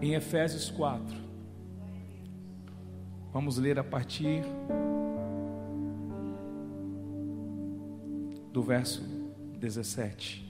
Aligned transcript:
em 0.00 0.14
Efésios 0.14 0.70
4. 0.70 1.16
Vamos 3.32 3.58
ler 3.58 3.78
a 3.78 3.84
partir 3.84 4.42
do 8.52 8.62
verso 8.62 9.02
17. 9.58 10.45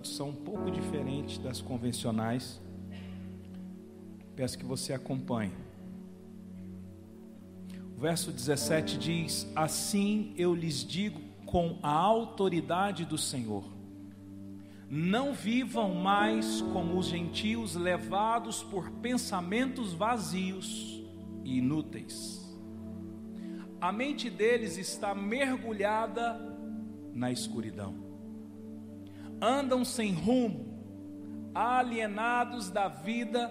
Tradução 0.00 0.30
um 0.30 0.34
pouco 0.34 0.70
diferente 0.70 1.38
das 1.38 1.60
convencionais. 1.60 2.58
Peço 4.34 4.56
que 4.56 4.64
você 4.64 4.94
acompanhe. 4.94 5.52
O 7.94 8.00
verso 8.00 8.32
17 8.32 8.96
diz: 8.96 9.46
Assim 9.54 10.32
eu 10.38 10.54
lhes 10.54 10.82
digo 10.82 11.20
com 11.44 11.78
a 11.82 11.90
autoridade 11.90 13.04
do 13.04 13.18
Senhor: 13.18 13.62
Não 14.88 15.34
vivam 15.34 15.94
mais 15.94 16.62
como 16.72 16.98
os 16.98 17.06
gentios 17.06 17.74
levados 17.74 18.62
por 18.62 18.90
pensamentos 19.02 19.92
vazios 19.92 21.02
e 21.44 21.58
inúteis. 21.58 22.40
A 23.78 23.92
mente 23.92 24.30
deles 24.30 24.78
está 24.78 25.14
mergulhada 25.14 26.40
na 27.12 27.30
escuridão. 27.30 28.09
Andam 29.40 29.84
sem 29.84 30.12
rumo, 30.12 30.66
alienados 31.54 32.70
da 32.70 32.88
vida 32.88 33.50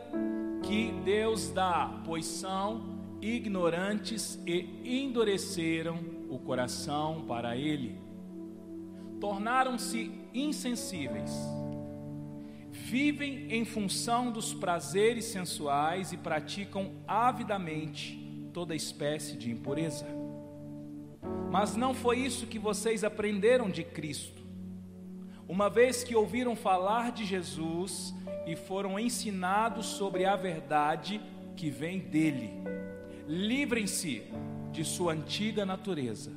que 0.64 0.92
Deus 1.04 1.50
dá, 1.50 2.02
pois 2.06 2.26
são 2.26 3.00
ignorantes 3.22 4.40
e 4.46 5.04
endureceram 5.04 6.00
o 6.30 6.38
coração 6.38 7.26
para 7.28 7.58
ele. 7.58 8.00
Tornaram-se 9.20 10.12
insensíveis. 10.34 11.32
Vivem 12.72 13.52
em 13.52 13.66
função 13.66 14.32
dos 14.32 14.54
prazeres 14.54 15.26
sensuais 15.26 16.14
e 16.14 16.18
praticam 16.18 16.92
avidamente 17.08 18.18
toda 18.54 18.76
espécie 18.76 19.36
de 19.38 19.52
impureza. 19.52 20.08
Mas 21.52 21.76
não 21.76 21.94
foi 21.94 22.20
isso 22.20 22.48
que 22.48 22.60
vocês 22.60 23.04
aprenderam 23.04 23.70
de 23.70 23.84
Cristo. 23.84 24.39
Uma 25.50 25.70
vez 25.70 26.02
que 26.04 26.16
ouviram 26.16 26.56
falar 26.56 27.12
de 27.12 27.26
Jesus 27.26 28.14
e 28.48 28.56
foram 28.56 28.98
ensinados 28.98 29.88
sobre 29.88 30.24
a 30.24 30.38
verdade 30.38 31.20
que 31.58 31.70
vem 31.70 32.00
dele 32.00 32.54
Livrem-se 33.30 34.24
de 34.72 34.84
sua 34.84 35.14
antiga 35.14 35.64
natureza 35.64 36.32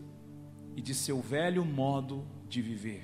e 0.76 0.82
de 0.82 0.94
seu 0.94 1.22
velho 1.22 1.64
modo 1.64 2.26
de 2.46 2.60
viver, 2.60 3.02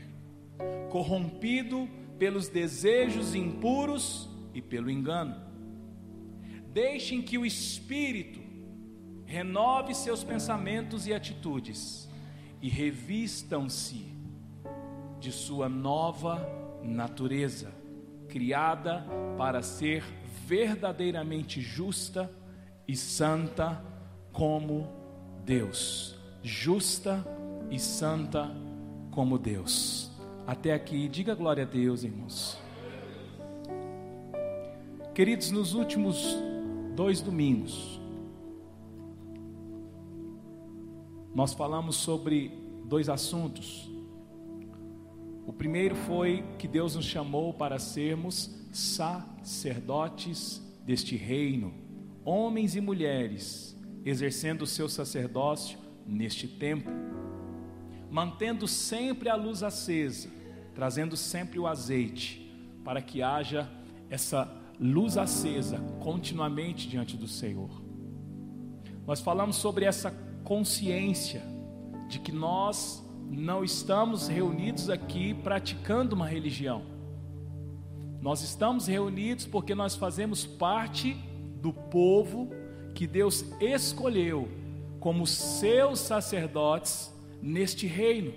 corrompido 0.90 1.88
pelos 2.18 2.48
desejos 2.48 3.34
impuros 3.34 4.28
e 4.52 4.60
pelo 4.60 4.90
engano. 4.90 5.40
Deixem 6.70 7.22
que 7.22 7.38
o 7.38 7.46
Espírito 7.46 8.40
renove 9.24 9.94
seus 9.94 10.22
pensamentos 10.22 11.06
e 11.06 11.14
atitudes 11.14 12.10
e 12.60 12.68
revistam-se 12.68 14.17
de 15.20 15.32
sua 15.32 15.68
nova 15.68 16.46
natureza, 16.82 17.72
criada 18.28 19.04
para 19.36 19.62
ser 19.62 20.02
verdadeiramente 20.46 21.60
justa 21.60 22.30
e 22.86 22.96
santa 22.96 23.82
como 24.32 24.88
Deus. 25.44 26.16
Justa 26.42 27.24
e 27.70 27.78
santa 27.78 28.50
como 29.10 29.38
Deus. 29.38 30.10
Até 30.46 30.72
aqui, 30.72 31.08
diga 31.08 31.34
glória 31.34 31.64
a 31.64 31.66
Deus, 31.66 32.04
irmãos. 32.04 32.58
Queridos, 35.14 35.50
nos 35.50 35.74
últimos 35.74 36.36
dois 36.94 37.20
domingos, 37.20 38.00
nós 41.34 41.52
falamos 41.52 41.96
sobre 41.96 42.52
dois 42.84 43.08
assuntos. 43.08 43.90
O 45.48 45.52
primeiro 45.54 45.96
foi 45.96 46.44
que 46.58 46.68
Deus 46.68 46.94
nos 46.94 47.06
chamou 47.06 47.54
para 47.54 47.78
sermos 47.78 48.54
sacerdotes 48.70 50.62
deste 50.84 51.16
reino 51.16 51.72
homens 52.22 52.76
e 52.76 52.82
mulheres, 52.82 53.74
exercendo 54.04 54.60
o 54.62 54.66
seu 54.66 54.90
sacerdócio 54.90 55.78
neste 56.06 56.46
tempo, 56.46 56.90
mantendo 58.10 58.68
sempre 58.68 59.30
a 59.30 59.34
luz 59.34 59.62
acesa, 59.62 60.28
trazendo 60.74 61.16
sempre 61.16 61.58
o 61.58 61.66
azeite, 61.66 62.46
para 62.84 63.00
que 63.00 63.22
haja 63.22 63.66
essa 64.10 64.54
luz 64.78 65.16
acesa 65.16 65.78
continuamente 66.00 66.86
diante 66.86 67.16
do 67.16 67.26
Senhor. 67.26 67.70
Nós 69.06 69.22
falamos 69.22 69.56
sobre 69.56 69.86
essa 69.86 70.10
consciência 70.44 71.42
de 72.06 72.18
que 72.18 72.32
nós 72.32 73.02
não 73.30 73.62
estamos 73.62 74.28
reunidos 74.28 74.88
aqui 74.88 75.34
praticando 75.34 76.14
uma 76.14 76.26
religião. 76.26 76.82
Nós 78.20 78.42
estamos 78.42 78.86
reunidos 78.86 79.46
porque 79.46 79.74
nós 79.74 79.94
fazemos 79.94 80.44
parte 80.44 81.14
do 81.60 81.72
povo 81.72 82.50
que 82.94 83.06
Deus 83.06 83.44
escolheu 83.60 84.48
como 84.98 85.26
seus 85.26 86.00
sacerdotes 86.00 87.14
neste 87.40 87.86
reino. 87.86 88.32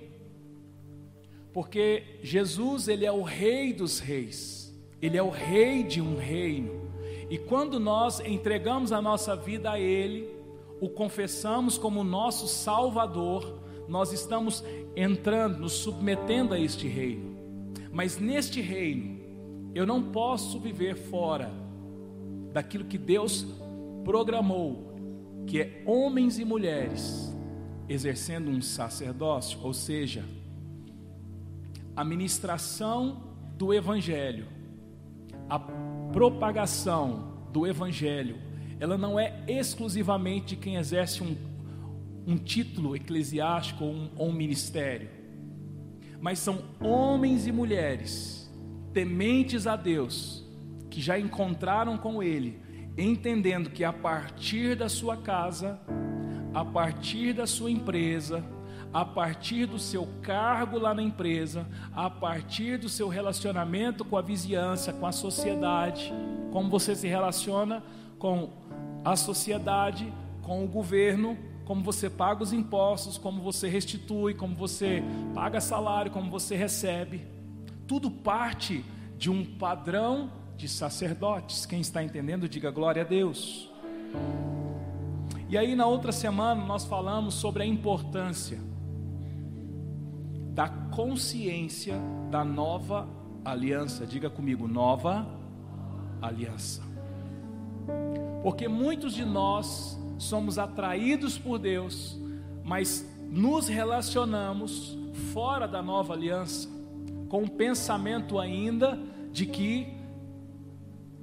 Porque 1.53 2.19
Jesus, 2.21 2.87
ele 2.87 3.05
é 3.05 3.11
o 3.11 3.23
rei 3.23 3.73
dos 3.73 3.99
reis. 3.99 4.71
Ele 5.01 5.17
é 5.17 5.23
o 5.23 5.29
rei 5.29 5.83
de 5.83 5.99
um 5.99 6.17
reino. 6.17 6.91
E 7.29 7.37
quando 7.37 7.79
nós 7.79 8.19
entregamos 8.19 8.91
a 8.91 9.01
nossa 9.01 9.35
vida 9.35 9.71
a 9.71 9.79
ele, 9.79 10.29
o 10.79 10.89
confessamos 10.89 11.77
como 11.77 12.03
nosso 12.03 12.47
salvador, 12.47 13.60
nós 13.91 14.13
estamos 14.13 14.63
entrando, 14.95 15.59
nos 15.59 15.73
submetendo 15.73 16.53
a 16.53 16.59
este 16.59 16.87
reino. 16.87 17.37
Mas 17.91 18.17
neste 18.17 18.61
reino, 18.61 19.19
eu 19.75 19.85
não 19.85 20.01
posso 20.01 20.61
viver 20.61 20.95
fora 20.95 21.51
daquilo 22.53 22.85
que 22.85 22.97
Deus 22.97 23.45
programou, 24.05 24.93
que 25.45 25.59
é 25.59 25.83
homens 25.85 26.39
e 26.39 26.45
mulheres 26.45 27.35
exercendo 27.89 28.49
um 28.49 28.61
sacerdócio, 28.61 29.59
ou 29.61 29.73
seja, 29.73 30.23
a 31.93 32.05
ministração 32.05 33.21
do 33.57 33.73
Evangelho, 33.73 34.47
a 35.49 35.59
propagação 35.59 37.33
do 37.51 37.67
Evangelho, 37.67 38.37
ela 38.79 38.97
não 38.97 39.19
é 39.19 39.43
exclusivamente 39.49 40.55
quem 40.55 40.77
exerce 40.77 41.21
um, 41.21 41.35
um 42.25 42.37
título 42.37 42.95
eclesiástico 42.95 43.83
ou 43.83 43.93
um, 43.93 44.09
ou 44.15 44.29
um 44.29 44.33
ministério, 44.33 45.09
mas 46.19 46.39
são 46.39 46.63
homens 46.79 47.47
e 47.47 47.51
mulheres 47.51 48.51
tementes 48.93 49.65
a 49.65 49.75
Deus 49.75 50.45
que 50.89 51.01
já 51.01 51.17
encontraram 51.17 51.97
com 51.97 52.21
Ele, 52.21 52.59
entendendo 52.97 53.69
que 53.69 53.83
a 53.83 53.93
partir 53.93 54.75
da 54.75 54.89
sua 54.89 55.15
casa, 55.17 55.79
a 56.53 56.65
partir 56.65 57.33
da 57.33 57.47
sua 57.47 57.71
empresa, 57.71 58.43
a 58.93 59.05
partir 59.05 59.65
do 59.65 59.79
seu 59.79 60.05
cargo 60.21 60.77
lá 60.77 60.93
na 60.93 61.01
empresa, 61.01 61.65
a 61.93 62.09
partir 62.09 62.77
do 62.77 62.89
seu 62.89 63.07
relacionamento 63.07 64.03
com 64.03 64.17
a 64.17 64.21
vizinhança, 64.21 64.91
com 64.91 65.05
a 65.05 65.13
sociedade, 65.13 66.13
como 66.51 66.69
você 66.69 66.93
se 66.93 67.07
relaciona 67.07 67.81
com 68.19 68.49
a 69.03 69.15
sociedade, 69.15 70.11
com 70.41 70.63
o 70.63 70.67
governo, 70.67 71.37
como 71.71 71.81
você 71.85 72.09
paga 72.09 72.43
os 72.43 72.51
impostos, 72.51 73.17
como 73.17 73.41
você 73.41 73.69
restitui, 73.69 74.33
como 74.33 74.53
você 74.53 75.01
paga 75.33 75.61
salário, 75.61 76.11
como 76.11 76.29
você 76.29 76.53
recebe. 76.53 77.25
Tudo 77.87 78.11
parte 78.11 78.83
de 79.17 79.29
um 79.29 79.45
padrão 79.45 80.29
de 80.57 80.67
sacerdotes. 80.67 81.65
Quem 81.65 81.79
está 81.79 82.03
entendendo, 82.03 82.49
diga 82.49 82.69
glória 82.71 83.03
a 83.03 83.05
Deus. 83.05 83.71
E 85.47 85.57
aí, 85.57 85.73
na 85.73 85.85
outra 85.85 86.11
semana, 86.11 86.61
nós 86.61 86.83
falamos 86.83 87.35
sobre 87.35 87.63
a 87.63 87.65
importância 87.65 88.59
da 90.53 90.67
consciência 90.67 91.95
da 92.29 92.43
nova 92.43 93.07
aliança. 93.45 94.05
Diga 94.05 94.29
comigo, 94.29 94.67
nova 94.67 95.25
aliança. 96.21 96.83
Porque 98.43 98.67
muitos 98.67 99.13
de 99.13 99.23
nós 99.23 100.00
somos 100.21 100.57
atraídos 100.57 101.37
por 101.37 101.57
Deus, 101.57 102.19
mas 102.63 103.05
nos 103.29 103.67
relacionamos 103.67 104.97
fora 105.33 105.67
da 105.67 105.81
nova 105.81 106.13
aliança, 106.13 106.69
com 107.27 107.43
o 107.43 107.49
pensamento 107.49 108.39
ainda 108.39 108.99
de 109.31 109.45
que 109.45 109.87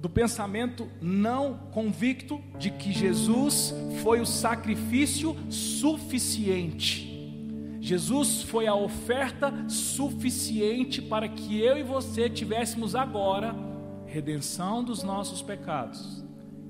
do 0.01 0.09
pensamento 0.09 0.89
não 1.03 1.55
convicto 1.73 2.41
de 2.59 2.71
que 2.71 2.93
Jesus 2.93 3.75
foi 4.03 4.21
o 4.21 4.27
sacrifício 4.27 5.37
suficiente. 5.51 7.09
Jesus 7.81 8.43
foi 8.43 8.67
a 8.67 8.75
oferta 8.75 9.53
suficiente 9.69 11.03
para 11.03 11.29
que 11.29 11.61
eu 11.61 11.77
e 11.77 11.83
você 11.83 12.31
tivéssemos 12.31 12.95
agora 12.95 13.55
redenção 14.07 14.83
dos 14.83 15.03
nossos 15.03 15.43
pecados 15.43 16.25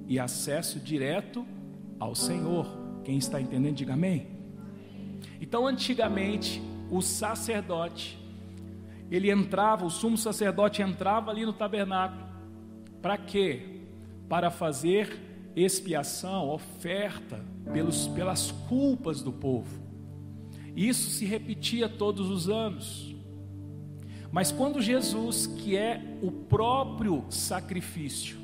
e 0.06 0.18
acesso 0.18 0.80
direto 0.80 1.46
ao 1.98 2.14
Senhor. 2.14 2.66
Quem 3.04 3.18
está 3.18 3.40
entendendo, 3.40 3.76
diga 3.76 3.94
amém. 3.94 4.26
Então, 5.40 5.66
antigamente, 5.66 6.62
o 6.90 7.00
sacerdote, 7.00 8.18
ele 9.10 9.30
entrava, 9.30 9.84
o 9.84 9.90
sumo 9.90 10.16
sacerdote 10.16 10.82
entrava 10.82 11.30
ali 11.30 11.44
no 11.44 11.52
tabernáculo, 11.52 12.26
para 13.00 13.16
quê? 13.16 13.82
Para 14.28 14.50
fazer 14.50 15.18
expiação, 15.54 16.48
oferta 16.48 17.44
pelos, 17.72 18.08
pelas 18.08 18.50
culpas 18.50 19.22
do 19.22 19.32
povo. 19.32 19.80
Isso 20.76 21.10
se 21.10 21.24
repetia 21.24 21.88
todos 21.88 22.30
os 22.30 22.48
anos. 22.48 23.14
Mas 24.30 24.52
quando 24.52 24.80
Jesus, 24.80 25.46
que 25.46 25.76
é 25.76 26.18
o 26.22 26.30
próprio 26.30 27.24
sacrifício, 27.30 28.36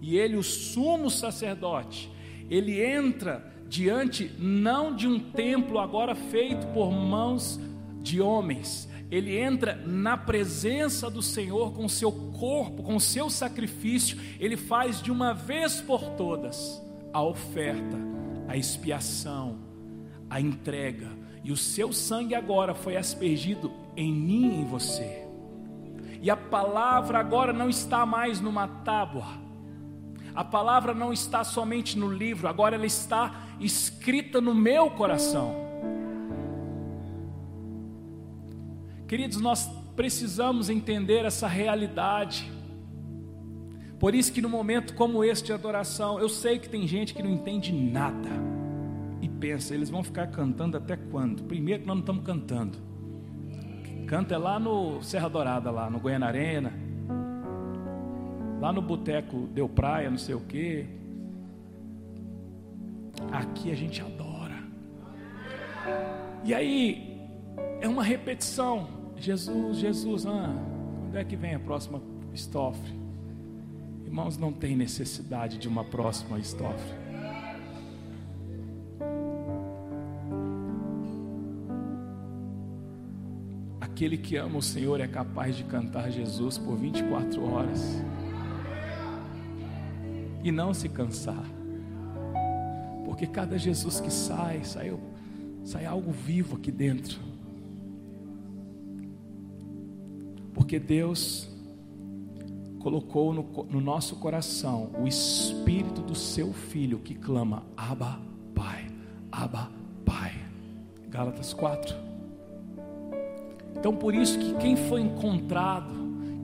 e 0.00 0.16
ele 0.16 0.36
o 0.36 0.42
sumo 0.42 1.08
sacerdote, 1.08 2.10
ele 2.50 2.82
entra 2.82 3.52
diante 3.68 4.30
não 4.38 4.94
de 4.94 5.08
um 5.08 5.18
templo 5.18 5.78
agora 5.78 6.14
feito 6.14 6.66
por 6.68 6.90
mãos 6.92 7.58
de 8.02 8.20
homens, 8.20 8.88
ele 9.10 9.38
entra 9.38 9.76
na 9.86 10.16
presença 10.16 11.10
do 11.10 11.22
Senhor 11.22 11.72
com 11.72 11.88
seu 11.88 12.10
corpo, 12.10 12.82
com 12.82 12.98
seu 12.98 13.30
sacrifício, 13.30 14.18
ele 14.40 14.56
faz 14.56 15.00
de 15.00 15.12
uma 15.12 15.32
vez 15.32 15.80
por 15.80 16.10
todas 16.16 16.82
a 17.12 17.22
oferta, 17.22 17.96
a 18.48 18.56
expiação, 18.56 19.58
a 20.28 20.40
entrega, 20.40 21.08
e 21.44 21.52
o 21.52 21.56
seu 21.56 21.92
sangue 21.92 22.34
agora 22.34 22.74
foi 22.74 22.96
aspergido 22.96 23.70
em 23.96 24.12
mim 24.12 24.50
e 24.50 24.60
em 24.62 24.64
você. 24.64 25.24
E 26.20 26.30
a 26.30 26.36
palavra 26.36 27.18
agora 27.18 27.52
não 27.52 27.68
está 27.68 28.06
mais 28.06 28.40
numa 28.40 28.66
tábua, 28.66 29.43
a 30.34 30.42
palavra 30.42 30.92
não 30.92 31.12
está 31.12 31.44
somente 31.44 31.96
no 31.96 32.10
livro, 32.10 32.48
agora 32.48 32.74
ela 32.74 32.86
está 32.86 33.46
escrita 33.60 34.40
no 34.40 34.54
meu 34.54 34.90
coração. 34.90 35.64
Queridos, 39.06 39.40
nós 39.40 39.70
precisamos 39.94 40.68
entender 40.68 41.24
essa 41.24 41.46
realidade. 41.46 42.50
Por 44.00 44.12
isso 44.14 44.32
que 44.32 44.42
no 44.42 44.48
momento 44.48 44.94
como 44.94 45.22
este 45.22 45.46
de 45.46 45.52
adoração, 45.52 46.18
eu 46.18 46.28
sei 46.28 46.58
que 46.58 46.68
tem 46.68 46.86
gente 46.86 47.14
que 47.14 47.22
não 47.22 47.30
entende 47.30 47.72
nada 47.72 48.28
e 49.22 49.28
pensa, 49.28 49.72
eles 49.72 49.88
vão 49.88 50.02
ficar 50.02 50.26
cantando 50.26 50.76
até 50.76 50.96
quando? 50.96 51.44
Primeiro 51.44 51.82
que 51.82 51.86
nós 51.86 51.96
não 51.96 52.02
estamos 52.02 52.24
cantando. 52.24 52.78
Canta 54.08 54.34
é 54.34 54.38
lá 54.38 54.58
no 54.58 55.00
Serra 55.00 55.28
Dourada, 55.28 55.70
lá 55.70 55.88
no 55.88 56.00
Goiânia 56.00 56.26
Arena 56.26 56.83
Lá 58.64 58.72
no 58.72 58.80
boteco 58.80 59.46
deu 59.48 59.68
praia, 59.68 60.08
não 60.08 60.16
sei 60.16 60.34
o 60.34 60.40
quê. 60.40 60.86
Aqui 63.30 63.70
a 63.70 63.74
gente 63.74 64.00
adora. 64.00 64.54
E 66.42 66.54
aí 66.54 67.28
é 67.82 67.86
uma 67.86 68.02
repetição. 68.02 68.88
Jesus, 69.18 69.76
Jesus, 69.76 70.24
ah, 70.24 70.56
quando 71.02 71.14
é 71.14 71.24
que 71.24 71.36
vem 71.36 71.54
a 71.54 71.60
próxima 71.60 72.00
estofre? 72.32 72.98
Irmãos, 74.06 74.38
não 74.38 74.50
tem 74.50 74.74
necessidade 74.74 75.58
de 75.58 75.68
uma 75.68 75.84
próxima 75.84 76.38
estofre. 76.38 76.94
Aquele 83.78 84.16
que 84.16 84.38
ama 84.38 84.56
o 84.56 84.62
Senhor 84.62 85.02
é 85.02 85.06
capaz 85.06 85.54
de 85.54 85.64
cantar 85.64 86.10
Jesus 86.10 86.56
por 86.56 86.78
24 86.78 87.44
horas 87.44 88.02
e 90.44 90.52
não 90.52 90.74
se 90.74 90.88
cansar. 90.88 91.44
Porque 93.06 93.26
cada 93.26 93.58
Jesus 93.58 93.98
que 93.98 94.12
sai, 94.12 94.62
sai, 94.62 94.96
sai 95.64 95.86
algo 95.86 96.12
vivo 96.12 96.56
aqui 96.56 96.70
dentro. 96.70 97.18
Porque 100.52 100.78
Deus 100.78 101.48
colocou 102.78 103.32
no, 103.32 103.42
no 103.70 103.80
nosso 103.80 104.16
coração 104.16 104.90
o 105.00 105.08
espírito 105.08 106.02
do 106.02 106.14
seu 106.14 106.52
filho 106.52 106.98
que 106.98 107.14
clama: 107.14 107.64
Abba, 107.76 108.20
Pai, 108.54 108.86
Abba, 109.32 109.70
Pai. 110.04 110.32
Gálatas 111.08 111.54
4. 111.54 111.96
Então, 113.76 113.94
por 113.94 114.14
isso 114.14 114.38
que 114.38 114.54
quem 114.54 114.76
foi 114.76 115.00
encontrado, 115.00 115.94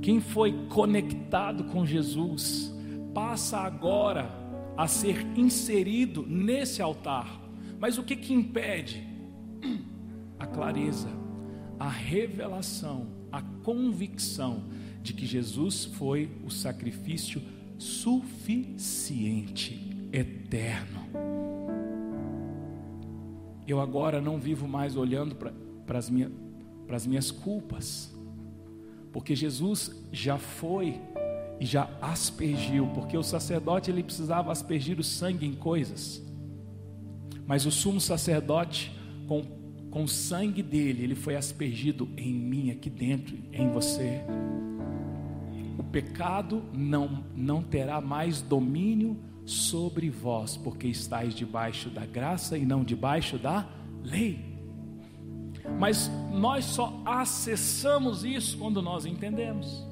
quem 0.01 0.21
foi 0.21 0.53
conectado 0.69 1.65
com 1.65 1.85
Jesus, 1.85 2.73
passa 3.15 3.59
agora 3.59 4.31
a 4.77 4.87
ser 4.87 5.27
inserido 5.37 6.25
nesse 6.27 6.81
altar. 6.81 7.41
Mas 7.79 7.99
o 7.99 8.03
que 8.03 8.17
que 8.17 8.33
impede? 8.33 9.07
A 10.39 10.47
clareza, 10.47 11.11
a 11.79 11.89
revelação, 11.89 13.09
a 13.31 13.43
convicção 13.43 14.65
de 15.03 15.13
que 15.13 15.27
Jesus 15.27 15.85
foi 15.85 16.31
o 16.45 16.51
sacrifício 16.51 17.43
suficiente, 17.79 18.79
eterno. 20.13 21.01
Eu 23.67 23.81
agora 23.81 24.21
não 24.21 24.39
vivo 24.39 24.69
mais 24.69 24.97
olhando 24.97 25.35
para 25.35 25.99
as 25.99 26.11
minha, 26.11 26.31
minhas 27.07 27.31
culpas, 27.31 28.13
porque 29.13 29.35
Jesus 29.37 30.05
já 30.13 30.39
foi 30.39 31.01
e 31.61 31.67
já 31.67 31.89
aspergiu, 32.01 32.89
porque 32.95 33.17
o 33.17 33.23
sacerdote 33.23 33.91
ele 33.91 34.03
precisava 34.03 34.51
aspergir 34.51 34.99
o 34.99 35.05
sangue 35.05 35.47
em 35.47 35.55
coisas. 35.55 36.25
Mas 37.47 37.67
o 37.67 37.71
sumo 37.71 38.01
sacerdote 38.01 38.91
com 39.29 39.61
com 39.91 40.05
o 40.05 40.09
sangue 40.09 40.63
dele, 40.63 41.03
ele 41.03 41.15
foi 41.15 41.35
aspergido 41.35 42.09
em 42.17 42.33
mim 42.33 42.71
aqui 42.71 42.89
dentro, 42.89 43.37
em 43.53 43.69
você. 43.71 44.21
O 45.77 45.83
pecado 45.83 46.63
não 46.73 47.25
não 47.35 47.63
terá 47.63 48.01
mais 48.01 48.41
domínio 48.41 49.19
sobre 49.45 50.09
vós, 50.09 50.57
porque 50.57 50.87
estáis 50.87 51.35
debaixo 51.35 51.91
da 51.91 52.07
graça 52.07 52.57
e 52.57 52.65
não 52.65 52.85
debaixo 52.85 53.37
da 53.37 53.67
lei. 54.03 54.39
Mas 55.79 56.11
nós 56.33 56.65
só 56.67 57.03
acessamos 57.05 58.25
isso 58.25 58.59
quando 58.59 58.81
nós 58.81 59.05
entendemos. 59.05 59.90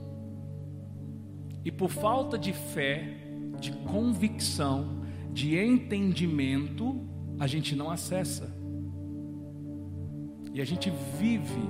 E 1.68 1.70
por 1.70 1.90
falta 1.90 2.38
de 2.38 2.54
fé, 2.54 3.14
de 3.60 3.72
convicção, 3.72 5.02
de 5.34 5.54
entendimento, 5.58 7.06
a 7.38 7.46
gente 7.46 7.76
não 7.76 7.90
acessa. 7.90 8.50
E 10.54 10.62
a 10.62 10.64
gente 10.64 10.90
vive 11.20 11.60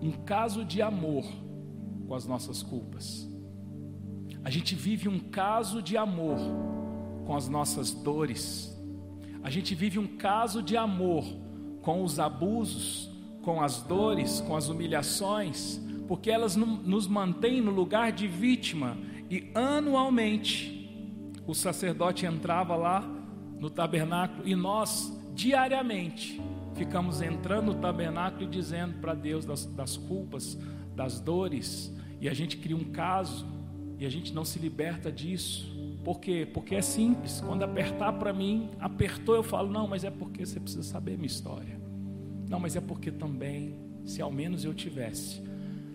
um 0.00 0.10
caso 0.10 0.64
de 0.64 0.82
amor 0.82 1.24
com 2.08 2.16
as 2.16 2.26
nossas 2.26 2.64
culpas. 2.64 3.28
A 4.42 4.50
gente 4.50 4.74
vive 4.74 5.08
um 5.08 5.20
caso 5.20 5.80
de 5.80 5.96
amor 5.96 6.40
com 7.24 7.36
as 7.36 7.48
nossas 7.48 7.92
dores. 7.92 8.76
A 9.44 9.50
gente 9.50 9.72
vive 9.72 10.00
um 10.00 10.16
caso 10.16 10.60
de 10.60 10.76
amor 10.76 11.24
com 11.80 12.02
os 12.02 12.18
abusos, 12.18 13.08
com 13.40 13.62
as 13.62 13.82
dores, 13.82 14.40
com 14.40 14.56
as 14.56 14.68
humilhações, 14.68 15.80
porque 16.08 16.28
elas 16.28 16.56
nos 16.56 17.06
mantêm 17.06 17.60
no 17.60 17.70
lugar 17.70 18.10
de 18.10 18.26
vítima 18.26 19.11
e 19.32 19.50
anualmente 19.54 21.26
o 21.46 21.54
sacerdote 21.54 22.26
entrava 22.26 22.76
lá 22.76 23.00
no 23.58 23.70
tabernáculo 23.70 24.46
e 24.46 24.54
nós 24.54 25.10
diariamente 25.34 26.38
ficamos 26.74 27.22
entrando 27.22 27.72
no 27.72 27.80
tabernáculo 27.80 28.42
e 28.42 28.46
dizendo 28.46 29.00
para 29.00 29.14
Deus 29.14 29.46
das, 29.46 29.64
das 29.64 29.96
culpas, 29.96 30.58
das 30.94 31.18
dores, 31.18 31.96
e 32.20 32.28
a 32.28 32.34
gente 32.34 32.58
cria 32.58 32.76
um 32.76 32.84
caso 32.84 33.46
e 33.98 34.04
a 34.04 34.10
gente 34.10 34.34
não 34.34 34.44
se 34.44 34.58
liberta 34.58 35.10
disso. 35.10 35.72
Por 36.04 36.20
quê? 36.20 36.46
Porque 36.52 36.74
é 36.74 36.82
simples. 36.82 37.40
Quando 37.40 37.62
apertar 37.62 38.12
para 38.12 38.34
mim, 38.34 38.68
apertou, 38.78 39.34
eu 39.34 39.42
falo, 39.42 39.70
não, 39.70 39.88
mas 39.88 40.04
é 40.04 40.10
porque 40.10 40.44
você 40.44 40.60
precisa 40.60 40.82
saber 40.82 41.16
minha 41.16 41.26
história. 41.26 41.80
Não, 42.50 42.60
mas 42.60 42.76
é 42.76 42.82
porque 42.82 43.10
também, 43.10 43.78
se 44.04 44.20
ao 44.20 44.30
menos 44.30 44.62
eu 44.62 44.74
tivesse, 44.74 45.42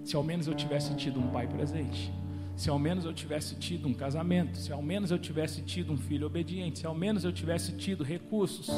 se 0.04 0.16
ao 0.16 0.24
menos 0.24 0.48
eu 0.48 0.56
tivesse 0.56 0.96
tido 0.96 1.20
um 1.20 1.28
pai 1.30 1.48
presente, 1.48 2.12
se 2.58 2.70
ao 2.70 2.78
menos 2.78 3.06
eu 3.06 3.14
tivesse 3.14 3.56
tido 3.56 3.88
um 3.88 3.94
casamento, 3.94 4.58
se 4.58 4.74
ao 4.74 4.82
menos 4.82 5.12
eu 5.12 5.18
tivesse 5.18 5.62
tido 5.62 5.94
um 5.94 5.98
filho 5.98 6.28
obediente, 6.28 6.80
se 6.80 6.86
ao 6.86 6.94
menos 6.94 7.24
eu 7.24 7.32
tivesse 7.32 7.78
tido 7.78 8.04
recursos. 8.04 8.70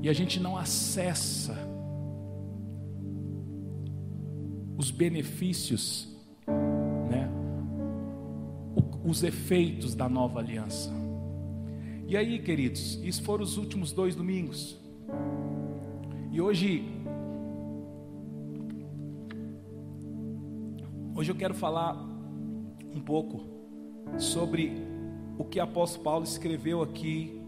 E 0.00 0.08
a 0.08 0.12
gente 0.12 0.38
não 0.38 0.56
acessa 0.56 1.58
os 4.78 4.92
benefícios 4.92 6.14
os 9.06 9.22
efeitos 9.22 9.94
da 9.94 10.08
nova 10.08 10.40
aliança. 10.40 10.90
E 12.08 12.16
aí, 12.16 12.38
queridos, 12.40 13.00
isso 13.02 13.22
foram 13.22 13.44
os 13.44 13.56
últimos 13.56 13.92
dois 13.92 14.14
domingos. 14.14 14.76
E 16.32 16.40
hoje, 16.40 16.84
hoje 21.16 21.30
eu 21.30 21.34
quero 21.34 21.54
falar 21.54 21.94
um 22.94 23.00
pouco 23.00 23.40
sobre 24.18 24.70
o 25.38 25.44
que 25.44 25.58
o 25.58 25.62
apóstolo 25.62 26.04
Paulo 26.04 26.24
escreveu 26.24 26.82
aqui 26.82 27.40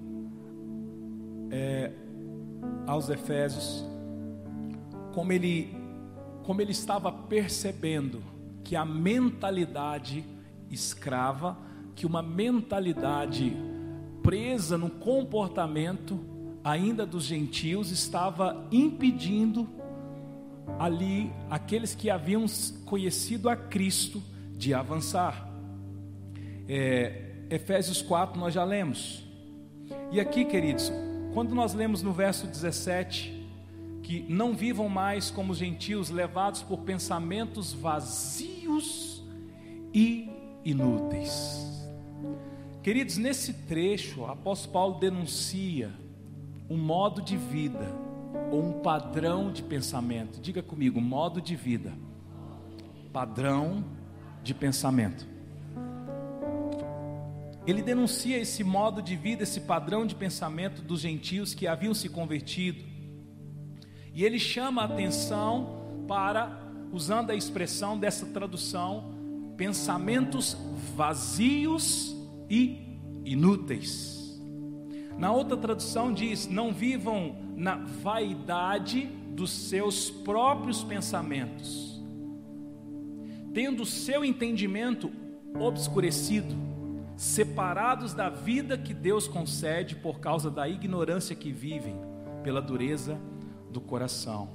é, 1.51 1.93
aos 2.87 3.11
Efésios, 3.11 3.85
como 5.13 5.33
ele, 5.33 5.77
como 6.45 6.63
ele 6.63 6.73
estava 6.73 7.13
percebendo 7.13 8.23
que 8.65 8.75
a 8.75 8.87
mentalidade 8.87 10.25
escrava, 10.71 11.59
que 11.95 12.07
uma 12.07 12.23
mentalidade 12.23 13.55
presa 14.23 14.79
no 14.79 14.89
comportamento 14.89 16.19
ainda 16.65 17.05
dos 17.05 17.25
gentios 17.25 17.91
estava 17.91 18.67
impedindo 18.73 19.69
ali 20.79 21.33
aqueles 21.51 21.95
que 21.95 22.11
haviam 22.11 22.45
conhecido 22.85 23.49
a 23.49 23.57
Cristo 23.57 24.23
de 24.53 24.75
avançar. 24.75 25.49
É, 26.69 27.35
Efésios 27.51 28.03
4 28.03 28.39
nós 28.39 28.53
já 28.53 28.65
lemos. 28.65 29.25
E 30.11 30.21
aqui, 30.21 30.45
queridos, 30.45 30.93
quando 31.33 31.55
nós 31.55 31.75
lemos 31.75 32.03
no 32.03 32.13
verso 32.13 32.47
17 32.47 33.39
que 34.03 34.25
não 34.29 34.55
vivam 34.55 34.89
mais 34.89 35.31
como 35.31 35.55
gentios 35.55 36.09
levados 36.09 36.63
por 36.63 36.79
pensamentos 36.79 37.73
vazios 37.75 39.23
e 39.93 40.31
inúteis. 40.65 41.67
Queridos, 42.83 43.19
nesse 43.19 43.53
trecho, 43.53 44.23
o 44.23 44.27
apóstolo 44.27 44.73
Paulo 44.73 44.99
denuncia 44.99 45.91
um 46.71 46.79
modo 46.79 47.21
de 47.21 47.37
vida 47.37 48.08
ou 48.51 48.63
um 48.63 48.81
padrão 48.81 49.51
de 49.51 49.63
pensamento. 49.63 50.41
Diga 50.41 50.63
comigo, 50.63 51.01
modo 51.01 51.41
de 51.41 51.55
vida. 51.57 51.93
Padrão 53.13 53.85
de 54.43 54.55
pensamento. 54.55 55.27
Ele 57.67 57.83
denuncia 57.83 58.39
esse 58.39 58.65
modo 58.65 59.03
de 59.03 59.15
vida, 59.15 59.43
esse 59.43 59.61
padrão 59.61 60.07
de 60.07 60.15
pensamento 60.15 60.81
dos 60.81 61.01
gentios 61.01 61.53
que 61.53 61.67
haviam 61.67 61.93
se 61.93 62.09
convertido. 62.09 62.83
E 64.15 64.25
ele 64.25 64.39
chama 64.39 64.83
a 64.83 64.85
atenção 64.87 66.05
para, 66.09 66.67
usando 66.93 67.31
a 67.31 67.35
expressão 67.35 67.99
dessa 67.99 68.25
tradução, 68.25 69.13
pensamentos 69.57 70.57
vazios 70.97 72.17
e 72.49 72.99
inúteis. 73.25 74.41
Na 75.19 75.31
outra 75.31 75.57
tradução 75.57 76.13
diz: 76.13 76.47
não 76.49 76.73
vivam 76.73 77.37
na 77.59 77.75
vaidade 77.75 79.07
dos 79.35 79.51
seus 79.51 80.09
próprios 80.09 80.85
pensamentos, 80.85 82.01
tendo 83.53 83.85
seu 83.85 84.25
entendimento 84.25 85.11
obscurecido, 85.59 86.55
separados 87.17 88.15
da 88.15 88.29
vida 88.29 88.79
que 88.79 88.95
Deus 88.95 89.27
concede 89.27 89.97
por 89.97 90.21
causa 90.21 90.49
da 90.49 90.69
ignorância 90.69 91.35
que 91.35 91.51
vivem, 91.51 91.97
pela 92.45 92.63
dureza 92.63 93.19
do 93.73 93.81
coração. 93.81 94.49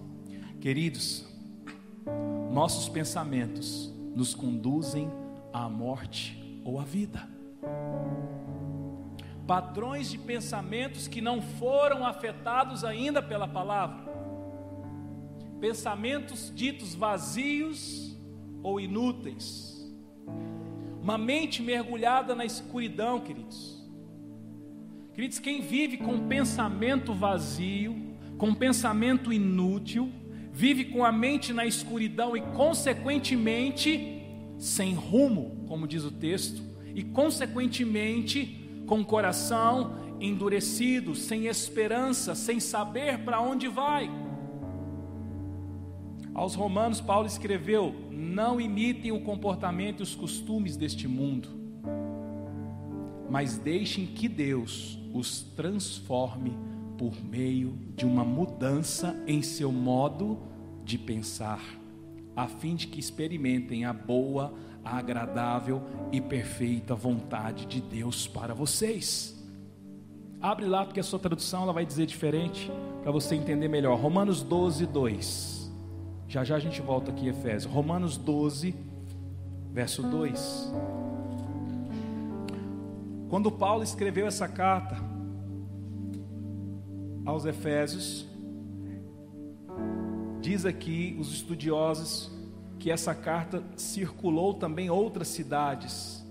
Queridos, 0.61 1.27
nossos 2.53 2.87
pensamentos 2.87 3.93
nos 4.15 4.33
conduzem 4.33 5.11
à 5.51 5.67
morte 5.67 6.61
ou 6.63 6.79
à 6.79 6.85
vida. 6.85 7.32
Padrões 9.47 10.09
de 10.09 10.17
pensamentos 10.17 11.07
que 11.07 11.19
não 11.19 11.41
foram 11.41 12.05
afetados 12.05 12.83
ainda 12.83 13.21
pela 13.21 13.47
palavra. 13.47 14.11
Pensamentos 15.59 16.51
ditos 16.55 16.95
vazios 16.95 18.17
ou 18.61 18.79
inúteis. 18.79 19.73
Uma 21.01 21.17
mente 21.17 21.61
mergulhada 21.61 22.33
na 22.33 22.45
escuridão, 22.45 23.19
queridos. 23.19 23.83
Queridos, 25.13 25.39
quem 25.39 25.61
vive 25.61 25.97
com 25.97 26.27
pensamento 26.27 27.13
vazio, 27.13 27.95
com 28.37 28.55
pensamento 28.55 29.31
inútil, 29.31 30.09
vive 30.51 30.85
com 30.85 31.03
a 31.03 31.11
mente 31.11 31.51
na 31.51 31.65
escuridão 31.65 32.37
e, 32.37 32.41
consequentemente, 32.41 34.23
sem 34.57 34.93
rumo, 34.93 35.65
como 35.67 35.87
diz 35.87 36.03
o 36.05 36.11
texto, 36.11 36.63
e, 36.95 37.03
consequentemente, 37.03 38.62
com 38.85 39.01
o 39.01 39.05
coração 39.05 39.95
endurecido, 40.19 41.15
sem 41.15 41.47
esperança, 41.47 42.35
sem 42.35 42.59
saber 42.59 43.19
para 43.19 43.41
onde 43.41 43.67
vai. 43.67 44.09
Aos 46.33 46.55
Romanos, 46.55 46.99
Paulo 46.99 47.27
escreveu: 47.27 47.93
Não 48.09 48.59
imitem 48.59 49.11
o 49.11 49.21
comportamento 49.21 49.99
e 49.99 50.03
os 50.03 50.15
costumes 50.15 50.75
deste 50.75 51.07
mundo, 51.07 51.49
mas 53.29 53.57
deixem 53.57 54.05
que 54.05 54.27
Deus 54.27 54.99
os 55.13 55.41
transforme 55.41 56.57
por 56.97 57.13
meio 57.23 57.77
de 57.95 58.05
uma 58.05 58.23
mudança 58.23 59.21
em 59.27 59.41
seu 59.41 59.71
modo 59.71 60.39
de 60.83 60.97
pensar, 60.97 61.61
a 62.35 62.47
fim 62.47 62.75
de 62.75 62.87
que 62.87 62.99
experimentem 62.99 63.85
a 63.85 63.93
boa, 63.93 64.53
a 64.83 64.97
agradável 64.97 65.81
e 66.11 66.19
perfeita 66.19 66.93
vontade 66.93 67.65
de 67.65 67.81
Deus 67.81 68.27
para 68.27 68.53
vocês. 68.53 69.33
Abre 70.41 70.65
lá, 70.65 70.83
porque 70.83 70.99
a 70.99 71.03
sua 71.03 71.19
tradução 71.19 71.63
ela 71.63 71.71
vai 71.71 71.85
dizer 71.85 72.05
diferente, 72.05 72.69
para 73.01 73.11
você 73.11 73.35
entender 73.35 73.69
melhor. 73.69 73.97
Romanos 73.97 74.41
12, 74.41 74.85
2. 74.85 75.71
Já 76.27 76.43
já 76.43 76.55
a 76.55 76.59
gente 76.59 76.81
volta 76.81 77.11
aqui, 77.11 77.27
Efésios. 77.27 77.71
Romanos 77.71 78.17
12, 78.17 78.75
verso 79.71 80.03
2. 80.03 80.73
Quando 83.29 83.49
Paulo 83.49 83.83
escreveu 83.83 84.27
essa 84.27 84.47
carta, 84.47 84.97
aos 87.25 87.45
Efésios, 87.45 88.27
diz 90.41 90.65
aqui 90.65 91.15
os 91.19 91.31
estudiosos 91.31 92.32
que 92.83 92.91
essa 92.91 93.15
carta 93.15 93.63
circulou 93.77 94.55
também 94.55 94.89
outras 94.89 95.29
cidades. 95.29 96.21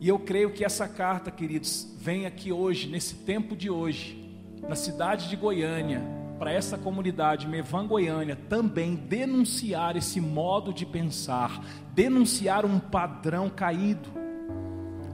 E 0.00 0.08
eu 0.08 0.18
creio 0.18 0.50
que 0.50 0.64
essa 0.64 0.88
carta, 0.88 1.30
queridos, 1.30 1.94
vem 2.00 2.26
aqui 2.26 2.50
hoje, 2.50 2.88
nesse 2.88 3.14
tempo 3.14 3.54
de 3.54 3.70
hoje, 3.70 4.28
na 4.68 4.74
cidade 4.74 5.28
de 5.28 5.36
Goiânia, 5.36 6.02
para 6.36 6.52
essa 6.52 6.76
comunidade 6.76 7.46
Mevan 7.46 7.86
Goiânia, 7.86 8.34
também 8.34 8.96
denunciar 8.96 9.96
esse 9.96 10.20
modo 10.20 10.74
de 10.74 10.84
pensar, 10.84 11.64
denunciar 11.94 12.66
um 12.66 12.80
padrão 12.80 13.48
caído. 13.48 14.08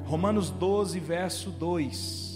Romanos 0.06 0.48
12, 0.48 0.98
verso 0.98 1.50
2 1.50 2.26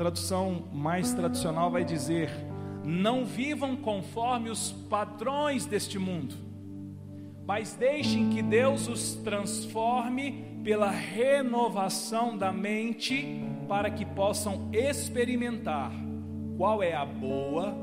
tradução 0.00 0.62
mais 0.72 1.12
tradicional 1.12 1.70
vai 1.70 1.84
dizer: 1.84 2.30
não 2.84 3.24
vivam 3.24 3.76
conforme 3.76 4.50
os 4.50 4.72
padrões 4.72 5.66
deste 5.66 5.98
mundo, 5.98 6.34
mas 7.46 7.74
deixem 7.74 8.30
que 8.30 8.42
Deus 8.42 8.88
os 8.88 9.14
transforme 9.16 10.44
pela 10.62 10.90
renovação 10.90 12.36
da 12.36 12.52
mente, 12.52 13.42
para 13.68 13.90
que 13.90 14.04
possam 14.04 14.68
experimentar 14.72 15.92
qual 16.56 16.82
é 16.82 16.94
a 16.94 17.04
boa, 17.04 17.74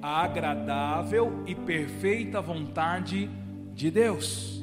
a 0.00 0.22
agradável 0.22 1.42
e 1.46 1.54
perfeita 1.54 2.40
vontade 2.40 3.30
de 3.74 3.90
Deus. 3.90 4.62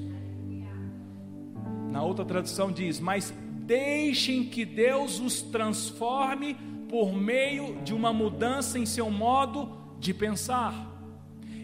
Na 1.92 2.04
outra 2.04 2.24
tradução 2.24 2.72
diz: 2.72 3.00
Mas 3.00 3.34
deixem 3.62 4.46
que 4.46 4.66
Deus 4.66 5.20
os 5.20 5.42
transforme 5.42 6.56
por 6.90 7.14
meio 7.14 7.82
de 7.84 7.94
uma 7.94 8.12
mudança 8.12 8.80
em 8.80 8.86
seu 8.86 9.12
modo 9.12 9.72
de 10.00 10.14
pensar. 10.14 10.74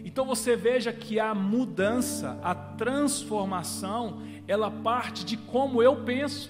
Então 0.04 0.24
você 0.24 0.54
veja 0.54 0.92
que 0.92 1.18
a 1.18 1.34
mudança, 1.34 2.38
a 2.42 2.54
transformação, 2.54 4.22
ela 4.46 4.70
parte 4.70 5.24
de 5.24 5.36
como 5.36 5.82
eu 5.82 6.04
penso. 6.04 6.48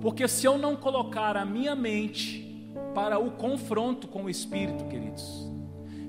Porque 0.00 0.26
se 0.26 0.46
eu 0.46 0.56
não 0.56 0.74
colocar 0.74 1.36
a 1.36 1.44
minha 1.44 1.76
mente 1.76 2.72
para 2.94 3.18
o 3.18 3.32
confronto 3.32 4.08
com 4.08 4.24
o 4.24 4.30
Espírito, 4.30 4.84
queridos, 4.84 5.46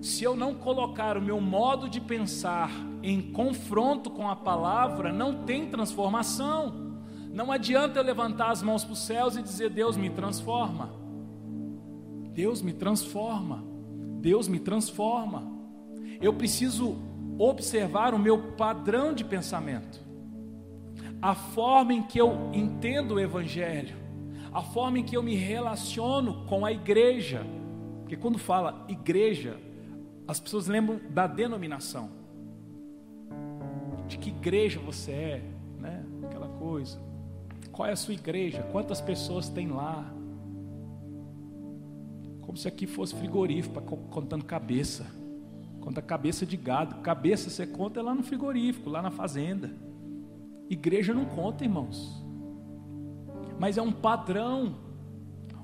se 0.01 0.23
eu 0.23 0.35
não 0.35 0.55
colocar 0.55 1.17
o 1.17 1.21
meu 1.21 1.41
modo 1.41 1.89
de 1.89 1.99
pensar 1.99 2.71
em 3.03 3.21
confronto 3.33 4.09
com 4.09 4.29
a 4.29 4.35
palavra, 4.35 5.11
não 5.11 5.43
tem 5.43 5.69
transformação. 5.69 6.95
Não 7.33 7.51
adianta 7.51 7.99
eu 7.99 8.03
levantar 8.03 8.51
as 8.51 8.63
mãos 8.63 8.85
para 8.85 8.93
os 8.93 8.99
céus 8.99 9.35
e 9.35 9.41
dizer: 9.41 9.69
Deus 9.69 9.97
me 9.97 10.09
transforma. 10.09 11.08
Deus 12.39 12.61
me 12.61 12.71
transforma. 12.71 13.65
Deus 14.21 14.47
me 14.47 14.61
transforma. 14.61 15.43
Eu 16.21 16.33
preciso 16.33 16.95
observar 17.37 18.13
o 18.13 18.17
meu 18.17 18.53
padrão 18.53 19.13
de 19.13 19.25
pensamento. 19.25 19.99
a 21.21 21.35
forma 21.35 21.93
em 21.93 22.01
que 22.01 22.17
eu 22.17 22.49
entendo 22.53 23.15
o 23.15 23.19
Evangelho, 23.19 23.97
a 24.53 24.61
forma 24.61 24.99
em 24.99 25.03
que 25.03 25.17
eu 25.17 25.21
me 25.21 25.35
relaciono 25.35 26.45
com 26.45 26.65
a 26.65 26.71
igreja. 26.71 27.45
Porque 27.99 28.15
quando 28.15 28.37
fala 28.37 28.85
igreja, 28.87 29.59
as 30.27 30.39
pessoas 30.39 30.67
lembram 30.67 30.99
da 31.09 31.27
denominação, 31.27 32.09
de 34.07 34.17
que 34.17 34.29
igreja 34.29 34.79
você 34.79 35.11
é, 35.11 35.43
né? 35.77 36.05
Aquela 36.23 36.47
coisa. 36.47 36.99
Qual 37.71 37.87
é 37.87 37.91
a 37.91 37.97
sua 37.97 38.13
igreja? 38.13 38.63
Quantas 38.71 39.01
pessoas 39.01 39.49
tem 39.49 39.67
lá? 39.67 40.13
Como 42.49 42.57
se 42.57 42.67
aqui 42.67 42.87
fosse 42.87 43.13
frigorífico, 43.13 43.79
contando 44.09 44.43
cabeça. 44.43 45.05
Conta 45.79 46.01
cabeça 46.01 46.47
de 46.47 46.57
gado. 46.57 46.95
Cabeça 46.95 47.47
você 47.47 47.67
conta 47.67 48.01
lá 48.01 48.15
no 48.15 48.23
frigorífico, 48.23 48.89
lá 48.89 49.03
na 49.03 49.11
fazenda. 49.11 49.69
Igreja 50.67 51.13
não 51.13 51.25
conta, 51.25 51.63
irmãos. 51.63 52.25
Mas 53.59 53.77
é 53.77 53.83
um 53.83 53.91
padrão, 53.91 54.77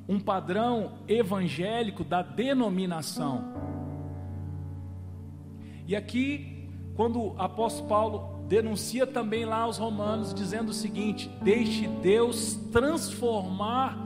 um 0.07 0.19
padrão 0.19 0.99
evangélico 1.07 2.03
da 2.03 2.21
denominação. 2.21 3.45
E 5.87 5.95
aqui, 5.95 6.69
quando 6.95 7.19
o 7.19 7.35
apóstolo 7.41 7.89
Paulo 7.89 8.45
denuncia 8.47 9.07
também 9.07 9.43
lá 9.43 9.61
aos 9.61 9.79
romanos, 9.79 10.35
dizendo 10.35 10.69
o 10.69 10.73
seguinte: 10.73 11.31
deixe 11.41 11.87
Deus 11.87 12.53
transformar 12.71 14.04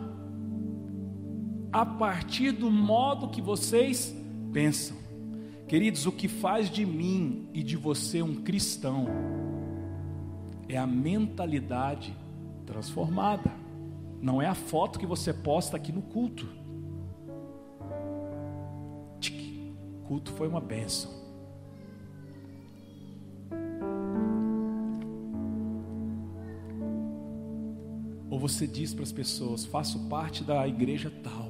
a 1.72 1.86
partir 1.86 2.52
do 2.52 2.72
modo 2.72 3.30
que 3.30 3.42
vocês 3.42 4.16
pensam. 4.52 4.98
Queridos, 5.68 6.06
o 6.06 6.12
que 6.12 6.28
faz 6.28 6.70
de 6.70 6.86
mim 6.86 7.48
e 7.54 7.62
de 7.62 7.78
você 7.78 8.24
um 8.24 8.42
cristão 8.42 9.06
é 10.68 10.78
a 10.78 10.88
mentalidade 10.88 12.16
transformada. 12.66 13.52
Não 14.22 14.42
é 14.42 14.48
a 14.48 14.56
foto 14.56 15.00
que 15.00 15.06
você 15.06 15.32
posta 15.32 15.78
aqui 15.78 15.92
no 15.92 16.02
culto. 16.02 16.48
Tic, 19.20 19.76
culto 20.08 20.32
foi 20.34 20.48
uma 20.48 20.60
bênção. 20.60 21.20
Ou 28.30 28.40
você 28.40 28.68
diz 28.68 28.94
para 28.94 29.04
as 29.04 29.12
pessoas: 29.12 29.66
faço 29.66 30.08
parte 30.08 30.44
da 30.44 30.68
igreja 30.68 31.12
tal, 31.24 31.49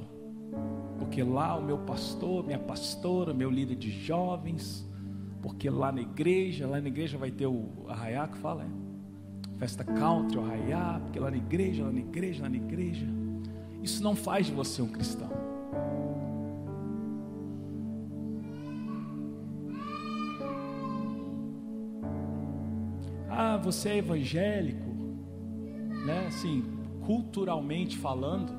porque 1.10 1.24
lá 1.24 1.56
o 1.56 1.60
meu 1.64 1.76
pastor, 1.76 2.46
minha 2.46 2.58
pastora, 2.60 3.34
meu 3.34 3.50
líder 3.50 3.74
de 3.74 3.90
jovens, 3.90 4.88
porque 5.42 5.68
lá 5.68 5.90
na 5.90 6.02
igreja, 6.02 6.68
lá 6.68 6.80
na 6.80 6.86
igreja 6.86 7.18
vai 7.18 7.32
ter 7.32 7.48
o 7.48 7.68
arraiá 7.88 8.28
que 8.28 8.38
fala, 8.38 8.62
é? 8.62 9.58
festa 9.58 9.82
country, 9.82 10.38
o 10.38 10.40
arraiá, 10.40 11.00
porque 11.02 11.18
lá 11.18 11.28
na 11.28 11.36
igreja, 11.36 11.82
lá 11.82 11.90
na 11.90 11.98
igreja, 11.98 12.44
lá 12.44 12.48
na 12.48 12.56
igreja. 12.56 13.08
Isso 13.82 14.04
não 14.04 14.14
faz 14.14 14.46
de 14.46 14.52
você 14.52 14.82
um 14.82 14.86
cristão. 14.86 15.28
Ah, 23.28 23.56
você 23.56 23.88
é 23.88 23.96
evangélico, 23.96 24.88
né? 26.06 26.28
Assim, 26.28 26.62
culturalmente 27.04 27.98
falando, 27.98 28.52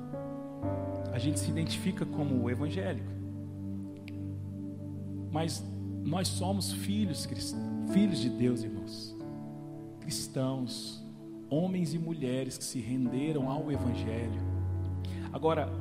a 1.11 1.19
gente 1.19 1.39
se 1.39 1.49
identifica 1.49 2.05
como 2.05 2.49
evangélico. 2.49 3.11
Mas 5.31 5.63
nós 6.03 6.27
somos 6.27 6.71
filhos, 6.71 7.27
filhos 7.91 8.19
de 8.19 8.29
Deus, 8.29 8.63
irmãos 8.63 9.21
cristãos, 10.11 11.01
homens 11.49 11.93
e 11.93 11.99
mulheres 11.99 12.57
que 12.57 12.63
se 12.65 12.81
renderam 12.81 13.49
ao 13.49 13.71
Evangelho. 13.71 14.41
Agora, 15.31 15.71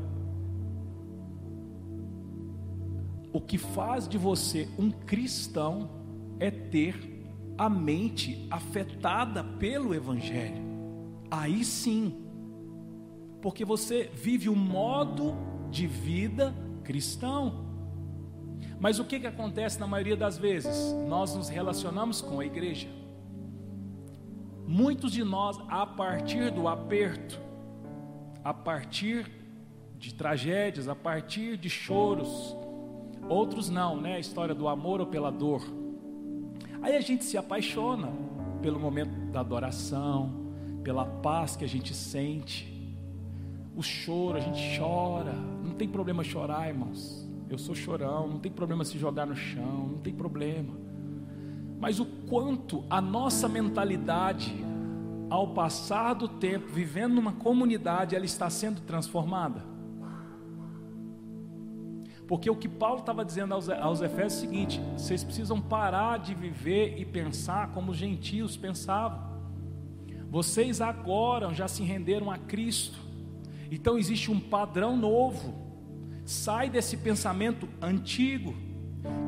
o 3.32 3.40
que 3.40 3.58
faz 3.58 4.06
de 4.06 4.16
você 4.16 4.68
um 4.78 4.90
cristão 4.90 5.90
é 6.38 6.48
ter 6.48 7.26
a 7.58 7.68
mente 7.68 8.46
afetada 8.50 9.42
pelo 9.42 9.92
Evangelho. 9.92 10.62
Aí 11.28 11.64
sim, 11.64 12.14
porque 13.40 13.64
você 13.64 14.10
vive 14.14 14.48
um 14.48 14.56
modo 14.56 15.34
de 15.70 15.86
vida 15.86 16.54
cristão. 16.84 17.66
Mas 18.78 18.98
o 18.98 19.04
que, 19.04 19.20
que 19.20 19.26
acontece 19.26 19.78
na 19.78 19.86
maioria 19.86 20.16
das 20.16 20.38
vezes? 20.38 20.94
Nós 21.08 21.34
nos 21.34 21.48
relacionamos 21.48 22.20
com 22.20 22.40
a 22.40 22.46
igreja. 22.46 22.88
Muitos 24.66 25.12
de 25.12 25.24
nós, 25.24 25.58
a 25.68 25.84
partir 25.86 26.50
do 26.50 26.68
aperto, 26.68 27.40
a 28.42 28.54
partir 28.54 29.30
de 29.98 30.14
tragédias, 30.14 30.88
a 30.88 30.94
partir 30.94 31.56
de 31.56 31.68
choros, 31.68 32.56
outros 33.28 33.68
não, 33.68 34.00
né? 34.00 34.14
A 34.14 34.18
história 34.18 34.54
do 34.54 34.66
amor 34.68 35.00
ou 35.00 35.06
pela 35.06 35.30
dor. 35.30 35.62
Aí 36.80 36.96
a 36.96 37.00
gente 37.00 37.24
se 37.24 37.36
apaixona 37.36 38.10
pelo 38.62 38.80
momento 38.80 39.14
da 39.30 39.40
adoração, 39.40 40.54
pela 40.82 41.04
paz 41.04 41.56
que 41.56 41.64
a 41.64 41.68
gente 41.68 41.94
sente, 41.94 42.79
o 43.80 43.82
choro, 43.82 44.36
a 44.36 44.40
gente 44.40 44.78
chora, 44.78 45.32
não 45.64 45.72
tem 45.72 45.88
problema 45.88 46.22
chorar, 46.22 46.68
irmãos. 46.68 47.28
Eu 47.48 47.58
sou 47.58 47.74
chorão, 47.74 48.28
não 48.28 48.38
tem 48.38 48.52
problema 48.52 48.84
se 48.84 48.96
jogar 48.98 49.26
no 49.26 49.34
chão, 49.34 49.88
não 49.92 49.98
tem 49.98 50.14
problema 50.14 50.90
mas 51.80 51.98
o 51.98 52.04
quanto 52.04 52.84
a 52.90 53.00
nossa 53.00 53.48
mentalidade, 53.48 54.54
ao 55.30 55.48
passar 55.54 56.12
do 56.12 56.28
tempo, 56.28 56.68
vivendo 56.68 57.14
numa 57.14 57.32
comunidade, 57.32 58.14
ela 58.14 58.26
está 58.26 58.50
sendo 58.50 58.82
transformada. 58.82 59.64
Porque 62.28 62.50
o 62.50 62.54
que 62.54 62.68
Paulo 62.68 63.00
estava 63.00 63.24
dizendo 63.24 63.54
aos, 63.54 63.70
aos 63.70 64.02
Efésios 64.02 64.34
é 64.34 64.36
o 64.36 64.40
seguinte: 64.40 64.80
vocês 64.92 65.24
precisam 65.24 65.58
parar 65.58 66.18
de 66.18 66.34
viver 66.34 67.00
e 67.00 67.04
pensar 67.04 67.72
como 67.72 67.92
os 67.92 67.96
gentios 67.96 68.58
pensavam. 68.58 69.30
Vocês 70.28 70.82
agora 70.82 71.52
já 71.54 71.66
se 71.66 71.82
renderam 71.82 72.30
a 72.30 72.36
Cristo, 72.36 72.98
então 73.70 73.98
existe 73.98 74.30
um 74.30 74.40
padrão 74.40 74.96
novo. 74.96 75.54
Sai 76.24 76.70
desse 76.70 76.96
pensamento 76.96 77.68
antigo 77.80 78.54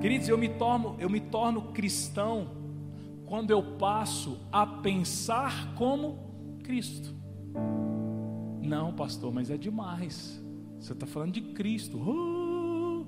Queridos, 0.00 0.28
eu 0.28 0.36
me 0.36 0.48
torno, 0.48 0.96
eu 0.98 1.08
me 1.08 1.20
torno 1.20 1.72
cristão 1.72 2.50
quando 3.24 3.50
eu 3.50 3.62
passo 3.76 4.38
a 4.50 4.66
pensar 4.66 5.74
como 5.74 6.58
Cristo. 6.62 7.14
Não, 8.60 8.92
pastor, 8.92 9.32
mas 9.32 9.50
é 9.50 9.56
demais. 9.56 10.42
Você 10.78 10.92
está 10.92 11.06
falando 11.06 11.32
de 11.32 11.40
Cristo. 11.40 11.96
Uh, 11.98 13.06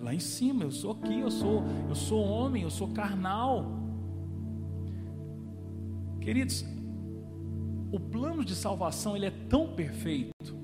lá 0.00 0.14
em 0.14 0.20
cima, 0.20 0.64
eu 0.64 0.70
sou 0.70 0.92
aqui, 0.92 1.18
eu 1.18 1.30
sou, 1.30 1.64
eu 1.88 1.94
sou 1.94 2.22
homem, 2.22 2.62
eu 2.62 2.70
sou 2.70 2.88
carnal. 2.88 3.82
Queridos, 6.20 6.64
o 7.90 7.98
plano 7.98 8.44
de 8.44 8.54
salvação 8.54 9.16
ele 9.16 9.26
é 9.26 9.30
tão 9.30 9.74
perfeito. 9.74 10.63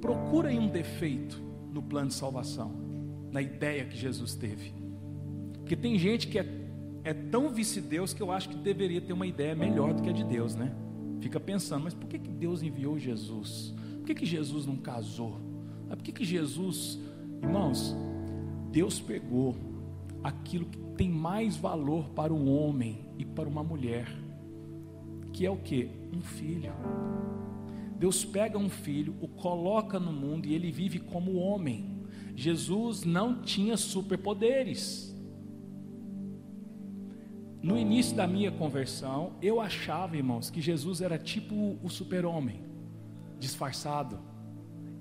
Procura 0.00 0.50
um 0.50 0.68
defeito 0.68 1.40
no 1.72 1.82
plano 1.82 2.08
de 2.08 2.14
salvação 2.14 2.72
na 3.30 3.40
ideia 3.40 3.84
que 3.84 3.96
Jesus 3.96 4.34
teve. 4.34 4.72
Porque 5.54 5.76
tem 5.76 5.98
gente 5.98 6.26
que 6.26 6.38
é, 6.38 6.46
é 7.04 7.14
tão 7.14 7.50
vice-deus 7.50 8.12
que 8.12 8.22
eu 8.22 8.32
acho 8.32 8.48
que 8.48 8.56
deveria 8.56 9.00
ter 9.00 9.12
uma 9.12 9.26
ideia 9.26 9.54
melhor 9.54 9.94
do 9.94 10.02
que 10.02 10.08
a 10.08 10.12
de 10.12 10.24
Deus, 10.24 10.54
né? 10.54 10.74
Fica 11.20 11.38
pensando, 11.38 11.84
mas 11.84 11.94
por 11.94 12.08
que, 12.08 12.18
que 12.18 12.30
Deus 12.30 12.62
enviou 12.62 12.98
Jesus? 12.98 13.74
Por 13.98 14.06
que, 14.06 14.14
que 14.14 14.26
Jesus 14.26 14.66
não 14.66 14.76
casou? 14.76 15.38
Por 15.88 15.98
que, 15.98 16.12
que 16.12 16.24
Jesus, 16.24 16.98
irmãos, 17.42 17.94
Deus 18.72 19.00
pegou 19.00 19.54
aquilo 20.22 20.64
que 20.66 20.78
tem 20.96 21.08
mais 21.08 21.56
valor 21.56 22.08
para 22.10 22.32
um 22.32 22.50
homem 22.50 23.06
e 23.18 23.24
para 23.24 23.48
uma 23.48 23.62
mulher, 23.62 24.06
que 25.32 25.46
é 25.46 25.50
o 25.50 25.56
que? 25.56 25.90
Um 26.12 26.20
filho. 26.20 26.72
Deus 28.00 28.24
pega 28.24 28.56
um 28.56 28.70
filho, 28.70 29.14
o 29.20 29.28
coloca 29.28 30.00
no 30.00 30.10
mundo 30.10 30.46
e 30.46 30.54
ele 30.54 30.72
vive 30.72 30.98
como 30.98 31.34
homem. 31.34 32.00
Jesus 32.34 33.04
não 33.04 33.42
tinha 33.42 33.76
superpoderes. 33.76 35.14
No 37.62 37.76
início 37.76 38.16
da 38.16 38.26
minha 38.26 38.50
conversão, 38.50 39.34
eu 39.42 39.60
achava, 39.60 40.16
irmãos, 40.16 40.48
que 40.48 40.62
Jesus 40.62 41.02
era 41.02 41.18
tipo 41.18 41.78
o 41.82 41.90
super-homem, 41.90 42.64
disfarçado. 43.38 44.18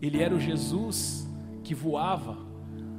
Ele 0.02 0.22
era 0.22 0.36
o 0.36 0.40
Jesus 0.40 1.26
que 1.64 1.74
voava, 1.74 2.38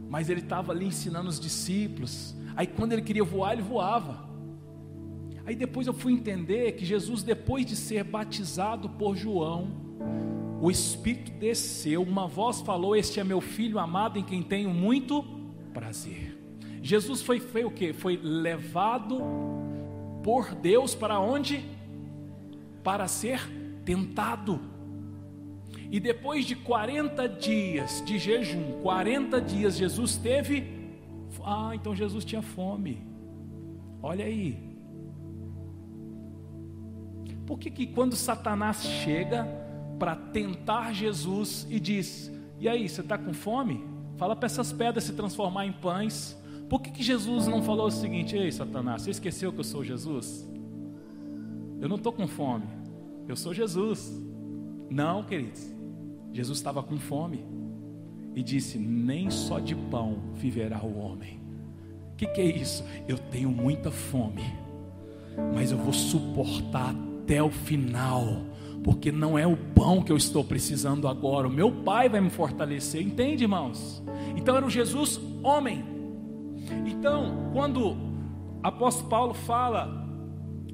mas 0.09 0.31
ele 0.31 0.41
estava 0.41 0.73
ali 0.73 0.87
ensinando 0.87 1.29
os 1.29 1.39
discípulos. 1.39 2.35
Aí 2.57 2.67
quando 2.67 2.95
ele 2.95 3.03
queria 3.03 3.23
voar, 3.23 3.53
ele 3.53 3.61
voava. 3.61 4.27
Aí 5.45 5.55
depois 5.55 5.87
eu 5.87 5.93
fui 5.93 6.15
entender 6.15 6.73
que 6.73 6.87
Jesus, 6.87 7.23
depois 7.23 7.67
de 7.67 7.77
ser 7.77 8.03
batizado 8.03 8.89
por 8.89 9.15
João, 9.15 9.90
o 10.61 10.71
Espírito 10.71 11.33
desceu, 11.33 12.03
uma 12.03 12.27
voz 12.27 12.61
falou: 12.61 12.95
Este 12.95 13.21
é 13.21 13.25
meu 13.25 13.41
filho 13.41 13.79
amado 13.79 14.19
em 14.19 14.23
quem 14.23 14.43
tenho 14.43 14.71
muito 14.71 15.25
prazer. 15.73 16.39
Jesus 16.83 17.23
foi, 17.23 17.41
foi 17.41 17.65
o 17.65 17.71
que? 17.71 17.93
Foi 17.93 18.19
levado 18.23 19.21
por 20.23 20.55
Deus 20.55 20.95
para 20.95 21.21
onde? 21.21 21.81
para 22.83 23.07
ser 23.09 23.41
tentado. 23.85 24.61
E 25.91 25.99
depois 25.99 26.45
de 26.45 26.55
40 26.55 27.29
dias 27.29 28.03
de 28.05 28.19
jejum, 28.19 28.81
40 28.83 29.41
dias 29.41 29.77
Jesus 29.77 30.17
teve. 30.17 30.79
Ah, 31.45 31.73
então 31.75 31.95
Jesus 31.95 32.25
tinha 32.25 32.43
fome. 32.43 33.03
Olha 34.03 34.25
aí. 34.25 34.71
Por 37.47 37.59
que, 37.59 37.71
que 37.71 37.87
quando 37.87 38.15
Satanás 38.15 38.85
chega 38.85 39.45
para 40.01 40.17
tentar 40.17 40.95
Jesus 40.95 41.67
e 41.71 41.79
diz: 41.79 42.33
E 42.59 42.67
aí, 42.67 42.89
você 42.89 43.03
está 43.03 43.19
com 43.19 43.35
fome? 43.35 43.85
Fala 44.17 44.35
para 44.35 44.47
essas 44.47 44.73
pedras 44.73 45.05
se 45.05 45.13
transformar 45.13 45.67
em 45.67 45.73
pães. 45.73 46.37
Por 46.71 46.81
que, 46.81 46.91
que 46.91 47.03
Jesus 47.03 47.47
não 47.47 47.63
falou 47.63 47.87
o 47.87 47.91
seguinte: 47.91 48.35
Ei, 48.35 48.51
Satanás, 48.51 49.03
você 49.03 49.11
esqueceu 49.11 49.53
que 49.53 49.61
eu 49.61 49.65
sou 49.65 49.85
Jesus? 49.85 50.49
Eu 51.81 51.89
não 51.89 51.97
estou 51.97 52.13
com 52.13 52.27
fome, 52.27 52.65
eu 53.29 53.37
sou 53.37 53.53
Jesus. 53.53 54.11
Não, 54.89 55.23
queridos. 55.23 55.71
Jesus 56.33 56.59
estava 56.59 56.83
com 56.83 56.99
fome 56.99 57.45
e 58.35 58.43
disse: 58.43 58.79
Nem 58.79 59.31
só 59.31 59.59
de 59.61 59.75
pão 59.75 60.19
viverá 60.35 60.83
o 60.83 60.99
homem. 60.99 61.39
O 62.13 62.17
que, 62.17 62.27
que 62.27 62.41
é 62.41 62.47
isso? 62.47 62.85
Eu 63.07 63.19
tenho 63.19 63.51
muita 63.51 63.91
fome, 63.91 64.45
mas 65.55 65.73
eu 65.73 65.79
vou 65.79 65.93
suportar 65.93 66.95
até 67.31 67.41
o 67.41 67.49
final, 67.49 68.45
porque 68.83 69.13
não 69.13 69.39
é 69.39 69.47
o 69.47 69.57
pão 69.57 70.03
que 70.03 70.11
eu 70.11 70.17
estou 70.17 70.43
precisando 70.43 71.07
agora, 71.07 71.47
o 71.47 71.51
meu 71.51 71.71
Pai 71.71 72.09
vai 72.09 72.21
me 72.21 72.29
fortalecer, 72.29 73.01
entende, 73.01 73.45
irmãos? 73.45 74.03
Então 74.37 74.57
era 74.57 74.67
o 74.67 74.71
Jesus 74.71 75.21
homem. 75.41 75.85
Então, 76.85 77.49
quando 77.53 77.97
apóstolo 78.65 79.09
Paulo 79.09 79.35
fala 79.35 80.09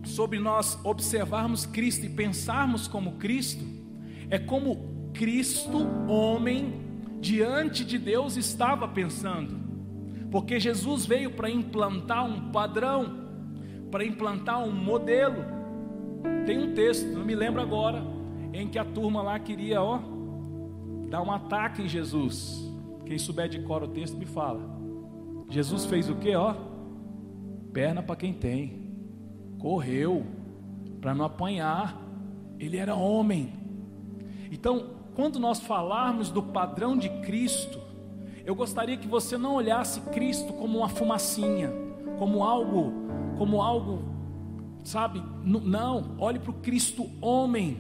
sobre 0.03 0.39
nós 0.39 0.79
observarmos 0.83 1.67
Cristo 1.67 2.07
e 2.07 2.09
pensarmos 2.09 2.89
como 2.89 3.13
Cristo, 3.19 3.63
é 4.31 4.39
como 4.39 5.11
Cristo, 5.13 5.87
homem, 6.09 6.73
diante 7.21 7.85
de 7.85 7.99
Deus 7.99 8.39
estava 8.39 8.89
pensando, 8.89 9.61
porque 10.31 10.59
Jesus 10.59 11.05
veio 11.05 11.33
para 11.33 11.51
implantar 11.51 12.25
um 12.25 12.51
padrão, 12.51 13.29
para 13.91 14.07
implantar 14.07 14.65
um 14.65 14.73
modelo. 14.73 15.56
Tem 16.45 16.59
um 16.59 16.75
texto, 16.75 17.07
não 17.07 17.25
me 17.25 17.35
lembro 17.35 17.61
agora, 17.61 18.03
em 18.53 18.69
que 18.69 18.79
a 18.79 18.85
turma 18.85 19.23
lá 19.23 19.39
queria, 19.39 19.83
ó, 19.83 19.99
dar 21.09 21.23
um 21.23 21.31
ataque 21.31 21.83
em 21.83 21.89
Jesus. 21.89 22.73
Quem 23.05 23.19
souber 23.19 23.49
de 23.49 23.61
cor 23.63 23.83
o 23.83 23.89
texto 23.89 24.17
me 24.17 24.27
fala. 24.27 24.61
Jesus 25.49 25.85
fez 25.85 26.09
o 26.09 26.17
que, 26.17 26.35
ó? 26.35 26.55
Perna 27.73 28.03
para 28.03 28.17
quem 28.17 28.33
tem. 28.33 28.91
Correu 29.59 30.27
para 31.01 31.15
não 31.15 31.25
apanhar. 31.25 32.01
Ele 32.59 32.77
era 32.77 32.95
homem. 32.95 33.53
Então, 34.51 34.91
quando 35.15 35.39
nós 35.39 35.61
falarmos 35.61 36.31
do 36.31 36.43
padrão 36.43 36.97
de 36.97 37.09
Cristo, 37.21 37.81
eu 38.45 38.55
gostaria 38.55 38.97
que 38.97 39.09
você 39.09 39.37
não 39.37 39.55
olhasse 39.55 40.01
Cristo 40.11 40.53
como 40.53 40.79
uma 40.79 40.89
fumacinha, 40.89 41.73
como 42.19 42.43
algo, 42.43 42.93
como 43.39 43.61
algo, 43.61 44.03
sabe? 44.87 45.21
Não, 45.43 46.15
olhe 46.19 46.39
para 46.39 46.53
o 46.53 46.55
Cristo 46.55 47.11
homem 47.21 47.77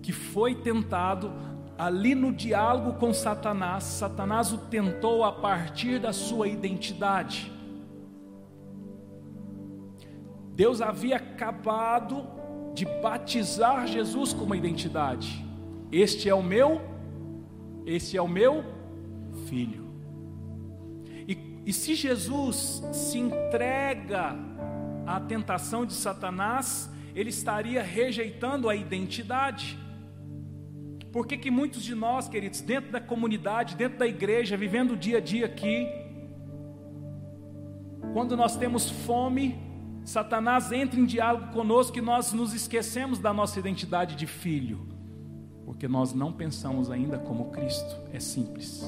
que 0.00 0.12
foi 0.12 0.54
tentado 0.54 1.32
ali 1.76 2.14
no 2.14 2.32
diálogo 2.32 2.94
com 3.00 3.12
Satanás. 3.12 3.82
Satanás 3.82 4.52
o 4.52 4.58
tentou 4.58 5.24
a 5.24 5.32
partir 5.32 5.98
da 5.98 6.12
sua 6.12 6.46
identidade. 6.46 7.52
Deus 10.54 10.80
havia 10.80 11.16
acabado 11.16 12.24
de 12.72 12.84
batizar 12.84 13.86
Jesus 13.88 14.32
com 14.32 14.44
uma 14.44 14.56
identidade. 14.56 15.44
Este 15.90 16.28
é 16.28 16.34
o 16.34 16.42
meu, 16.42 16.80
este 17.84 18.16
é 18.16 18.22
o 18.22 18.28
meu 18.28 18.64
filho. 19.48 19.84
E, 21.26 21.36
e 21.66 21.72
se 21.72 21.96
Jesus 21.96 22.84
se 22.92 23.18
entrega 23.18 24.36
à 25.06 25.20
tentação 25.20 25.86
de 25.86 25.92
Satanás, 25.92 26.90
ele 27.14 27.30
estaria 27.30 27.82
rejeitando 27.82 28.68
a 28.68 28.74
identidade. 28.74 29.78
Por 31.12 31.26
que, 31.26 31.36
que 31.36 31.50
muitos 31.50 31.82
de 31.82 31.94
nós, 31.94 32.28
queridos, 32.28 32.60
dentro 32.60 32.90
da 32.90 33.00
comunidade, 33.00 33.76
dentro 33.76 33.98
da 33.98 34.06
igreja, 34.06 34.56
vivendo 34.56 34.92
o 34.92 34.96
dia 34.96 35.18
a 35.18 35.20
dia 35.20 35.46
aqui, 35.46 35.88
quando 38.12 38.36
nós 38.36 38.56
temos 38.56 38.90
fome, 38.90 39.56
Satanás 40.04 40.72
entra 40.72 40.98
em 40.98 41.06
diálogo 41.06 41.52
conosco 41.52 41.98
e 41.98 42.02
nós 42.02 42.32
nos 42.32 42.52
esquecemos 42.52 43.18
da 43.18 43.32
nossa 43.32 43.58
identidade 43.58 44.16
de 44.16 44.26
filho 44.26 44.96
porque 45.66 45.88
nós 45.88 46.14
não 46.14 46.32
pensamos 46.32 46.92
ainda 46.92 47.18
como 47.18 47.50
Cristo. 47.50 47.96
É 48.12 48.20
simples. 48.20 48.84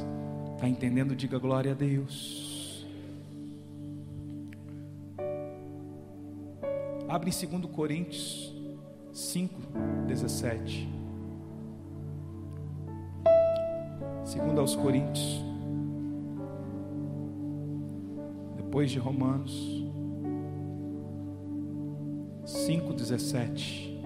Está 0.55 0.69
entendendo? 0.69 1.15
Diga 1.15 1.37
glória 1.37 1.73
a 1.73 1.75
Deus. 1.75 2.48
Abre 7.09 7.31
em 7.31 7.49
2 7.61 7.73
Coríntios 7.75 8.55
5, 9.15 9.63
17. 10.07 10.87
2 14.25 14.59
aos 14.59 14.77
Coríntios. 14.77 15.43
Depois 18.57 18.91
de 18.91 18.99
Romanos 18.99 19.83
5, 22.45 22.93
17. 22.93 23.98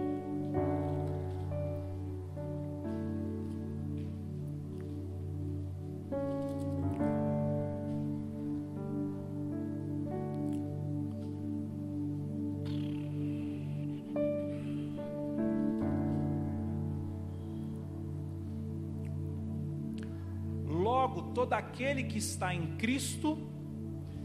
Aquele 21.72 22.02
que 22.04 22.18
está 22.18 22.54
em 22.54 22.76
Cristo 22.76 23.38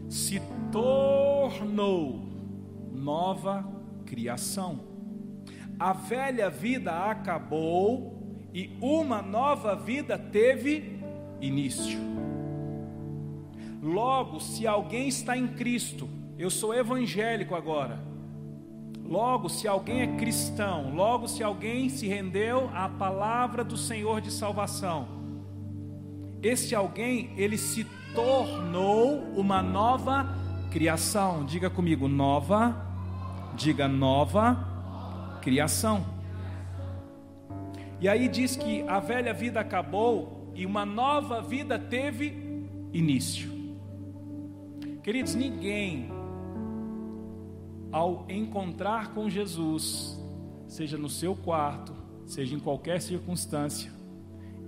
se 0.06 0.38
tornou 0.70 2.28
nova 2.92 3.66
criação. 4.04 4.80
A 5.78 5.94
velha 5.94 6.50
vida 6.50 6.92
acabou 7.10 8.36
e 8.52 8.76
uma 8.82 9.22
nova 9.22 9.74
vida 9.74 10.18
teve 10.18 11.00
início. 11.40 11.98
Logo, 13.82 14.40
se 14.40 14.66
alguém 14.66 15.08
está 15.08 15.34
em 15.34 15.48
Cristo, 15.48 16.06
eu 16.36 16.50
sou 16.50 16.74
evangélico 16.74 17.54
agora. 17.54 17.98
Logo, 19.02 19.48
se 19.48 19.66
alguém 19.66 20.02
é 20.02 20.16
cristão, 20.18 20.94
logo, 20.94 21.26
se 21.26 21.42
alguém 21.42 21.88
se 21.88 22.06
rendeu 22.06 22.68
à 22.74 22.90
palavra 22.90 23.64
do 23.64 23.76
Senhor 23.76 24.20
de 24.20 24.30
salvação, 24.30 25.17
este 26.42 26.74
alguém, 26.74 27.32
ele 27.36 27.58
se 27.58 27.84
tornou 28.14 29.22
uma 29.36 29.62
nova 29.62 30.34
criação. 30.70 31.44
Diga 31.44 31.68
comigo, 31.68 32.08
nova. 32.08 32.86
Diga 33.56 33.88
nova 33.88 35.38
criação. 35.42 36.04
E 38.00 38.08
aí 38.08 38.28
diz 38.28 38.54
que 38.54 38.82
a 38.82 39.00
velha 39.00 39.34
vida 39.34 39.58
acabou 39.58 40.52
e 40.54 40.64
uma 40.64 40.86
nova 40.86 41.42
vida 41.42 41.78
teve 41.78 42.66
início. 42.92 43.50
Queridos, 45.02 45.34
ninguém 45.34 46.10
ao 47.90 48.26
encontrar 48.28 49.12
com 49.14 49.28
Jesus, 49.28 50.22
seja 50.66 50.96
no 50.96 51.08
seu 51.08 51.34
quarto, 51.34 51.92
seja 52.26 52.54
em 52.54 52.60
qualquer 52.60 53.00
circunstância, 53.00 53.90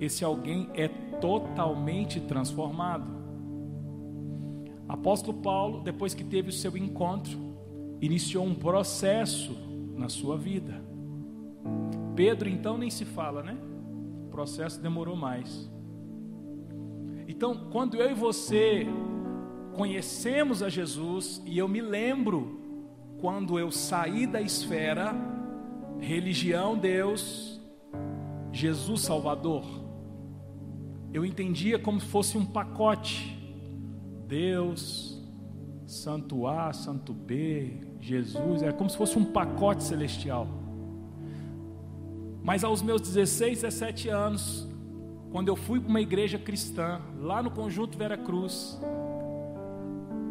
esse 0.01 0.25
alguém 0.25 0.71
é 0.73 0.89
totalmente 1.21 2.21
transformado. 2.21 3.21
Apóstolo 4.89 5.39
Paulo, 5.39 5.81
depois 5.81 6.15
que 6.15 6.25
teve 6.25 6.49
o 6.49 6.53
seu 6.53 6.77
encontro, 6.77 7.39
iniciou 8.01 8.45
um 8.45 8.55
processo 8.55 9.57
na 9.97 10.09
sua 10.09 10.37
vida. 10.37 10.83
Pedro, 12.17 12.49
então, 12.49 12.77
nem 12.77 12.91
se 12.91 13.05
fala, 13.05 13.43
né? 13.43 13.57
O 14.27 14.31
processo 14.31 14.81
demorou 14.81 15.15
mais. 15.15 15.71
Então, 17.29 17.69
quando 17.71 17.97
eu 17.97 18.11
e 18.11 18.15
você 18.15 18.87
conhecemos 19.75 20.63
a 20.63 20.69
Jesus, 20.69 21.41
e 21.47 21.57
eu 21.57 21.69
me 21.69 21.81
lembro 21.81 22.59
quando 23.21 23.59
eu 23.59 23.71
saí 23.71 24.27
da 24.27 24.41
esfera 24.41 25.15
religião, 26.01 26.77
Deus, 26.77 27.61
Jesus 28.53 29.03
Salvador, 29.03 29.65
eu 31.12 31.25
entendia 31.25 31.79
como 31.79 32.01
se 32.01 32.07
fosse 32.07 32.38
um 32.38 32.44
pacote. 32.44 33.37
Deus, 34.27 35.20
Santo 35.87 36.46
A, 36.46 36.73
Santo 36.73 37.12
B, 37.12 37.79
Jesus, 38.01 38.62
era 38.62 38.73
como 38.73 38.88
se 38.88 38.96
fosse 38.96 39.18
um 39.18 39.25
pacote 39.25 39.83
celestial. 39.83 40.46
Mas 42.42 42.64
aos 42.64 42.81
meus 42.81 43.03
16, 43.03 43.62
17 43.62 44.09
anos, 44.09 44.68
quando 45.31 45.49
eu 45.49 45.57
fui 45.57 45.81
para 45.81 45.88
uma 45.88 46.01
igreja 46.01 46.38
cristã, 46.38 47.01
lá 47.18 47.42
no 47.42 47.51
Conjunto 47.51 47.99
Vera 47.99 48.16
Cruz, 48.16 48.81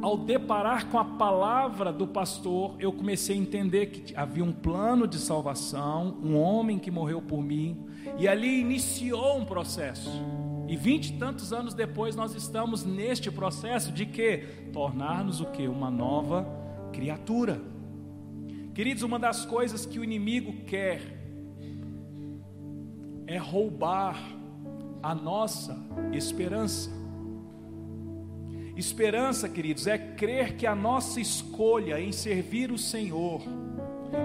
ao 0.02 0.18
deparar 0.18 0.88
com 0.88 0.98
a 0.98 1.04
palavra 1.04 1.92
do 1.92 2.08
pastor, 2.08 2.76
eu 2.80 2.92
comecei 2.92 3.36
a 3.36 3.40
entender 3.40 3.88
que 3.88 4.16
havia 4.16 4.44
um 4.44 4.52
plano 4.52 5.06
de 5.06 5.18
salvação, 5.18 6.18
um 6.24 6.38
homem 6.38 6.80
que 6.80 6.90
morreu 6.90 7.22
por 7.22 7.42
mim, 7.42 7.86
e 8.18 8.28
ali 8.28 8.62
iniciou 8.62 9.38
um 9.38 9.46
processo. 9.46 10.10
E 10.70 10.76
vinte 10.76 11.10
e 11.10 11.14
tantos 11.14 11.52
anos 11.52 11.74
depois 11.74 12.16
nós 12.16 12.36
estamos 12.36 12.86
neste 12.86 13.32
processo 13.32 13.92
de 13.92 14.06
que 14.06 14.46
tornar-nos 14.72 15.42
o 15.42 15.48
que 15.48 15.68
uma 15.68 15.90
nova 15.90 16.48
criatura. 16.94 17.60
Queridos, 18.76 19.02
uma 19.02 19.18
das 19.18 19.48
coisas 19.48 19.84
que 19.84 19.98
o 19.98 20.04
inimigo 20.04 20.54
quer 20.68 21.02
é 23.26 23.38
roubar 23.38 24.16
a 25.02 25.16
nossa 25.16 25.76
esperança. 26.14 26.92
Esperança, 28.78 29.50
queridos, 29.50 29.88
é 29.88 29.98
crer 29.98 30.56
que 30.56 30.68
a 30.68 30.76
nossa 30.76 31.20
escolha 31.20 32.00
em 32.00 32.12
servir 32.12 32.72
o 32.72 32.78
Senhor, 32.78 33.42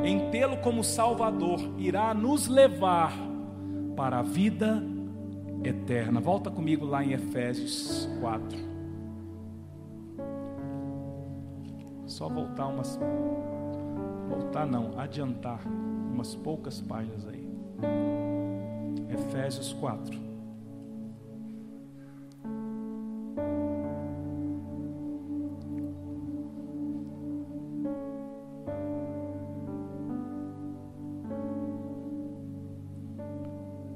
em 0.05 0.31
tê-lo 0.31 0.59
como 0.59 0.85
Salvador, 0.85 1.59
irá 1.79 2.13
nos 2.13 2.49
levar 2.49 3.15
para 3.97 4.19
a 4.19 4.23
vida 4.23 4.75
eterna. 4.77 4.94
Volta 6.25 6.51
comigo 6.51 6.85
lá 6.85 7.05
em 7.05 7.13
Efésios 7.13 8.09
4. 8.21 8.59
Só 12.07 12.29
voltar 12.29 12.67
umas. 12.67 12.99
Voltar 14.29 14.67
não, 14.67 14.99
adiantar 14.99 15.61
umas 15.67 16.35
poucas 16.35 16.81
páginas 16.81 17.27
aí. 17.29 17.49
Efésios 19.11 19.73
4. 19.75 20.19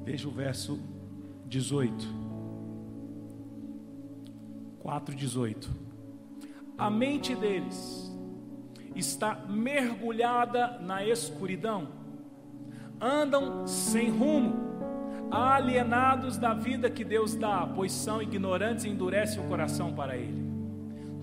Veja 0.05 0.27
o 0.27 0.31
verso 0.31 0.79
18. 1.49 2.07
4:18. 4.79 5.69
A 6.77 6.89
mente 6.89 7.35
deles 7.35 8.09
está 8.95 9.35
mergulhada 9.49 10.79
na 10.79 11.03
escuridão. 11.03 11.87
Andam 13.01 13.65
sem 13.65 14.09
rumo, 14.09 14.55
alienados 15.31 16.37
da 16.37 16.53
vida 16.53 16.89
que 16.89 17.03
Deus 17.03 17.35
dá, 17.35 17.65
pois 17.65 17.91
são 17.91 18.21
ignorantes 18.21 18.85
e 18.85 18.89
endurecem 18.89 19.43
o 19.43 19.47
coração 19.47 19.91
para 19.93 20.15
ele. 20.15 20.47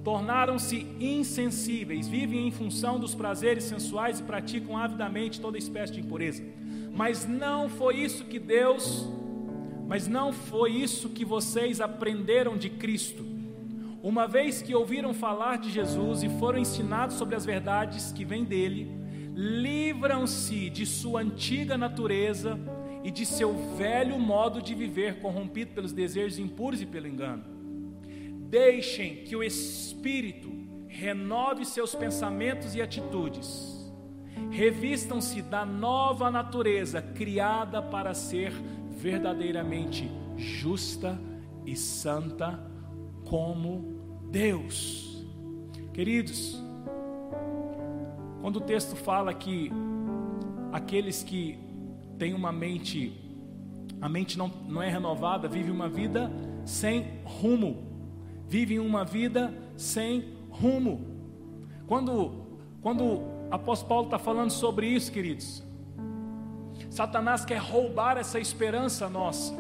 Tornaram-se 0.02 0.86
insensíveis, 1.00 2.06
vivem 2.06 2.46
em 2.46 2.50
função 2.50 2.98
dos 2.98 3.14
prazeres 3.14 3.64
sensuais 3.64 4.20
e 4.20 4.22
praticam 4.22 4.76
avidamente 4.76 5.40
toda 5.40 5.58
espécie 5.58 5.92
de 5.94 6.00
impureza. 6.00 6.42
Mas 6.92 7.26
não 7.26 7.68
foi 7.68 7.96
isso 7.96 8.24
que 8.24 8.38
Deus, 8.38 9.08
mas 9.86 10.06
não 10.08 10.32
foi 10.32 10.72
isso 10.72 11.10
que 11.10 11.24
vocês 11.24 11.80
aprenderam 11.80 12.56
de 12.56 12.68
Cristo. 12.68 13.24
Uma 14.02 14.26
vez 14.26 14.62
que 14.62 14.74
ouviram 14.74 15.14
falar 15.14 15.58
de 15.58 15.70
Jesus 15.70 16.22
e 16.22 16.28
foram 16.28 16.58
ensinados 16.58 17.16
sobre 17.16 17.34
as 17.34 17.44
verdades 17.44 18.12
que 18.12 18.24
vêm 18.24 18.44
dele, 18.44 18.90
livram-se 19.34 20.70
de 20.70 20.86
sua 20.86 21.20
antiga 21.20 21.76
natureza 21.76 22.58
e 23.04 23.10
de 23.10 23.24
seu 23.24 23.76
velho 23.76 24.18
modo 24.18 24.60
de 24.60 24.74
viver 24.74 25.20
corrompido 25.20 25.72
pelos 25.72 25.92
desejos 25.92 26.38
impuros 26.38 26.80
e 26.80 26.86
pelo 26.86 27.06
engano. 27.06 27.44
Deixem 28.48 29.24
que 29.24 29.36
o 29.36 29.42
Espírito 29.42 30.50
renove 30.88 31.64
seus 31.64 31.94
pensamentos 31.94 32.74
e 32.74 32.82
atitudes 32.82 33.76
revistam-se 34.50 35.42
da 35.42 35.64
nova 35.64 36.30
natureza 36.30 37.00
criada 37.00 37.80
para 37.82 38.14
ser 38.14 38.52
verdadeiramente 38.96 40.10
justa 40.36 41.20
e 41.64 41.76
santa 41.76 42.58
como 43.24 44.28
Deus. 44.30 45.24
Queridos, 45.92 46.60
quando 48.40 48.56
o 48.56 48.60
texto 48.60 48.96
fala 48.96 49.32
que 49.34 49.70
aqueles 50.72 51.22
que 51.22 51.58
têm 52.18 52.32
uma 52.32 52.52
mente, 52.52 53.12
a 54.00 54.08
mente 54.08 54.38
não, 54.38 54.48
não 54.48 54.82
é 54.82 54.88
renovada, 54.88 55.46
vivem 55.46 55.70
uma 55.70 55.88
vida 55.88 56.30
sem 56.64 57.20
rumo, 57.24 57.84
vivem 58.48 58.78
uma 58.78 59.04
vida 59.04 59.52
sem 59.76 60.36
rumo. 60.50 61.04
Quando, 61.86 62.46
quando 62.80 63.22
apóstolo 63.50 63.88
Paulo 63.88 64.04
está 64.06 64.18
falando 64.18 64.50
sobre 64.50 64.86
isso, 64.86 65.12
queridos. 65.12 65.65
Satanás 66.96 67.44
quer 67.44 67.58
roubar 67.58 68.16
essa 68.16 68.40
esperança 68.40 69.06
nossa. 69.06 69.52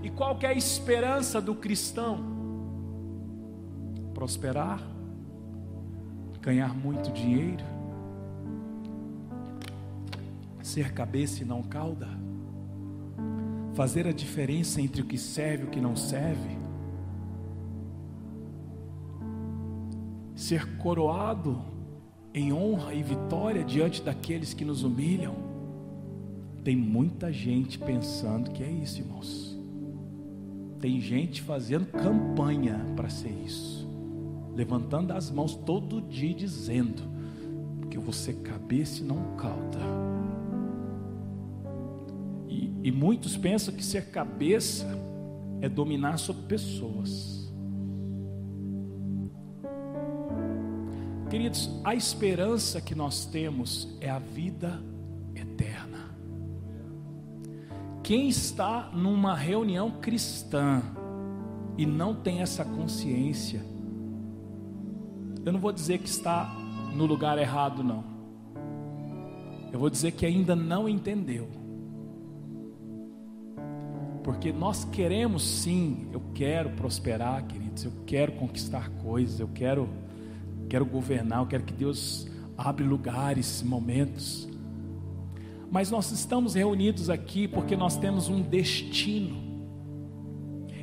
E 0.00 0.08
qual 0.08 0.38
é 0.42 0.46
a 0.46 0.52
esperança 0.52 1.40
do 1.40 1.56
cristão? 1.56 2.20
Prosperar, 4.14 4.80
ganhar 6.40 6.72
muito 6.72 7.10
dinheiro, 7.10 7.64
ser 10.62 10.92
cabeça 10.92 11.42
e 11.42 11.44
não 11.44 11.64
cauda, 11.64 12.06
fazer 13.74 14.06
a 14.06 14.12
diferença 14.12 14.80
entre 14.80 15.02
o 15.02 15.04
que 15.04 15.18
serve 15.18 15.64
e 15.64 15.66
o 15.66 15.70
que 15.70 15.80
não 15.80 15.96
serve, 15.96 16.56
ser 20.36 20.78
coroado 20.78 21.60
em 22.32 22.52
honra 22.52 22.94
e 22.94 23.02
vitória 23.02 23.64
diante 23.64 24.00
daqueles 24.00 24.54
que 24.54 24.64
nos 24.64 24.84
humilham. 24.84 25.45
Tem 26.66 26.74
muita 26.74 27.32
gente 27.32 27.78
pensando 27.78 28.50
que 28.50 28.60
é 28.60 28.68
isso, 28.68 28.98
irmãos. 28.98 29.56
Tem 30.80 31.00
gente 31.00 31.40
fazendo 31.40 31.86
campanha 31.92 32.84
para 32.96 33.08
ser 33.08 33.30
isso, 33.30 33.88
levantando 34.52 35.12
as 35.12 35.30
mãos 35.30 35.54
todo 35.54 36.00
dia 36.00 36.34
dizendo 36.34 37.04
que 37.88 37.96
eu 37.96 38.00
vou 38.00 38.12
ser 38.12 38.42
cabeça 38.42 39.00
e 39.00 39.04
não 39.04 39.36
cauda. 39.36 39.78
E, 42.48 42.72
e 42.82 42.90
muitos 42.90 43.36
pensam 43.36 43.72
que 43.72 43.84
ser 43.84 44.10
cabeça 44.10 44.88
é 45.60 45.68
dominar 45.68 46.18
sobre 46.18 46.42
pessoas. 46.48 47.48
Queridos, 51.30 51.70
a 51.84 51.94
esperança 51.94 52.80
que 52.80 52.96
nós 52.96 53.24
temos 53.24 53.96
é 54.00 54.10
a 54.10 54.18
vida 54.18 54.82
Quem 58.06 58.28
está 58.28 58.88
numa 58.94 59.34
reunião 59.34 59.90
cristã 59.90 60.80
e 61.76 61.84
não 61.84 62.14
tem 62.14 62.40
essa 62.40 62.64
consciência, 62.64 63.66
eu 65.44 65.52
não 65.52 65.58
vou 65.58 65.72
dizer 65.72 65.98
que 65.98 66.08
está 66.08 66.54
no 66.94 67.04
lugar 67.04 67.36
errado, 67.36 67.82
não. 67.82 68.04
Eu 69.72 69.80
vou 69.80 69.90
dizer 69.90 70.12
que 70.12 70.24
ainda 70.24 70.54
não 70.54 70.88
entendeu. 70.88 71.48
Porque 74.22 74.52
nós 74.52 74.84
queremos 74.84 75.42
sim, 75.42 76.08
eu 76.12 76.22
quero 76.32 76.70
prosperar, 76.76 77.44
queridos, 77.44 77.86
eu 77.86 77.92
quero 78.06 78.30
conquistar 78.34 78.88
coisas, 79.02 79.40
eu 79.40 79.48
quero 79.48 79.88
quero 80.68 80.86
governar, 80.86 81.40
eu 81.40 81.46
quero 81.46 81.64
que 81.64 81.72
Deus 81.72 82.28
abra 82.56 82.84
lugares, 82.84 83.64
momentos. 83.64 84.48
Mas 85.70 85.90
nós 85.90 86.10
estamos 86.10 86.54
reunidos 86.54 87.10
aqui 87.10 87.48
porque 87.48 87.76
nós 87.76 87.96
temos 87.96 88.28
um 88.28 88.40
destino. 88.40 89.44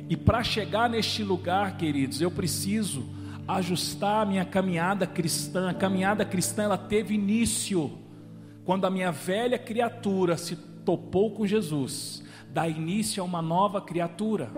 E 0.08 0.16
para 0.16 0.44
chegar 0.44 0.88
neste 0.88 1.22
lugar, 1.22 1.76
queridos, 1.76 2.20
eu 2.20 2.30
preciso 2.30 3.04
ajustar 3.48 4.22
a 4.22 4.26
minha 4.26 4.44
caminhada 4.44 5.06
cristã. 5.06 5.70
A 5.70 5.74
caminhada 5.74 6.24
cristã 6.24 6.64
ela 6.64 6.78
teve 6.78 7.14
início 7.14 7.90
quando 8.64 8.86
a 8.86 8.90
minha 8.90 9.10
velha 9.10 9.58
criatura 9.58 10.36
se 10.36 10.56
topou 10.56 11.30
com 11.30 11.46
Jesus. 11.46 12.22
Dá 12.52 12.68
início 12.68 13.22
a 13.22 13.26
uma 13.26 13.42
nova 13.42 13.80
criatura. 13.80 14.50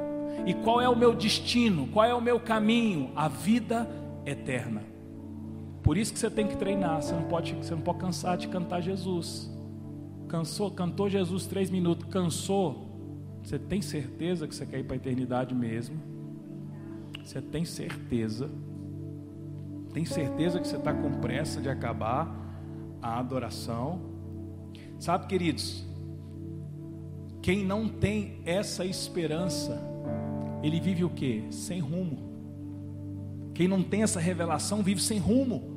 E 0.44 0.54
qual 0.54 0.80
é 0.80 0.88
o 0.88 0.96
meu 0.96 1.14
destino? 1.14 1.86
Qual 1.88 2.04
é 2.04 2.14
o 2.14 2.20
meu 2.20 2.38
caminho? 2.38 3.10
A 3.16 3.28
vida 3.28 3.88
eterna. 4.24 4.82
Por 5.82 5.96
isso 5.96 6.12
que 6.12 6.18
você 6.18 6.28
tem 6.28 6.46
que 6.46 6.56
treinar. 6.56 7.00
Você 7.02 7.14
não 7.14 7.22
pode, 7.22 7.54
você 7.54 7.74
não 7.74 7.80
pode 7.80 7.98
cansar 7.98 8.36
de 8.36 8.48
cantar 8.48 8.80
Jesus. 8.80 9.50
Cansou, 10.28 10.70
cantou 10.70 11.08
Jesus 11.08 11.46
três 11.46 11.70
minutos, 11.70 12.08
cansou. 12.10 12.86
Você 13.42 13.58
tem 13.58 13.80
certeza 13.80 14.48
que 14.48 14.54
você 14.54 14.66
quer 14.66 14.80
ir 14.80 14.84
para 14.84 14.94
a 14.94 14.96
eternidade 14.96 15.54
mesmo? 15.54 15.96
Você 17.24 17.40
tem 17.40 17.64
certeza? 17.64 18.50
Tem 19.92 20.04
certeza 20.04 20.60
que 20.60 20.66
você 20.66 20.76
está 20.76 20.92
com 20.92 21.20
pressa 21.20 21.60
de 21.60 21.68
acabar 21.68 22.28
a 23.00 23.18
adoração? 23.18 24.00
Sabe, 24.98 25.26
queridos, 25.26 25.86
Quem 27.46 27.64
não 27.64 27.88
tem 27.88 28.40
essa 28.44 28.84
esperança, 28.84 29.80
ele 30.64 30.80
vive 30.80 31.04
o 31.04 31.10
que? 31.10 31.44
Sem 31.50 31.78
rumo. 31.78 32.18
Quem 33.54 33.68
não 33.68 33.84
tem 33.84 34.02
essa 34.02 34.18
revelação 34.18 34.82
vive 34.82 35.00
sem 35.00 35.20
rumo. 35.20 35.75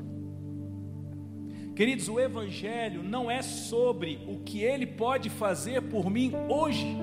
Queridos, 1.80 2.10
o 2.10 2.20
Evangelho 2.20 3.02
não 3.02 3.32
é 3.32 3.42
sobre 3.42 4.22
o 4.28 4.40
que 4.40 4.62
Ele 4.62 4.86
pode 4.86 5.30
fazer 5.30 5.82
por 5.84 6.10
mim 6.10 6.34
hoje, 6.50 6.98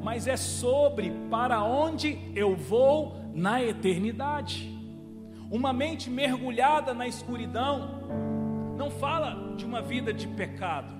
mas 0.00 0.28
é 0.28 0.36
sobre 0.36 1.10
para 1.28 1.64
onde 1.64 2.16
eu 2.32 2.54
vou 2.54 3.16
na 3.34 3.60
eternidade. 3.60 4.70
Uma 5.50 5.72
mente 5.72 6.08
mergulhada 6.08 6.94
na 6.94 7.08
escuridão 7.08 8.04
não 8.78 8.88
fala 8.88 9.56
de 9.56 9.64
uma 9.64 9.82
vida 9.82 10.12
de 10.12 10.28
pecado. 10.28 10.94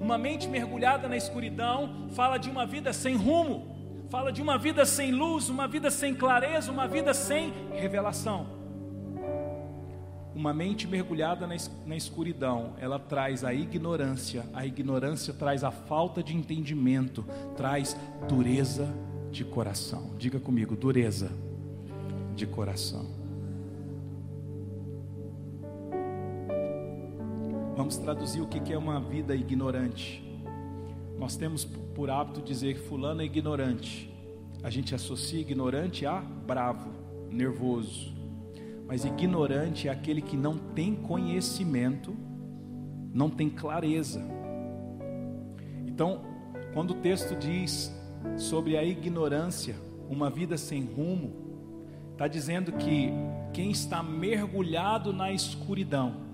Uma 0.00 0.16
mente 0.16 0.48
mergulhada 0.48 1.10
na 1.10 1.16
escuridão 1.18 2.08
fala 2.12 2.38
de 2.38 2.48
uma 2.48 2.64
vida 2.64 2.90
sem 2.90 3.16
rumo, 3.16 4.06
fala 4.08 4.32
de 4.32 4.40
uma 4.40 4.56
vida 4.56 4.86
sem 4.86 5.12
luz, 5.12 5.50
uma 5.50 5.68
vida 5.68 5.90
sem 5.90 6.14
clareza, 6.14 6.72
uma 6.72 6.88
vida 6.88 7.12
sem 7.12 7.52
revelação. 7.74 8.63
Uma 10.34 10.52
mente 10.52 10.88
mergulhada 10.88 11.46
na 11.46 11.96
escuridão, 11.96 12.72
ela 12.78 12.98
traz 12.98 13.44
a 13.44 13.54
ignorância, 13.54 14.44
a 14.52 14.66
ignorância 14.66 15.32
traz 15.32 15.62
a 15.62 15.70
falta 15.70 16.22
de 16.22 16.34
entendimento, 16.36 17.24
traz 17.56 17.96
dureza 18.28 18.92
de 19.30 19.44
coração. 19.44 20.10
Diga 20.18 20.40
comigo, 20.40 20.74
dureza 20.74 21.30
de 22.34 22.46
coração. 22.46 23.06
Vamos 27.76 27.96
traduzir 27.96 28.40
o 28.40 28.46
que 28.46 28.72
é 28.72 28.78
uma 28.78 29.00
vida 29.00 29.34
ignorante. 29.34 30.22
Nós 31.18 31.36
temos 31.36 31.64
por 31.64 32.08
hábito 32.08 32.40
dizer 32.40 32.74
que 32.74 32.80
fulano 32.88 33.22
é 33.22 33.24
ignorante. 33.24 34.12
A 34.62 34.70
gente 34.70 34.94
associa 34.94 35.40
ignorante 35.40 36.06
a 36.06 36.20
bravo, 36.20 36.90
nervoso. 37.30 38.13
Mas 38.86 39.04
ignorante 39.04 39.88
é 39.88 39.90
aquele 39.90 40.20
que 40.20 40.36
não 40.36 40.58
tem 40.58 40.94
conhecimento, 40.94 42.14
não 43.12 43.30
tem 43.30 43.48
clareza. 43.48 44.22
Então, 45.86 46.22
quando 46.72 46.90
o 46.90 46.94
texto 46.94 47.34
diz 47.34 47.94
sobre 48.36 48.76
a 48.76 48.84
ignorância, 48.84 49.76
uma 50.08 50.28
vida 50.28 50.56
sem 50.56 50.84
rumo, 50.84 51.32
está 52.12 52.28
dizendo 52.28 52.72
que 52.72 53.10
quem 53.52 53.70
está 53.70 54.02
mergulhado 54.02 55.12
na 55.12 55.32
escuridão 55.32 56.24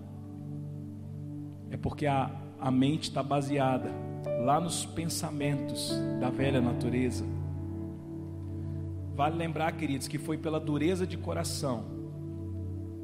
é 1.70 1.76
porque 1.76 2.06
a, 2.06 2.30
a 2.58 2.70
mente 2.70 3.04
está 3.04 3.22
baseada 3.22 3.90
lá 4.44 4.60
nos 4.60 4.84
pensamentos 4.84 5.92
da 6.18 6.28
velha 6.28 6.60
natureza. 6.60 7.24
Vale 9.14 9.36
lembrar, 9.36 9.72
queridos, 9.72 10.08
que 10.08 10.18
foi 10.18 10.36
pela 10.36 10.58
dureza 10.58 11.06
de 11.06 11.16
coração 11.16 11.99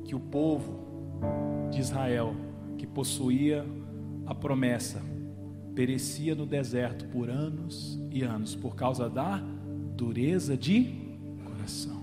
que 0.06 0.14
o 0.14 0.20
povo 0.20 0.86
de 1.70 1.80
Israel, 1.80 2.34
que 2.78 2.86
possuía 2.86 3.66
a 4.24 4.34
promessa, 4.34 5.02
perecia 5.74 6.34
no 6.34 6.46
deserto 6.46 7.06
por 7.08 7.28
anos 7.28 8.00
e 8.10 8.22
anos 8.22 8.54
por 8.54 8.74
causa 8.74 9.10
da 9.10 9.36
dureza 9.96 10.56
de 10.56 11.18
coração. 11.44 12.02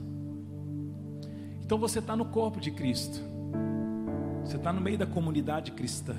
Então 1.64 1.78
você 1.78 2.00
está 2.00 2.16
no 2.16 2.26
corpo 2.26 2.60
de 2.60 2.72
Cristo, 2.72 3.20
você 4.44 4.58
está 4.58 4.74
no 4.74 4.82
meio 4.82 4.98
da 4.98 5.06
comunidade 5.06 5.72
cristã, 5.72 6.16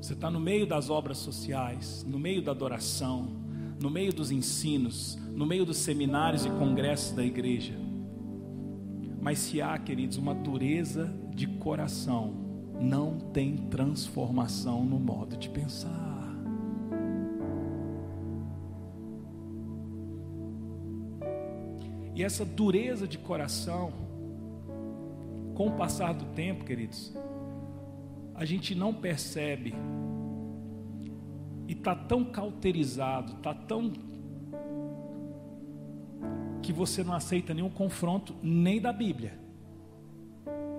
você 0.00 0.14
está 0.14 0.30
no 0.30 0.40
meio 0.40 0.66
das 0.66 0.88
obras 0.88 1.18
sociais, 1.18 2.04
no 2.08 2.18
meio 2.18 2.42
da 2.42 2.52
adoração, 2.52 3.28
no 3.78 3.90
meio 3.90 4.12
dos 4.12 4.30
ensinos, 4.30 5.18
no 5.34 5.44
meio 5.44 5.64
dos 5.64 5.76
seminários 5.76 6.46
e 6.46 6.50
congressos 6.50 7.12
da 7.14 7.24
igreja. 7.24 7.89
Mas 9.20 9.38
se 9.38 9.60
há, 9.60 9.78
queridos, 9.78 10.16
uma 10.16 10.34
dureza 10.34 11.12
de 11.34 11.46
coração, 11.46 12.34
não 12.80 13.18
tem 13.18 13.56
transformação 13.56 14.84
no 14.84 14.98
modo 14.98 15.36
de 15.36 15.48
pensar. 15.50 16.10
E 22.14 22.22
essa 22.24 22.44
dureza 22.44 23.06
de 23.06 23.18
coração, 23.18 23.92
com 25.54 25.68
o 25.68 25.72
passar 25.72 26.14
do 26.14 26.24
tempo, 26.34 26.64
queridos, 26.64 27.12
a 28.34 28.44
gente 28.44 28.74
não 28.74 28.92
percebe 28.92 29.74
e 31.68 31.72
está 31.72 31.94
tão 31.94 32.24
cauterizado, 32.24 33.34
está 33.34 33.54
tão 33.54 33.92
que 36.62 36.72
você 36.72 37.02
não 37.02 37.14
aceita 37.14 37.54
nenhum 37.54 37.70
confronto 37.70 38.34
nem 38.42 38.80
da 38.80 38.92
Bíblia. 38.92 39.38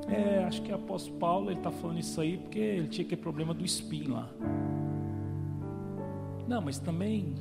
É, 0.07 0.43
acho 0.43 0.61
que 0.61 0.71
o 0.71 0.75
apóstolo 0.75 1.17
Paulo 1.17 1.49
ele 1.49 1.59
está 1.59 1.71
falando 1.71 1.99
isso 1.99 2.19
aí 2.19 2.37
porque 2.37 2.59
ele 2.59 2.87
tinha 2.87 3.05
aquele 3.05 3.21
problema 3.21 3.53
do 3.53 3.63
espinho 3.63 4.13
lá. 4.13 4.29
Não, 6.47 6.61
mas 6.61 6.79
também 6.79 7.35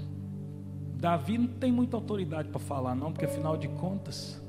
Davi 0.95 1.39
não 1.39 1.49
tem 1.49 1.73
muita 1.73 1.97
autoridade 1.97 2.49
para 2.49 2.61
falar, 2.61 2.95
não, 2.95 3.13
porque 3.13 3.25
afinal 3.25 3.57
de 3.57 3.69
contas. 3.69 4.41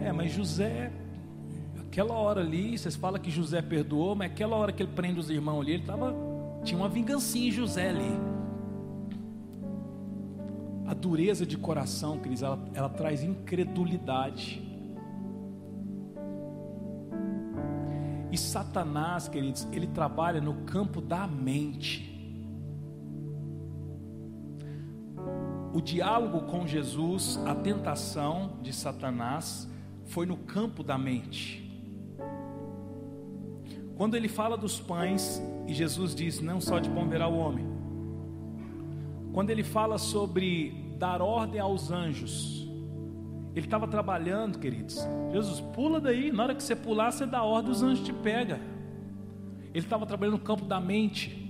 É, 0.00 0.12
mas 0.12 0.30
José, 0.30 0.92
aquela 1.80 2.14
hora 2.14 2.40
ali, 2.40 2.78
vocês 2.78 2.94
falam 2.94 3.20
que 3.20 3.30
José 3.30 3.60
perdoou, 3.60 4.14
mas 4.14 4.30
aquela 4.30 4.56
hora 4.56 4.70
que 4.70 4.82
ele 4.82 4.92
prende 4.92 5.18
os 5.18 5.28
irmãos 5.28 5.62
ali, 5.62 5.72
ele 5.72 5.82
tava, 5.82 6.14
tinha 6.62 6.78
uma 6.78 6.88
vingancinha 6.88 7.48
em 7.48 7.50
José 7.50 7.88
ali 7.88 8.35
dureza 10.96 11.46
de 11.46 11.56
coração, 11.56 12.18
queridos, 12.18 12.42
ela, 12.42 12.58
ela 12.74 12.88
traz 12.88 13.22
incredulidade. 13.22 14.62
E 18.32 18.38
Satanás, 18.38 19.28
queridos, 19.28 19.66
ele 19.72 19.86
trabalha 19.86 20.40
no 20.40 20.54
campo 20.64 21.00
da 21.00 21.26
mente. 21.26 22.12
O 25.72 25.80
diálogo 25.80 26.42
com 26.42 26.66
Jesus, 26.66 27.38
a 27.46 27.54
tentação 27.54 28.58
de 28.62 28.72
Satanás, 28.72 29.68
foi 30.04 30.26
no 30.26 30.36
campo 30.36 30.82
da 30.82 30.98
mente. 30.98 31.62
Quando 33.96 34.14
ele 34.14 34.28
fala 34.28 34.56
dos 34.56 34.78
pães, 34.78 35.42
e 35.66 35.72
Jesus 35.72 36.14
diz: 36.14 36.40
Não 36.40 36.60
só 36.60 36.78
de 36.78 36.90
pão 36.90 37.08
verá 37.08 37.28
o 37.28 37.36
homem. 37.36 37.66
Quando 39.32 39.50
ele 39.50 39.62
fala 39.62 39.98
sobre 39.98 40.85
dar 40.96 41.20
ordem 41.20 41.60
aos 41.60 41.90
anjos. 41.90 42.66
Ele 43.54 43.66
estava 43.66 43.88
trabalhando, 43.88 44.58
queridos. 44.58 44.98
Jesus, 45.32 45.60
pula 45.60 46.00
daí. 46.00 46.30
Na 46.30 46.42
hora 46.42 46.54
que 46.54 46.62
você 46.62 46.76
pular, 46.76 47.10
você 47.10 47.24
dá 47.24 47.42
ordem, 47.42 47.72
os 47.72 47.82
anjos 47.82 48.04
te 48.04 48.12
pegam. 48.12 48.58
Ele 49.72 49.84
estava 49.84 50.04
trabalhando 50.04 50.34
no 50.34 50.44
campo 50.44 50.64
da 50.64 50.78
mente. 50.78 51.42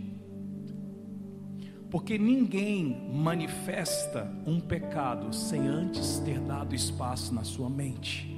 Porque 1.90 2.16
ninguém 2.18 3.10
manifesta 3.12 4.30
um 4.46 4.60
pecado 4.60 5.34
sem 5.34 5.66
antes 5.66 6.18
ter 6.20 6.38
dado 6.40 6.74
espaço 6.74 7.34
na 7.34 7.42
sua 7.42 7.68
mente. 7.68 8.32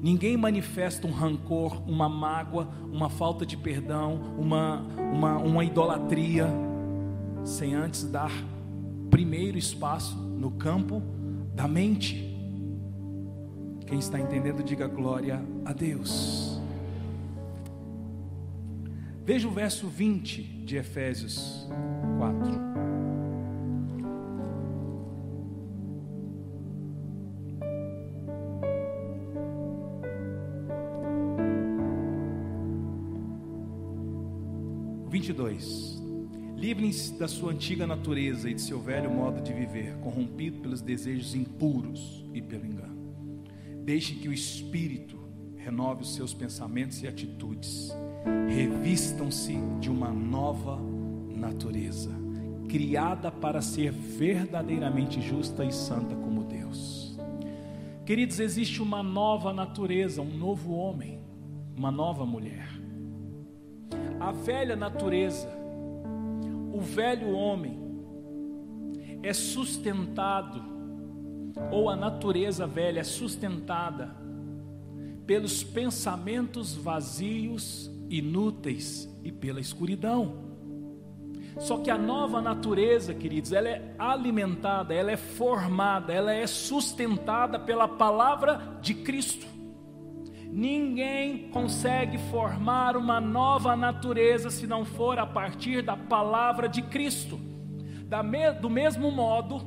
Ninguém 0.00 0.36
manifesta 0.36 1.06
um 1.06 1.12
rancor, 1.12 1.82
uma 1.88 2.08
mágoa, 2.08 2.68
uma 2.84 3.08
falta 3.08 3.44
de 3.44 3.56
perdão, 3.56 4.34
uma, 4.38 4.80
uma, 5.12 5.38
uma 5.38 5.64
idolatria, 5.64 6.46
sem 7.44 7.74
antes 7.74 8.04
dar 8.04 8.30
primeiro 9.10 9.58
espaço 9.58 10.27
no 10.38 10.52
campo 10.52 11.02
da 11.54 11.66
mente. 11.66 12.24
Quem 13.86 13.98
está 13.98 14.20
entendendo, 14.20 14.62
diga 14.62 14.86
glória 14.86 15.42
a 15.64 15.72
Deus. 15.72 16.60
Veja 19.24 19.48
o 19.48 19.50
verso 19.50 19.88
20 19.88 20.42
de 20.64 20.76
Efésios 20.76 21.68
4. 22.18 22.68
Vinte 35.10 35.30
e 35.30 35.32
dois. 35.32 35.97
Livrem-se 36.58 37.16
da 37.16 37.28
sua 37.28 37.52
antiga 37.52 37.86
natureza 37.86 38.50
e 38.50 38.54
de 38.54 38.60
seu 38.60 38.80
velho 38.80 39.08
modo 39.08 39.40
de 39.40 39.52
viver, 39.52 39.94
corrompido 39.98 40.58
pelos 40.58 40.80
desejos 40.80 41.32
impuros 41.32 42.24
e 42.34 42.42
pelo 42.42 42.66
engano. 42.66 43.14
Deixe 43.84 44.16
que 44.16 44.28
o 44.28 44.32
Espírito 44.32 45.16
renove 45.56 46.02
os 46.02 46.16
seus 46.16 46.34
pensamentos 46.34 47.00
e 47.00 47.06
atitudes. 47.06 47.96
Revistam-se 48.48 49.56
de 49.78 49.88
uma 49.88 50.10
nova 50.10 50.80
natureza, 51.32 52.10
criada 52.68 53.30
para 53.30 53.62
ser 53.62 53.92
verdadeiramente 53.92 55.20
justa 55.20 55.64
e 55.64 55.72
santa 55.72 56.16
como 56.16 56.42
Deus. 56.42 57.16
Queridos, 58.04 58.40
existe 58.40 58.82
uma 58.82 59.00
nova 59.00 59.52
natureza, 59.52 60.20
um 60.22 60.36
novo 60.36 60.72
homem, 60.72 61.20
uma 61.76 61.92
nova 61.92 62.26
mulher. 62.26 62.68
A 64.18 64.32
velha 64.32 64.74
natureza 64.74 65.57
o 66.78 66.80
velho 66.80 67.32
homem 67.32 67.76
é 69.20 69.32
sustentado, 69.32 70.62
ou 71.72 71.90
a 71.90 71.96
natureza 71.96 72.68
velha 72.68 73.00
é 73.00 73.04
sustentada 73.04 74.14
pelos 75.26 75.64
pensamentos 75.64 76.76
vazios, 76.76 77.90
inúteis 78.08 79.12
e 79.24 79.32
pela 79.32 79.58
escuridão. 79.58 80.46
Só 81.58 81.78
que 81.78 81.90
a 81.90 81.98
nova 81.98 82.40
natureza, 82.40 83.12
queridos, 83.12 83.52
ela 83.52 83.68
é 83.68 83.96
alimentada, 83.98 84.94
ela 84.94 85.10
é 85.10 85.16
formada, 85.16 86.12
ela 86.12 86.32
é 86.32 86.46
sustentada 86.46 87.58
pela 87.58 87.88
palavra 87.88 88.78
de 88.80 88.94
Cristo. 88.94 89.57
Ninguém 90.50 91.50
consegue 91.50 92.18
formar 92.30 92.96
uma 92.96 93.20
nova 93.20 93.76
natureza 93.76 94.50
se 94.50 94.66
não 94.66 94.84
for 94.84 95.18
a 95.18 95.26
partir 95.26 95.82
da 95.82 95.96
palavra 95.96 96.68
de 96.68 96.82
Cristo. 96.82 97.38
do 98.60 98.70
mesmo 98.70 99.10
modo 99.10 99.60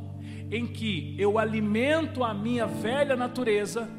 em 0.52 0.68
que 0.68 1.16
eu 1.18 1.40
alimento 1.40 2.24
a 2.24 2.34
minha 2.34 2.66
velha 2.66 3.16
natureza 3.16 3.90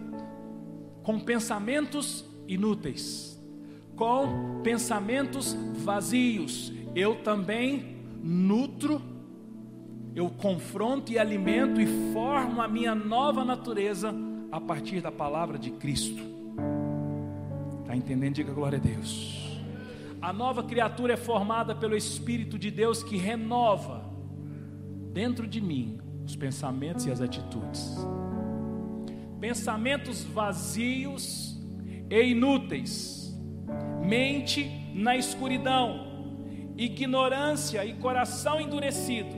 com 1.03 1.18
pensamentos 1.18 2.24
inúteis, 2.47 3.41
com 3.97 4.61
pensamentos 4.62 5.55
vazios, 5.76 6.72
eu 6.95 7.16
também 7.22 7.97
nutro, 8.22 9.01
eu 10.14 10.28
confronto 10.28 11.11
e 11.11 11.18
alimento 11.18 11.80
e 11.80 11.87
formo 12.12 12.61
a 12.61 12.68
minha 12.68 12.95
nova 12.95 13.45
natureza 13.45 14.14
a 14.51 14.61
partir 14.61 15.01
da 15.01 15.11
palavra 15.11 15.59
de 15.59 15.70
Cristo. 15.70 16.32
Está 17.93 17.99
entendendo? 17.99 18.36
Diga 18.36 18.55
glória 18.55 18.78
a 18.78 18.80
Deus. 18.80 19.61
A 20.22 20.32
nova 20.32 20.62
criatura 20.62 21.12
é 21.12 21.16
formada 21.16 21.74
pelo 21.74 21.95
Espírito 21.95 22.59
de 22.59 22.70
Deus 22.70 23.03
que 23.03 23.18
renova 23.18 24.03
dentro 25.12 25.47
de 25.47 25.61
mim 25.61 26.01
os 26.24 26.34
pensamentos 26.34 27.05
e 27.05 27.11
as 27.11 27.20
atitudes. 27.20 27.95
Pensamentos 29.38 30.24
vazios 30.24 31.61
e 32.09 32.22
inúteis, 32.22 33.38
mente 34.03 34.70
na 34.95 35.14
escuridão, 35.14 36.32
ignorância 36.78 37.84
e 37.84 37.93
coração 37.93 38.59
endurecido. 38.59 39.36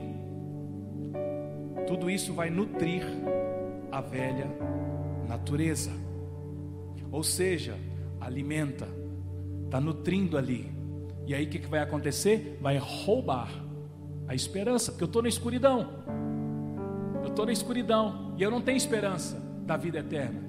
Tudo 1.87 2.09
isso 2.09 2.33
vai 2.33 2.49
nutrir 2.49 3.03
a 3.91 3.99
velha 3.99 4.47
natureza. 5.27 5.91
Ou 7.11 7.21
seja, 7.21 7.77
alimenta, 8.25 8.87
está 9.65 9.79
nutrindo 9.79 10.37
ali. 10.37 10.71
E 11.27 11.33
aí 11.33 11.45
o 11.45 11.49
que, 11.49 11.59
que 11.59 11.67
vai 11.67 11.79
acontecer? 11.79 12.57
Vai 12.61 12.77
roubar 12.77 13.49
a 14.27 14.33
esperança, 14.33 14.91
porque 14.91 15.03
eu 15.03 15.07
estou 15.07 15.21
na 15.21 15.29
escuridão. 15.29 16.03
Eu 17.23 17.29
estou 17.29 17.45
na 17.45 17.51
escuridão 17.51 18.33
e 18.37 18.43
eu 18.43 18.51
não 18.51 18.61
tenho 18.61 18.77
esperança 18.77 19.39
da 19.65 19.77
vida 19.77 19.99
eterna. 19.99 20.43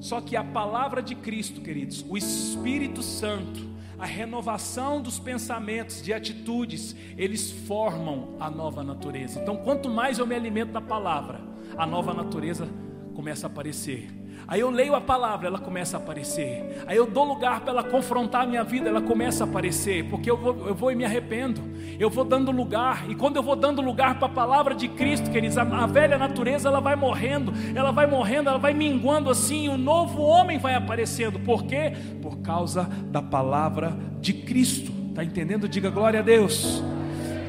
Só 0.00 0.20
que 0.20 0.36
a 0.36 0.42
palavra 0.42 1.00
de 1.00 1.14
Cristo, 1.14 1.60
queridos, 1.60 2.04
o 2.08 2.16
Espírito 2.16 3.02
Santo, 3.02 3.70
a 3.98 4.04
renovação 4.04 5.00
dos 5.00 5.20
pensamentos, 5.20 6.02
de 6.02 6.12
atitudes, 6.12 6.96
eles 7.16 7.52
formam 7.52 8.34
a 8.40 8.50
nova 8.50 8.82
natureza. 8.82 9.40
Então, 9.40 9.56
quanto 9.58 9.88
mais 9.88 10.18
eu 10.18 10.26
me 10.26 10.34
alimento 10.34 10.72
da 10.72 10.80
palavra, 10.80 11.40
a 11.76 11.86
nova 11.86 12.12
natureza 12.12 12.68
começa 13.14 13.46
a 13.46 13.50
aparecer. 13.50 14.21
Aí 14.46 14.60
eu 14.60 14.70
leio 14.70 14.94
a 14.94 15.00
palavra, 15.00 15.48
ela 15.48 15.58
começa 15.58 15.96
a 15.96 16.00
aparecer. 16.00 16.82
Aí 16.86 16.96
eu 16.96 17.06
dou 17.06 17.24
lugar 17.24 17.60
para 17.60 17.70
ela 17.70 17.84
confrontar 17.84 18.42
a 18.42 18.46
minha 18.46 18.64
vida, 18.64 18.88
ela 18.88 19.00
começa 19.00 19.44
a 19.44 19.46
aparecer. 19.46 20.08
Porque 20.08 20.30
eu 20.30 20.36
vou, 20.36 20.68
eu 20.68 20.74
vou 20.74 20.90
e 20.90 20.94
me 20.94 21.04
arrependo. 21.04 21.60
Eu 21.98 22.10
vou 22.10 22.24
dando 22.24 22.50
lugar. 22.50 23.08
E 23.08 23.14
quando 23.14 23.36
eu 23.36 23.42
vou 23.42 23.56
dando 23.56 23.80
lugar 23.80 24.18
para 24.18 24.26
a 24.26 24.30
palavra 24.30 24.74
de 24.74 24.88
Cristo, 24.88 25.30
queridos, 25.30 25.56
a, 25.56 25.62
a 25.62 25.86
velha 25.86 26.18
natureza 26.18 26.68
ela 26.68 26.80
vai 26.80 26.96
morrendo, 26.96 27.52
ela 27.74 27.92
vai 27.92 28.06
morrendo, 28.06 28.48
ela 28.48 28.58
vai 28.58 28.74
minguando 28.74 29.30
assim. 29.30 29.68
O 29.68 29.78
novo 29.78 30.22
homem 30.22 30.58
vai 30.58 30.74
aparecendo. 30.74 31.38
Por 31.40 31.64
quê? 31.64 31.92
Por 32.20 32.38
causa 32.38 32.84
da 33.10 33.22
palavra 33.22 33.96
de 34.20 34.32
Cristo. 34.32 34.92
Está 35.10 35.22
entendendo? 35.22 35.68
Diga 35.68 35.90
glória 35.90 36.20
a 36.20 36.22
Deus. 36.22 36.82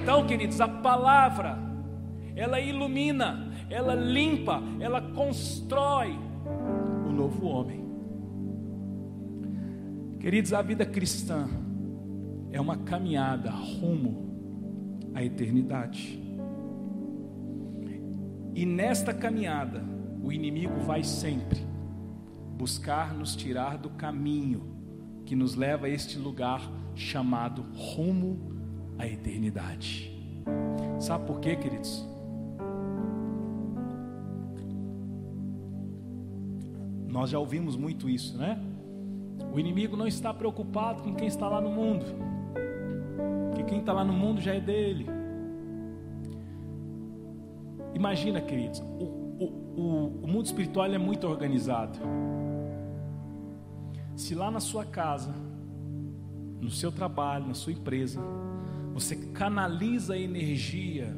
Então, 0.02 0.26
queridos, 0.26 0.60
a 0.60 0.68
palavra, 0.68 1.58
ela 2.36 2.60
ilumina, 2.60 3.52
ela 3.70 3.96
limpa, 3.96 4.62
ela 4.80 5.02
constrói 5.02 6.20
novo 7.14 7.46
homem. 7.46 7.84
Queridos, 10.20 10.54
a 10.54 10.62
vida 10.62 10.86
cristã 10.86 11.48
é 12.52 12.60
uma 12.60 12.78
caminhada 12.78 13.50
rumo 13.50 15.10
à 15.14 15.24
eternidade. 15.24 16.22
E 18.56 18.66
nesta 18.66 19.14
caminhada, 19.14 19.84
o 20.22 20.32
inimigo 20.32 20.80
vai 20.82 21.04
sempre 21.04 21.60
buscar 22.58 23.14
nos 23.14 23.36
tirar 23.36 23.78
do 23.78 23.90
caminho 23.90 24.74
que 25.26 25.36
nos 25.36 25.56
leva 25.56 25.88
a 25.88 25.90
este 25.90 26.18
lugar 26.18 26.62
chamado 26.96 27.66
rumo 27.74 28.54
à 28.98 29.08
eternidade. 29.08 30.12
Sabe 31.00 31.26
por 31.26 31.40
quê, 31.40 31.56
queridos? 31.56 32.13
Nós 37.14 37.30
já 37.30 37.38
ouvimos 37.38 37.76
muito 37.76 38.10
isso, 38.10 38.36
né? 38.36 38.60
O 39.54 39.60
inimigo 39.60 39.96
não 39.96 40.08
está 40.08 40.34
preocupado 40.34 41.04
com 41.04 41.14
quem 41.14 41.28
está 41.28 41.48
lá 41.48 41.62
no 41.62 41.70
mundo, 41.70 42.06
que 43.56 43.64
quem 43.66 43.82
está 43.82 43.94
lá 43.94 44.04
no 44.04 44.12
mundo 44.12 44.42
já 44.42 44.56
é 44.56 44.60
dele. 44.60 45.06
Imagina, 47.94 48.42
queridos, 48.42 48.80
o, 48.80 49.04
o, 49.04 49.46
o, 49.78 50.24
o 50.24 50.28
mundo 50.28 50.48
espiritual 50.48 50.88
é 50.88 50.98
muito 50.98 51.28
organizado. 51.28 52.00
Se 54.16 54.34
lá 54.34 54.50
na 54.50 54.60
sua 54.60 54.84
casa, 54.84 55.36
no 56.60 56.72
seu 56.72 56.92
trabalho, 56.92 57.46
na 57.46 57.54
sua 57.54 57.74
empresa, 57.74 58.20
você 58.92 59.16
canaliza 59.16 60.16
a 60.16 60.18
energia 60.18 61.16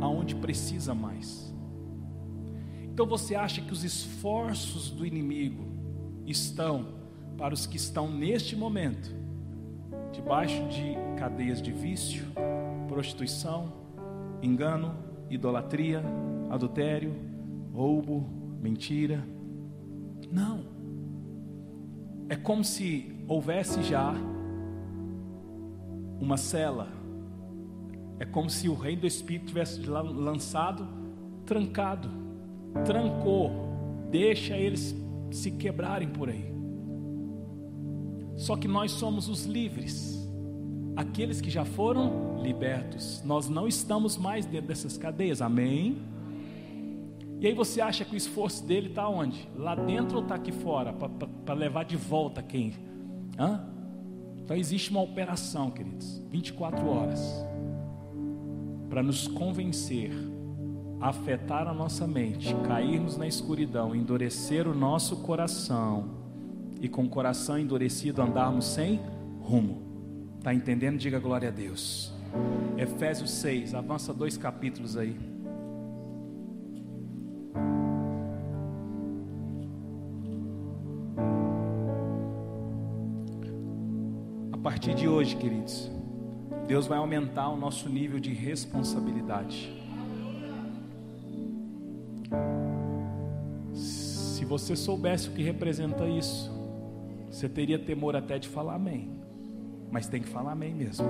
aonde 0.00 0.36
precisa 0.36 0.94
mais. 0.94 1.53
Então 2.94 3.06
você 3.06 3.34
acha 3.34 3.60
que 3.60 3.72
os 3.72 3.82
esforços 3.82 4.88
do 4.88 5.04
inimigo 5.04 5.64
estão 6.24 6.94
para 7.36 7.52
os 7.52 7.66
que 7.66 7.76
estão 7.76 8.08
neste 8.08 8.54
momento 8.54 9.12
debaixo 10.12 10.62
de 10.68 10.94
cadeias 11.18 11.60
de 11.60 11.72
vício, 11.72 12.24
prostituição, 12.86 13.72
engano, 14.40 14.94
idolatria, 15.28 16.04
adultério, 16.48 17.12
roubo, 17.72 18.28
mentira? 18.62 19.26
Não. 20.30 20.64
É 22.28 22.36
como 22.36 22.62
se 22.62 23.12
houvesse 23.26 23.82
já 23.82 24.14
uma 26.20 26.36
cela. 26.36 26.86
É 28.20 28.24
como 28.24 28.48
se 28.48 28.68
o 28.68 28.74
reino 28.74 29.00
do 29.00 29.06
Espírito 29.08 29.46
tivesse 29.46 29.80
lançado, 29.84 30.86
trancado 31.44 32.23
trancou, 32.84 33.50
deixa 34.10 34.56
eles 34.56 34.94
se 35.30 35.50
quebrarem 35.50 36.08
por 36.08 36.28
aí. 36.28 36.52
Só 38.36 38.56
que 38.56 38.66
nós 38.66 38.92
somos 38.92 39.28
os 39.28 39.44
livres, 39.44 40.28
aqueles 40.96 41.40
que 41.40 41.50
já 41.50 41.64
foram 41.64 42.42
libertos. 42.42 43.22
Nós 43.24 43.48
não 43.48 43.68
estamos 43.68 44.16
mais 44.16 44.44
dentro 44.44 44.68
dessas 44.68 44.98
cadeias, 44.98 45.40
amém? 45.40 45.98
E 47.40 47.46
aí 47.46 47.54
você 47.54 47.80
acha 47.80 48.04
que 48.04 48.14
o 48.14 48.16
esforço 48.16 48.64
dele 48.64 48.88
está 48.88 49.08
onde? 49.08 49.48
Lá 49.56 49.74
dentro 49.74 50.16
ou 50.16 50.22
está 50.22 50.34
aqui 50.34 50.50
fora? 50.50 50.92
Para 50.92 51.54
levar 51.54 51.84
de 51.84 51.96
volta 51.96 52.42
quem? 52.42 52.72
Hã? 53.38 53.68
Então 54.42 54.56
existe 54.56 54.90
uma 54.90 55.00
operação, 55.00 55.70
queridos, 55.70 56.22
24 56.30 56.86
horas, 56.86 57.44
para 58.90 59.02
nos 59.02 59.26
convencer 59.26 60.12
afetar 61.00 61.66
a 61.68 61.74
nossa 61.74 62.06
mente, 62.06 62.54
cairmos 62.66 63.16
na 63.16 63.26
escuridão, 63.26 63.94
endurecer 63.94 64.66
o 64.66 64.74
nosso 64.74 65.16
coração 65.18 66.22
e 66.80 66.88
com 66.88 67.04
o 67.04 67.08
coração 67.08 67.58
endurecido 67.58 68.22
andarmos 68.22 68.66
sem 68.66 69.00
rumo. 69.40 69.82
Está 70.38 70.52
entendendo? 70.52 70.98
Diga 70.98 71.18
glória 71.18 71.48
a 71.48 71.52
Deus. 71.52 72.12
Efésios 72.76 73.30
6, 73.30 73.74
avança 73.74 74.12
dois 74.12 74.36
capítulos 74.36 74.96
aí. 74.96 75.16
A 84.52 84.58
partir 84.58 84.94
de 84.94 85.06
hoje, 85.06 85.36
queridos, 85.36 85.90
Deus 86.66 86.86
vai 86.86 86.98
aumentar 86.98 87.48
o 87.50 87.56
nosso 87.56 87.88
nível 87.88 88.18
de 88.18 88.32
responsabilidade. 88.32 89.83
Você 94.58 94.76
soubesse 94.76 95.28
o 95.28 95.32
que 95.32 95.42
representa 95.42 96.06
isso, 96.06 96.48
você 97.28 97.48
teria 97.48 97.76
temor 97.76 98.14
até 98.14 98.38
de 98.38 98.48
falar 98.48 98.76
amém. 98.76 99.10
Mas 99.90 100.06
tem 100.06 100.22
que 100.22 100.28
falar 100.28 100.52
amém 100.52 100.72
mesmo. 100.72 101.04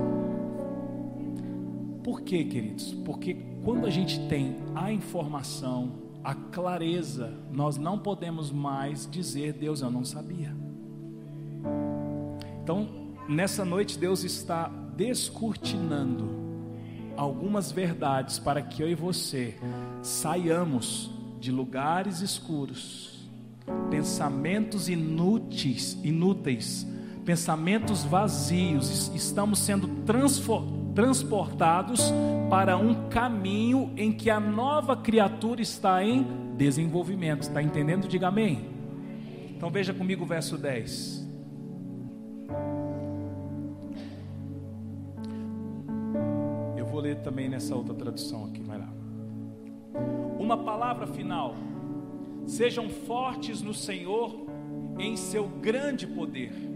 Por 2.03 2.23
quê, 2.23 2.45
queridos? 2.45 2.95
Porque 3.05 3.37
quando 3.63 3.87
a 3.87 3.91
gente 3.91 4.19
tem 4.29 4.57
a 4.75 4.91
informação, 4.91 5.93
a 6.23 6.35
clareza, 6.35 7.35
nós 7.53 7.77
não 7.77 7.99
podemos 7.99 8.51
mais 8.51 9.09
dizer, 9.11 9.53
Deus, 9.53 9.83
eu 9.83 9.91
não 9.91 10.05
sabia. 10.07 10.57
Então, 12.63 12.89
nessa 13.29 13.63
noite, 13.63 13.99
Deus 13.99 14.25
está 14.25 14.69
descortinando 14.97 16.31
algumas 17.15 17.71
verdades 17.71 18.39
para 18.39 18.63
que 18.63 18.83
eu 18.83 18.89
e 18.89 18.95
você 18.95 19.55
saiamos 20.03 21.11
de 21.45 21.53
lugares 21.53 22.23
escuros, 22.23 23.14
pensamentos 23.91 24.89
inúteis, 24.89 25.99
inúteis, 26.03 26.87
pensamentos 27.25 28.05
vazios, 28.05 29.11
estamos 29.15 29.59
sendo 29.61 29.89
transportados 30.95 32.13
para 32.51 32.77
um 32.77 33.09
caminho 33.09 33.93
em 33.97 34.13
que 34.13 34.31
a 34.31 34.39
nova 34.39 34.97
criatura 34.97 35.63
está 35.63 36.05
em 36.05 36.27
desenvolvimento. 36.57 37.43
Está 37.43 37.63
entendendo? 37.63 38.07
Diga 38.07 38.29
amém. 38.29 38.69
Então 39.57 39.71
veja 39.71 39.95
comigo 39.95 40.25
o 40.25 40.27
verso 40.27 40.59
10. 40.59 41.25
Eu 46.77 46.87
vou 46.87 47.01
ler 47.01 47.17
também 47.23 47.49
nessa 47.49 47.75
outra 47.75 47.95
tradução 47.95 48.45
aqui, 48.45 48.63
vai 48.63 48.79
lá. 48.79 48.89
Uma 50.39 50.59
palavra 50.59 51.07
final. 51.07 51.55
Sejam 52.47 52.89
fortes 52.89 53.63
no 53.63 53.75
Senhor 53.75 54.47
em 54.99 55.17
seu 55.17 55.49
grande 55.49 56.07
poder 56.07 56.75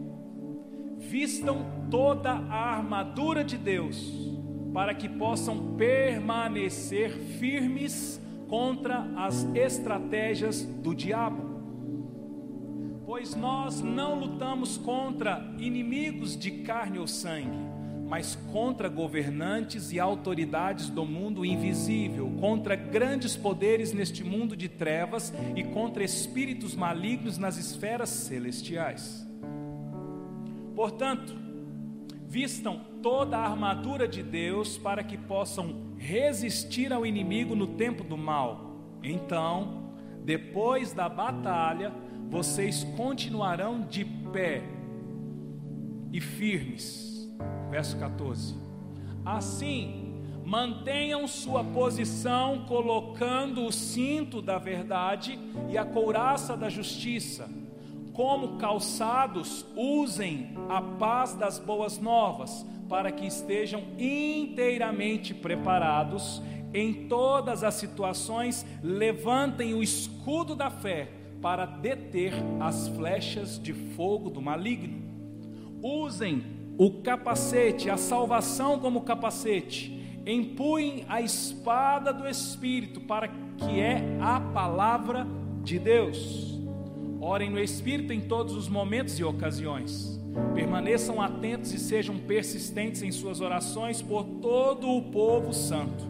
vistam 0.99 1.65
toda 1.91 2.31
a 2.31 2.77
armadura 2.77 3.45
de 3.45 3.57
Deus, 3.57 4.13
para 4.75 4.95
que 4.95 5.09
possam 5.09 5.75
permanecer 5.77 7.11
firmes 7.39 8.21
contra 8.49 9.01
as 9.17 9.45
estratégias 9.55 10.65
do 10.65 10.95
diabo. 10.95 11.49
Pois 13.07 13.35
nós 13.35 13.81
não 13.81 14.19
lutamos 14.19 14.77
contra 14.77 15.43
inimigos 15.59 16.37
de 16.37 16.51
carne 16.51 16.99
ou 16.99 17.07
sangue, 17.07 17.59
mas 18.09 18.37
contra 18.51 18.89
governantes 18.89 19.93
e 19.93 20.01
autoridades 20.01 20.89
do 20.89 21.05
mundo 21.05 21.45
invisível, 21.45 22.33
contra 22.41 22.75
grandes 22.75 23.37
poderes 23.37 23.93
neste 23.93 24.25
mundo 24.25 24.57
de 24.57 24.67
trevas 24.67 25.33
e 25.55 25.63
contra 25.63 26.03
espíritos 26.03 26.75
malignos 26.75 27.37
nas 27.37 27.59
esferas 27.59 28.09
celestiais. 28.09 29.29
Portanto, 30.75 31.37
vistam 32.27 32.81
toda 33.03 33.37
a 33.37 33.45
armadura 33.45 34.09
de 34.09 34.23
Deus 34.23 34.79
para 34.79 35.05
que 35.05 35.19
possam 35.19 35.93
resistir 35.99 36.93
ao 36.93 37.05
inimigo 37.05 37.55
no 37.55 37.67
tempo 37.67 38.03
do 38.03 38.17
mal. 38.17 38.77
Então, 39.03 39.93
depois 40.25 40.93
da 40.93 41.09
batalha, 41.09 41.93
vocês 42.31 42.85
continuarão 42.97 43.83
de 43.83 44.05
pé 44.05 44.63
e 46.13 46.21
firmes. 46.21 47.08
Verso 47.71 47.97
14. 47.99 48.55
Assim, 49.25 50.23
mantenham 50.45 51.27
sua 51.27 51.63
posição 51.63 52.65
colocando 52.67 53.65
o 53.65 53.73
cinto 53.73 54.41
da 54.41 54.59
verdade 54.59 55.39
e 55.69 55.77
a 55.77 55.85
couraça 55.85 56.57
da 56.57 56.69
justiça 56.69 57.49
como 58.19 58.59
calçados, 58.59 59.65
usem 59.77 60.51
a 60.69 60.83
paz 60.83 61.35
das 61.35 61.57
boas 61.61 62.01
novas, 62.01 62.67
para 62.89 63.13
que 63.13 63.25
estejam 63.25 63.81
inteiramente 63.97 65.33
preparados 65.33 66.43
em 66.75 67.07
todas 67.07 67.63
as 67.63 67.75
situações, 67.75 68.67
levantem 68.83 69.73
o 69.73 69.85
escudo 69.85 70.57
da 70.57 70.69
fé 70.69 71.13
para 71.41 71.65
deter 71.65 72.33
as 72.59 72.89
flechas 72.89 73.57
de 73.57 73.73
fogo 73.73 74.31
do 74.31 74.43
maligno. 74.43 75.01
Usem 75.81 76.43
o 76.79 76.93
capacete, 77.03 77.91
a 77.91 77.97
salvação 77.97 78.79
como 78.79 79.01
capacete. 79.01 79.99
Empunhem 80.25 81.05
a 81.09 81.21
espada 81.21 82.13
do 82.13 82.29
Espírito, 82.29 83.01
para 83.01 83.27
que 83.27 83.81
é 83.81 84.17
a 84.21 84.41
palavra 84.41 85.27
de 85.65 85.77
Deus. 85.77 86.57
Orem 87.21 87.51
no 87.51 87.59
Espírito 87.59 88.13
em 88.13 88.21
todos 88.21 88.55
os 88.55 88.69
momentos 88.69 89.19
e 89.19 89.25
ocasiões. 89.25 90.21
Permaneçam 90.55 91.21
atentos 91.21 91.73
e 91.73 91.79
sejam 91.81 92.17
persistentes 92.17 93.03
em 93.03 93.11
suas 93.11 93.41
orações 93.41 94.01
por 94.01 94.23
todo 94.41 94.89
o 94.89 95.03
povo 95.11 95.53
santo. 95.53 96.07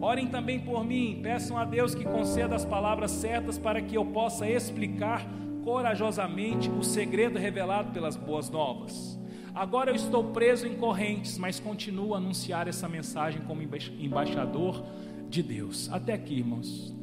Orem 0.00 0.28
também 0.28 0.60
por 0.60 0.84
mim, 0.84 1.20
peçam 1.22 1.58
a 1.58 1.66
Deus 1.66 1.94
que 1.94 2.04
conceda 2.04 2.54
as 2.54 2.64
palavras 2.64 3.10
certas 3.10 3.58
para 3.58 3.82
que 3.82 3.96
eu 3.96 4.06
possa 4.06 4.48
explicar 4.48 5.26
corajosamente 5.64 6.70
o 6.70 6.82
segredo 6.82 7.38
revelado 7.38 7.92
pelas 7.92 8.16
boas 8.16 8.48
novas. 8.48 9.18
Agora 9.58 9.90
eu 9.90 9.96
estou 9.96 10.22
preso 10.22 10.68
em 10.68 10.76
correntes, 10.76 11.36
mas 11.36 11.58
continuo 11.58 12.14
a 12.14 12.18
anunciar 12.18 12.68
essa 12.68 12.88
mensagem 12.88 13.42
como 13.42 13.60
embaixador 13.60 14.84
de 15.28 15.42
Deus. 15.42 15.90
Até 15.90 16.12
aqui, 16.12 16.34
irmãos. 16.34 16.94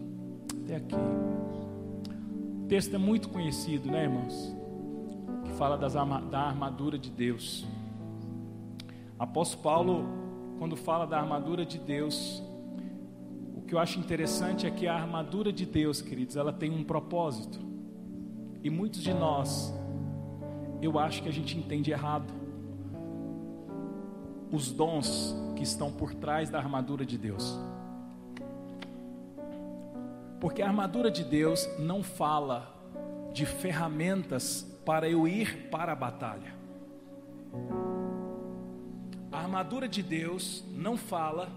Até 0.63 0.77
aqui. 0.77 0.95
O 0.95 2.65
texto 2.69 2.95
é 2.95 2.97
muito 2.97 3.27
conhecido, 3.27 3.91
né, 3.91 4.03
irmãos? 4.03 4.55
Que 5.43 5.51
fala 5.51 5.77
das 5.77 5.97
arma, 5.97 6.21
da 6.21 6.43
armadura 6.43 6.97
de 6.97 7.09
Deus. 7.09 7.67
Apóstolo 9.19 9.61
Paulo, 9.61 10.05
quando 10.57 10.77
fala 10.77 11.05
da 11.05 11.19
armadura 11.19 11.65
de 11.65 11.77
Deus, 11.77 12.41
o 13.53 13.63
que 13.63 13.75
eu 13.75 13.79
acho 13.79 13.99
interessante 13.99 14.65
é 14.65 14.71
que 14.71 14.87
a 14.87 14.95
armadura 14.95 15.51
de 15.51 15.65
Deus, 15.65 16.01
queridos, 16.01 16.37
ela 16.37 16.53
tem 16.53 16.71
um 16.71 16.85
propósito. 16.85 17.59
E 18.63 18.69
muitos 18.69 19.03
de 19.03 19.13
nós, 19.13 19.73
eu 20.81 20.97
acho 20.97 21.21
que 21.21 21.27
a 21.27 21.33
gente 21.33 21.57
entende 21.57 21.91
errado. 21.91 22.44
Os 24.51 24.71
dons 24.71 25.35
que 25.55 25.63
estão 25.63 25.91
por 25.91 26.13
trás 26.13 26.49
da 26.49 26.57
armadura 26.57 27.05
de 27.05 27.17
Deus. 27.17 27.59
Porque 30.39 30.61
a 30.61 30.67
armadura 30.67 31.09
de 31.09 31.23
Deus 31.23 31.67
não 31.79 32.03
fala 32.03 32.73
de 33.33 33.45
ferramentas 33.45 34.65
para 34.85 35.09
eu 35.09 35.27
ir 35.27 35.69
para 35.69 35.91
a 35.91 35.95
batalha. 35.95 36.53
A 39.31 39.39
armadura 39.39 39.87
de 39.87 40.01
Deus 40.01 40.63
não 40.71 40.95
fala, 40.95 41.49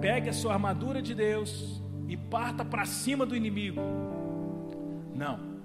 pegue 0.00 0.28
a 0.28 0.32
sua 0.32 0.52
armadura 0.52 1.00
de 1.00 1.14
Deus 1.14 1.80
e 2.08 2.16
parta 2.16 2.64
para 2.64 2.84
cima 2.84 3.24
do 3.24 3.34
inimigo. 3.34 3.80
Não. 5.14 5.56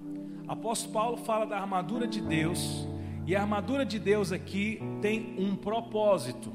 Apóstolo 0.48 0.94
Paulo 0.94 1.18
fala 1.18 1.46
da 1.46 1.60
armadura 1.60 2.08
de 2.08 2.22
Deus, 2.22 2.88
e 3.26 3.36
a 3.36 3.42
armadura 3.42 3.86
de 3.86 4.00
Deus 4.00 4.32
aqui 4.32 4.80
tem 5.02 5.36
um 5.38 5.56
propósito. 5.56 6.52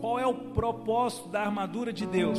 Qual 0.00 0.18
é 0.18 0.26
o 0.26 0.34
propósito 0.34 1.28
da 1.28 1.42
armadura 1.42 1.92
de 1.92 2.06
Deus? 2.06 2.38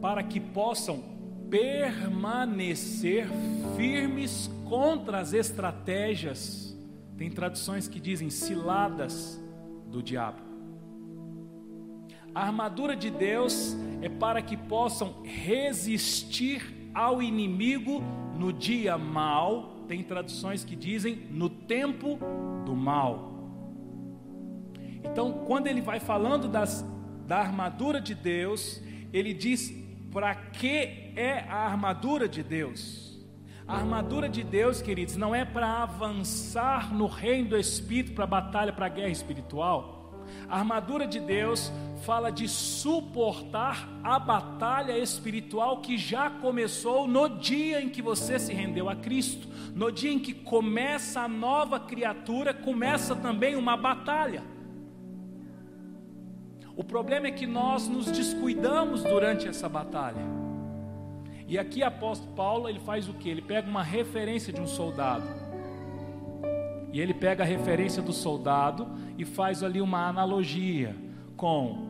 Para 0.00 0.22
que 0.22 0.40
possam 0.40 1.02
permanecer 1.50 3.28
firmes 3.76 4.50
contra 4.68 5.18
as 5.18 5.32
estratégias, 5.32 6.78
tem 7.18 7.30
traduções 7.30 7.88
que 7.88 8.00
dizem 8.00 8.30
ciladas 8.30 9.38
do 9.86 10.02
diabo. 10.02 10.40
A 12.32 12.46
armadura 12.46 12.94
de 12.94 13.10
Deus 13.10 13.76
é 14.00 14.08
para 14.08 14.40
que 14.40 14.56
possam 14.56 15.22
resistir 15.24 16.90
ao 16.94 17.20
inimigo 17.20 18.00
no 18.38 18.52
dia 18.52 18.96
mal, 18.96 19.79
tem 19.90 20.04
traduções 20.04 20.64
que 20.64 20.76
dizem 20.76 21.16
no 21.32 21.50
tempo 21.50 22.16
do 22.64 22.76
mal. 22.76 23.32
Então, 25.02 25.44
quando 25.48 25.66
ele 25.66 25.80
vai 25.80 25.98
falando 25.98 26.46
das, 26.46 26.86
da 27.26 27.38
armadura 27.38 28.00
de 28.00 28.14
Deus, 28.14 28.80
ele 29.12 29.34
diz 29.34 29.74
para 30.12 30.32
que 30.32 31.12
é 31.16 31.44
a 31.48 31.66
armadura 31.66 32.28
de 32.28 32.40
Deus? 32.40 33.20
A 33.66 33.78
armadura 33.78 34.28
de 34.28 34.44
Deus, 34.44 34.80
queridos, 34.80 35.16
não 35.16 35.34
é 35.34 35.44
para 35.44 35.82
avançar 35.82 36.94
no 36.94 37.08
reino 37.08 37.48
do 37.48 37.58
Espírito, 37.58 38.14
para 38.14 38.22
a 38.22 38.28
batalha, 38.28 38.72
para 38.72 38.86
a 38.86 38.90
guerra 38.90 39.10
espiritual. 39.10 39.99
A 40.48 40.58
armadura 40.58 41.06
de 41.06 41.20
Deus 41.20 41.72
fala 42.02 42.30
de 42.30 42.48
suportar 42.48 43.88
a 44.02 44.18
batalha 44.18 44.98
espiritual 44.98 45.80
que 45.80 45.98
já 45.98 46.30
começou 46.30 47.06
no 47.06 47.28
dia 47.28 47.80
em 47.80 47.88
que 47.88 48.00
você 48.00 48.38
se 48.38 48.52
rendeu 48.52 48.88
a 48.88 48.96
Cristo. 48.96 49.48
No 49.74 49.92
dia 49.92 50.12
em 50.12 50.18
que 50.18 50.32
começa 50.32 51.20
a 51.20 51.28
nova 51.28 51.78
criatura, 51.78 52.52
começa 52.52 53.14
também 53.14 53.54
uma 53.54 53.76
batalha. 53.76 54.42
O 56.74 56.82
problema 56.82 57.26
é 57.26 57.30
que 57.30 57.46
nós 57.46 57.86
nos 57.86 58.06
descuidamos 58.06 59.02
durante 59.02 59.46
essa 59.46 59.68
batalha. 59.68 60.22
E 61.46 61.58
aqui 61.58 61.82
apóstolo 61.82 62.32
Paulo, 62.34 62.68
ele 62.68 62.80
faz 62.80 63.08
o 63.08 63.12
que? 63.12 63.28
Ele 63.28 63.42
pega 63.42 63.68
uma 63.68 63.82
referência 63.82 64.52
de 64.52 64.60
um 64.60 64.66
soldado. 64.66 65.39
E 66.92 67.00
ele 67.00 67.14
pega 67.14 67.44
a 67.44 67.46
referência 67.46 68.02
do 68.02 68.12
soldado 68.12 68.86
e 69.16 69.24
faz 69.24 69.62
ali 69.62 69.80
uma 69.80 70.08
analogia 70.08 70.94
com 71.36 71.88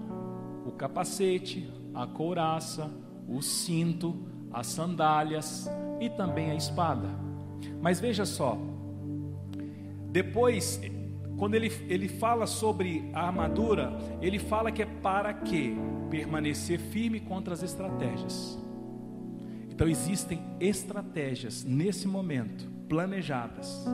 o 0.66 0.72
capacete, 0.72 1.68
a 1.94 2.06
couraça, 2.06 2.90
o 3.28 3.40
cinto, 3.40 4.16
as 4.52 4.66
sandálias 4.66 5.70
e 6.00 6.10
também 6.10 6.50
a 6.50 6.54
espada. 6.54 7.08
Mas 7.80 8.00
veja 8.00 8.26
só, 8.26 8.58
depois, 10.10 10.80
quando 11.36 11.54
ele, 11.54 11.72
ele 11.88 12.08
fala 12.08 12.46
sobre 12.46 13.08
a 13.14 13.26
armadura, 13.26 13.96
ele 14.20 14.38
fala 14.38 14.70
que 14.70 14.82
é 14.82 14.86
para 14.86 15.32
que 15.32 15.76
permanecer 16.10 16.78
firme 16.78 17.20
contra 17.20 17.54
as 17.54 17.62
estratégias. 17.62 18.58
Então 19.70 19.88
existem 19.88 20.40
estratégias 20.58 21.64
nesse 21.64 22.06
momento, 22.06 22.68
planejadas, 22.90 23.86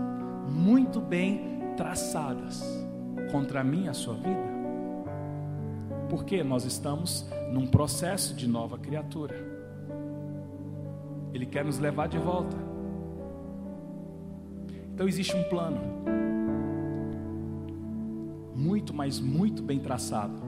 muito 0.49 1.03
bem 1.03 1.75
traçadas 1.77 2.65
contra 3.31 3.61
a 3.61 3.65
minha 3.65 3.91
a 3.91 3.95
sua 3.95 4.15
vida. 4.15 4.57
Porque 6.09 6.43
nós 6.43 6.65
estamos 6.65 7.29
num 7.53 7.67
processo 7.67 8.35
de 8.35 8.49
nova 8.49 8.79
criatura. 8.79 9.37
Ele 11.35 11.45
quer 11.45 11.63
nos 11.63 11.79
levar 11.79 12.09
de 12.09 12.17
volta. 12.17 12.57
Então 14.95 15.07
existe 15.07 15.37
um 15.37 15.45
plano. 15.45 15.79
Muito, 18.55 18.95
mas 18.95 19.21
muito 19.21 19.63
bem 19.63 19.79
traçado. 19.79 20.43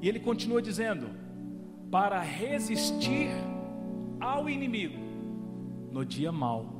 E 0.00 0.08
ele 0.08 0.18
continua 0.18 0.62
dizendo: 0.62 1.08
para 1.90 2.20
resistir 2.20 3.28
ao 4.18 4.48
inimigo 4.48 4.98
no 5.92 6.06
dia 6.06 6.32
mau. 6.32 6.77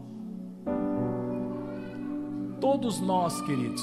Todos 2.60 3.00
nós, 3.00 3.40
queridos, 3.42 3.82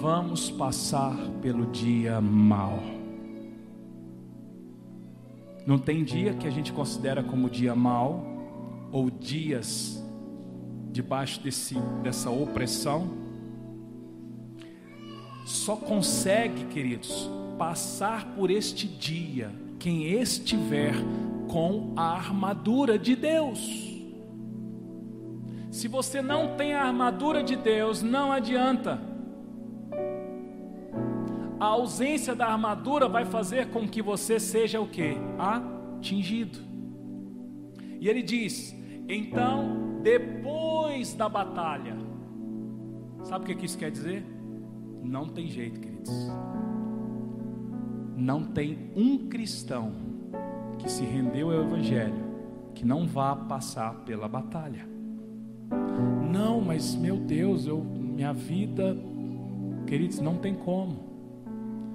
vamos 0.00 0.50
passar 0.50 1.16
pelo 1.40 1.66
dia 1.66 2.20
mau. 2.20 2.82
Não 5.66 5.78
tem 5.78 6.02
dia 6.02 6.32
que 6.34 6.46
a 6.46 6.50
gente 6.50 6.72
considera 6.72 7.22
como 7.22 7.50
dia 7.50 7.74
mau, 7.74 8.24
ou 8.90 9.10
dias 9.10 10.02
debaixo 10.90 11.40
desse, 11.40 11.74
dessa 12.02 12.30
opressão. 12.30 13.10
Só 15.44 15.76
consegue, 15.76 16.64
queridos, 16.66 17.28
passar 17.58 18.34
por 18.34 18.50
este 18.50 18.86
dia 18.86 19.50
quem 19.78 20.04
estiver 20.04 20.94
com 21.48 21.92
a 21.96 22.12
armadura 22.12 22.98
de 22.98 23.14
Deus. 23.14 23.97
Se 25.78 25.86
você 25.86 26.20
não 26.20 26.56
tem 26.56 26.74
a 26.74 26.82
armadura 26.82 27.40
de 27.40 27.54
Deus, 27.54 28.02
não 28.02 28.32
adianta. 28.32 29.00
A 31.60 31.66
ausência 31.66 32.34
da 32.34 32.48
armadura 32.48 33.08
vai 33.08 33.24
fazer 33.24 33.70
com 33.70 33.86
que 33.86 34.02
você 34.02 34.40
seja 34.40 34.80
o 34.80 34.88
que? 34.88 35.16
Atingido. 35.38 36.58
E 38.00 38.08
ele 38.08 38.24
diz: 38.24 38.74
então, 39.08 40.00
depois 40.02 41.14
da 41.14 41.28
batalha, 41.28 41.96
sabe 43.22 43.52
o 43.52 43.56
que 43.56 43.64
isso 43.64 43.78
quer 43.78 43.92
dizer? 43.92 44.26
Não 45.00 45.28
tem 45.28 45.46
jeito, 45.46 45.78
queridos. 45.78 46.28
Não 48.16 48.42
tem 48.42 48.90
um 48.96 49.28
cristão 49.28 49.92
que 50.76 50.90
se 50.90 51.04
rendeu 51.04 51.52
ao 51.52 51.62
Evangelho 51.62 52.26
que 52.74 52.84
não 52.84 53.06
vá 53.06 53.36
passar 53.36 53.94
pela 54.00 54.26
batalha. 54.26 54.97
Não, 56.30 56.60
mas 56.60 56.94
meu 56.94 57.16
Deus, 57.16 57.66
eu, 57.66 57.82
minha 57.82 58.32
vida, 58.32 58.96
queridos, 59.86 60.20
não 60.20 60.36
tem 60.36 60.54
como. 60.54 61.08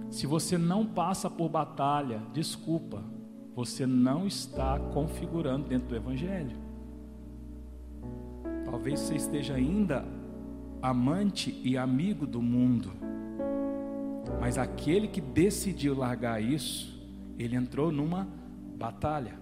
Se 0.09 0.28
você 0.28 0.57
não 0.57 0.86
passa 0.86 1.30
por 1.30 1.49
batalha, 1.49 2.21
desculpa, 2.34 3.03
você 3.55 3.86
não 3.86 4.28
está 4.28 4.80
configurando 4.80 5.67
dentro 5.67 5.89
do 5.89 5.95
Evangelho. 5.95 6.55
Talvez 8.65 8.99
você 8.99 9.15
esteja 9.15 9.55
ainda 9.55 10.05
amante 10.82 11.59
e 11.63 11.78
amigo 11.78 12.26
do 12.28 12.41
mundo, 12.41 12.91
mas 14.39 14.57
aquele 14.57 15.07
que 15.07 15.21
decidiu 15.21 15.95
largar 15.95 16.41
isso, 16.41 17.01
ele 17.38 17.55
entrou 17.55 17.91
numa 17.91 18.28
batalha. 18.78 19.34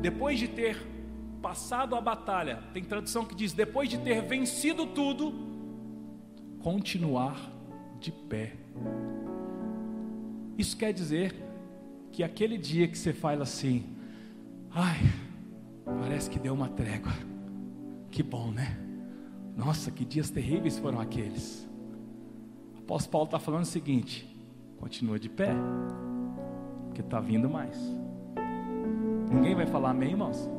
Depois 0.00 0.38
de 0.38 0.48
ter 0.48 0.93
passado 1.44 1.94
a 1.94 2.00
batalha, 2.00 2.62
tem 2.72 2.82
tradução 2.82 3.26
que 3.26 3.34
diz: 3.34 3.52
depois 3.52 3.86
de 3.90 3.98
ter 3.98 4.22
vencido 4.22 4.86
tudo, 4.86 5.30
continuar 6.60 7.38
de 8.00 8.10
pé. 8.10 8.54
Isso 10.56 10.74
quer 10.74 10.94
dizer 10.94 11.34
que 12.10 12.24
aquele 12.24 12.56
dia 12.56 12.88
que 12.88 12.96
você 12.96 13.12
fala 13.12 13.42
assim, 13.42 13.84
ai, 14.70 14.96
parece 15.84 16.30
que 16.30 16.38
deu 16.38 16.54
uma 16.54 16.68
trégua. 16.70 17.12
Que 18.10 18.22
bom, 18.22 18.50
né? 18.50 18.78
Nossa, 19.54 19.90
que 19.90 20.04
dias 20.04 20.30
terríveis 20.30 20.78
foram 20.78 20.98
aqueles. 20.98 21.68
O 22.74 22.78
apóstolo 22.78 23.12
Paulo 23.12 23.26
está 23.26 23.38
falando 23.38 23.64
o 23.64 23.66
seguinte: 23.66 24.26
continua 24.78 25.18
de 25.18 25.28
pé, 25.28 25.50
porque 26.86 27.02
está 27.02 27.20
vindo 27.20 27.50
mais. 27.50 27.76
Ninguém 29.30 29.54
vai 29.54 29.66
falar 29.66 29.90
amém, 29.90 30.12
irmãos? 30.12 30.53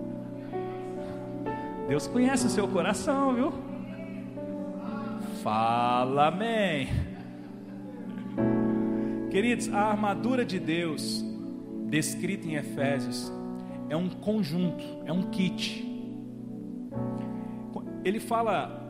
Deus 1.87 2.07
conhece 2.07 2.47
o 2.47 2.49
seu 2.49 2.67
coração, 2.67 3.33
viu? 3.33 3.53
Fala 5.43 6.27
amém. 6.27 6.87
Queridos, 9.29 9.71
a 9.73 9.91
armadura 9.91 10.45
de 10.45 10.59
Deus, 10.59 11.23
descrita 11.87 12.47
em 12.47 12.55
Efésios, 12.55 13.31
é 13.89 13.95
um 13.95 14.09
conjunto, 14.09 14.83
é 15.05 15.11
um 15.11 15.29
kit. 15.29 15.83
Ele 18.03 18.19
fala, 18.19 18.81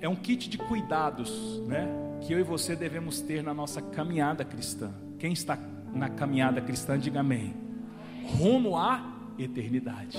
é 0.00 0.08
um 0.08 0.16
kit 0.16 0.48
de 0.48 0.58
cuidados, 0.58 1.60
né? 1.66 1.88
Que 2.20 2.32
eu 2.32 2.38
e 2.38 2.42
você 2.42 2.76
devemos 2.76 3.20
ter 3.20 3.42
na 3.42 3.52
nossa 3.52 3.82
caminhada 3.82 4.44
cristã. 4.44 4.92
Quem 5.18 5.32
está 5.32 5.58
na 5.92 6.08
caminhada 6.08 6.60
cristã, 6.60 6.98
diga 6.98 7.20
amém 7.20 7.62
rumo 8.22 8.76
à 8.76 9.02
eternidade. 9.38 10.18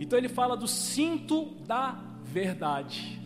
Então 0.00 0.18
ele 0.18 0.28
fala 0.28 0.56
do 0.56 0.66
cinto 0.66 1.46
da 1.66 1.98
verdade. 2.24 3.20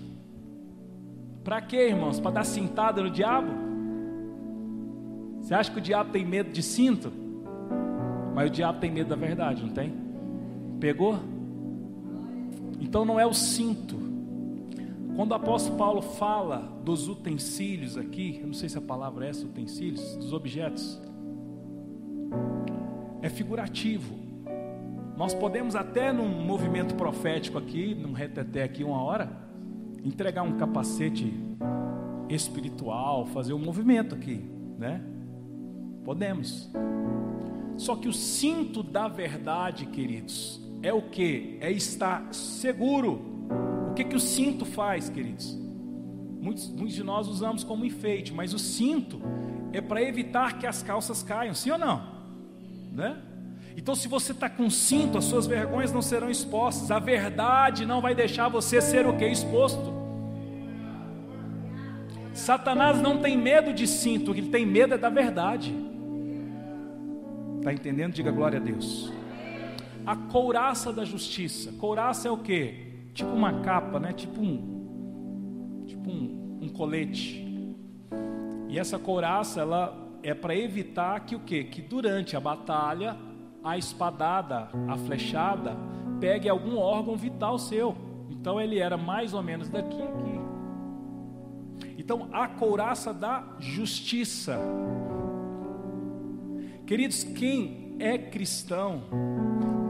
Para 1.44 1.60
quê, 1.60 1.88
irmãos? 1.88 2.20
Para 2.20 2.30
dar 2.32 2.44
cintada 2.44 3.02
no 3.02 3.10
diabo? 3.10 3.50
Você 5.40 5.54
acha 5.54 5.70
que 5.70 5.78
o 5.78 5.82
diabo 5.82 6.10
tem 6.10 6.24
medo 6.24 6.52
de 6.52 6.62
cinto? 6.62 7.12
Mas 8.34 8.48
o 8.48 8.52
diabo 8.52 8.80
tem 8.80 8.90
medo 8.90 9.08
da 9.10 9.16
verdade, 9.16 9.62
não 9.62 9.72
tem? 9.72 9.92
Pegou? 10.78 11.18
Então 12.80 13.04
não 13.04 13.18
é 13.18 13.26
o 13.26 13.34
cinto. 13.34 14.00
Quando 15.14 15.32
o 15.32 15.34
apóstolo 15.34 15.76
Paulo 15.76 16.00
fala 16.00 16.58
dos 16.84 17.08
utensílios 17.08 17.98
aqui, 17.98 18.38
eu 18.40 18.46
não 18.46 18.54
sei 18.54 18.68
se 18.68 18.78
a 18.78 18.80
palavra 18.80 19.26
é 19.26 19.28
essa, 19.28 19.44
utensílios, 19.44 20.16
dos 20.16 20.32
objetos 20.32 21.00
é 23.22 23.28
figurativo. 23.28 24.21
Nós 25.16 25.34
podemos 25.34 25.76
até 25.76 26.12
num 26.12 26.28
movimento 26.28 26.94
profético 26.94 27.58
aqui, 27.58 27.94
num 27.94 28.12
reteté 28.12 28.62
aqui 28.62 28.82
uma 28.82 29.02
hora, 29.02 29.30
entregar 30.04 30.42
um 30.42 30.56
capacete 30.56 31.32
espiritual, 32.28 33.26
fazer 33.26 33.52
um 33.52 33.58
movimento 33.58 34.14
aqui, 34.14 34.44
né? 34.78 35.02
Podemos. 36.04 36.70
Só 37.76 37.96
que 37.96 38.08
o 38.08 38.12
cinto 38.12 38.82
da 38.82 39.06
verdade, 39.08 39.86
queridos, 39.86 40.60
é 40.82 40.92
o 40.92 41.02
que? 41.02 41.58
É 41.60 41.70
estar 41.70 42.32
seguro. 42.32 43.20
O 43.90 43.94
que 43.94 44.04
que 44.04 44.16
o 44.16 44.20
cinto 44.20 44.64
faz, 44.64 45.08
queridos? 45.08 45.58
Muitos, 46.40 46.68
muitos 46.70 46.94
de 46.94 47.04
nós 47.04 47.28
usamos 47.28 47.62
como 47.62 47.84
enfeite, 47.84 48.32
mas 48.32 48.52
o 48.52 48.58
cinto 48.58 49.20
é 49.72 49.80
para 49.80 50.02
evitar 50.02 50.58
que 50.58 50.66
as 50.66 50.82
calças 50.82 51.22
caiam, 51.22 51.54
sim 51.54 51.70
ou 51.70 51.78
não? 51.78 52.12
né? 52.92 53.16
Então, 53.76 53.94
se 53.94 54.06
você 54.06 54.32
está 54.32 54.48
com 54.48 54.68
cinto, 54.68 55.18
as 55.18 55.24
suas 55.24 55.46
vergonhas 55.46 55.92
não 55.92 56.02
serão 56.02 56.30
expostas. 56.30 56.90
A 56.90 56.98
verdade 56.98 57.86
não 57.86 58.00
vai 58.00 58.14
deixar 58.14 58.48
você 58.48 58.80
ser 58.80 59.06
o 59.06 59.16
que 59.16 59.26
exposto. 59.26 60.02
Satanás 62.34 63.00
não 63.00 63.18
tem 63.18 63.36
medo 63.36 63.72
de 63.72 63.86
cinto, 63.86 64.30
o 64.30 64.34
que 64.34 64.40
ele 64.40 64.50
tem 64.50 64.64
medo 64.64 64.94
é 64.94 64.98
da 64.98 65.08
verdade. 65.08 65.74
Está 67.58 67.72
entendendo? 67.72 68.12
Diga 68.12 68.30
glória 68.30 68.58
a 68.58 68.62
Deus. 68.62 69.12
A 70.04 70.16
couraça 70.16 70.92
da 70.92 71.04
justiça. 71.04 71.72
Couraça 71.72 72.28
é 72.28 72.30
o 72.30 72.38
que? 72.38 72.92
Tipo 73.14 73.30
uma 73.30 73.60
capa, 73.60 74.00
né? 74.00 74.12
Tipo 74.12 74.40
um, 74.40 75.84
tipo 75.86 76.10
um, 76.10 76.58
um 76.62 76.68
colete. 76.68 77.46
E 78.68 78.78
essa 78.78 78.98
couraça, 78.98 79.60
ela 79.60 79.96
é 80.22 80.34
para 80.34 80.56
evitar 80.56 81.20
que 81.20 81.36
o 81.36 81.40
quê? 81.40 81.64
Que 81.64 81.82
durante 81.82 82.36
a 82.36 82.40
batalha 82.40 83.16
a 83.64 83.78
espadada, 83.78 84.68
a 84.88 84.96
flechada 84.96 85.76
pegue 86.20 86.48
algum 86.48 86.76
órgão 86.76 87.16
vital 87.16 87.58
seu. 87.58 87.96
Então 88.30 88.60
ele 88.60 88.78
era 88.78 88.96
mais 88.96 89.34
ou 89.34 89.42
menos 89.42 89.68
daqui 89.68 90.00
a 90.00 90.04
aqui. 90.04 90.40
Então 91.98 92.28
a 92.32 92.48
couraça 92.48 93.12
da 93.12 93.44
justiça. 93.58 94.58
Queridos, 96.86 97.22
quem 97.24 97.96
é 97.98 98.18
cristão 98.18 99.02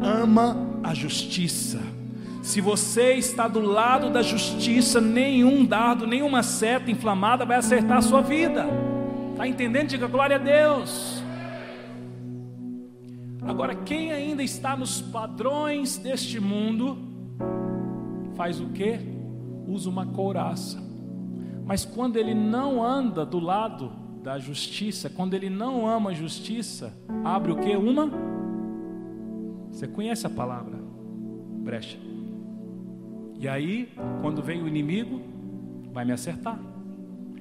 ama 0.02 0.56
a 0.82 0.92
justiça. 0.92 1.80
Se 2.42 2.60
você 2.60 3.14
está 3.14 3.46
do 3.46 3.60
lado 3.60 4.10
da 4.10 4.20
justiça, 4.20 5.00
nenhum 5.00 5.64
dardo, 5.64 6.06
nenhuma 6.06 6.42
seta 6.42 6.90
inflamada 6.90 7.44
vai 7.44 7.56
acertar 7.56 7.98
a 7.98 8.02
sua 8.02 8.20
vida. 8.20 8.66
Está 9.30 9.46
entendendo? 9.46 9.88
Diga 9.88 10.08
glória 10.08 10.36
a 10.36 10.38
Deus. 10.38 11.21
Agora, 13.46 13.74
quem 13.74 14.12
ainda 14.12 14.42
está 14.42 14.76
nos 14.76 15.00
padrões 15.00 15.98
deste 15.98 16.38
mundo, 16.38 16.96
faz 18.34 18.60
o 18.60 18.68
que? 18.68 19.00
Usa 19.66 19.90
uma 19.90 20.06
couraça. 20.06 20.80
Mas 21.64 21.84
quando 21.84 22.16
ele 22.16 22.34
não 22.34 22.82
anda 22.82 23.26
do 23.26 23.40
lado 23.40 23.92
da 24.22 24.38
justiça, 24.38 25.10
quando 25.10 25.34
ele 25.34 25.50
não 25.50 25.86
ama 25.86 26.10
a 26.10 26.14
justiça, 26.14 26.96
abre 27.24 27.52
o 27.52 27.56
que? 27.56 27.76
Uma? 27.76 28.10
Você 29.70 29.88
conhece 29.88 30.26
a 30.26 30.30
palavra? 30.30 30.78
Brecha. 31.62 31.98
E 33.38 33.48
aí, 33.48 33.92
quando 34.20 34.42
vem 34.42 34.62
o 34.62 34.68
inimigo, 34.68 35.20
vai 35.92 36.04
me 36.04 36.12
acertar. 36.12 36.60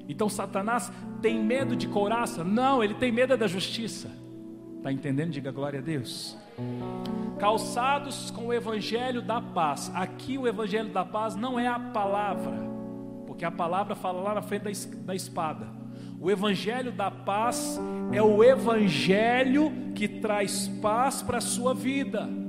Então 0.08 0.28
Satanás 0.28 0.92
tem 1.20 1.42
medo 1.42 1.76
de 1.76 1.86
couraça? 1.86 2.42
Não, 2.42 2.82
ele 2.82 2.94
tem 2.94 3.12
medo 3.12 3.36
da 3.36 3.46
justiça. 3.46 4.10
Está 4.82 4.90
entendendo? 4.90 5.30
Diga 5.30 5.52
glória 5.52 5.78
a 5.78 5.82
Deus. 5.82 6.36
Calçados 7.38 8.32
com 8.32 8.48
o 8.48 8.52
evangelho 8.52 9.22
da 9.22 9.40
paz. 9.40 9.92
Aqui 9.94 10.36
o 10.36 10.48
evangelho 10.48 10.88
da 10.88 11.04
paz 11.04 11.36
não 11.36 11.56
é 11.56 11.68
a 11.68 11.78
palavra, 11.78 12.58
porque 13.24 13.44
a 13.44 13.50
palavra 13.50 13.94
fala 13.94 14.20
lá 14.20 14.34
na 14.34 14.42
frente 14.42 14.64
da 14.96 15.14
espada. 15.14 15.68
O 16.20 16.28
evangelho 16.30 16.90
da 16.90 17.12
paz 17.12 17.80
é 18.10 18.20
o 18.20 18.42
evangelho 18.42 19.72
que 19.94 20.08
traz 20.08 20.66
paz 20.82 21.22
para 21.22 21.38
a 21.38 21.40
sua 21.40 21.72
vida 21.72 22.42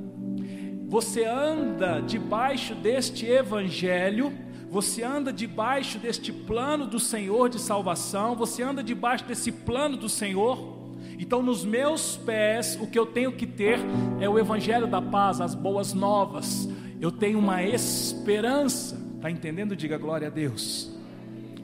você 0.93 1.25
anda 1.25 2.01
debaixo 2.01 2.75
deste 2.75 3.25
evangelho, 3.25 4.31
você 4.69 5.01
anda 5.01 5.33
debaixo 5.33 5.97
deste 5.97 6.31
plano 6.31 6.85
do 6.85 6.99
Senhor 6.99 7.49
de 7.49 7.59
salvação, 7.59 8.35
você 8.35 8.61
anda 8.61 8.83
debaixo 8.83 9.25
desse 9.25 9.51
plano 9.51 9.97
do 9.97 10.07
Senhor. 10.07 10.72
Então, 11.19 11.41
nos 11.41 11.63
meus 11.63 12.17
pés, 12.17 12.77
o 12.81 12.87
que 12.87 12.97
eu 12.97 13.05
tenho 13.05 13.31
que 13.31 13.45
ter 13.45 13.79
é 14.19 14.27
o 14.27 14.37
evangelho 14.39 14.87
da 14.87 15.01
paz, 15.01 15.39
as 15.39 15.55
boas 15.55 15.93
novas. 15.93 16.67
Eu 16.99 17.11
tenho 17.11 17.39
uma 17.39 17.63
esperança, 17.63 18.99
está 19.15 19.29
entendendo? 19.29 19.75
Diga 19.75 19.97
glória 19.97 20.27
a 20.27 20.31
Deus. 20.31 20.95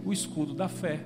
O 0.06 0.14
escudo 0.14 0.54
da 0.54 0.68
fé. 0.68 1.06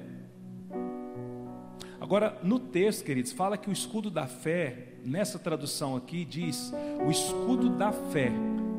Agora, 2.00 2.38
no 2.44 2.60
texto, 2.60 3.06
queridos, 3.06 3.32
fala 3.32 3.58
que 3.58 3.70
o 3.70 3.74
escudo 3.74 4.12
da 4.12 4.28
fé 4.28 4.96
nessa 5.06 5.40
tradução 5.40 5.96
aqui 5.96 6.26
diz: 6.26 6.74
o 7.06 7.10
escudo 7.10 7.70
da 7.70 7.92
fé 7.92 8.32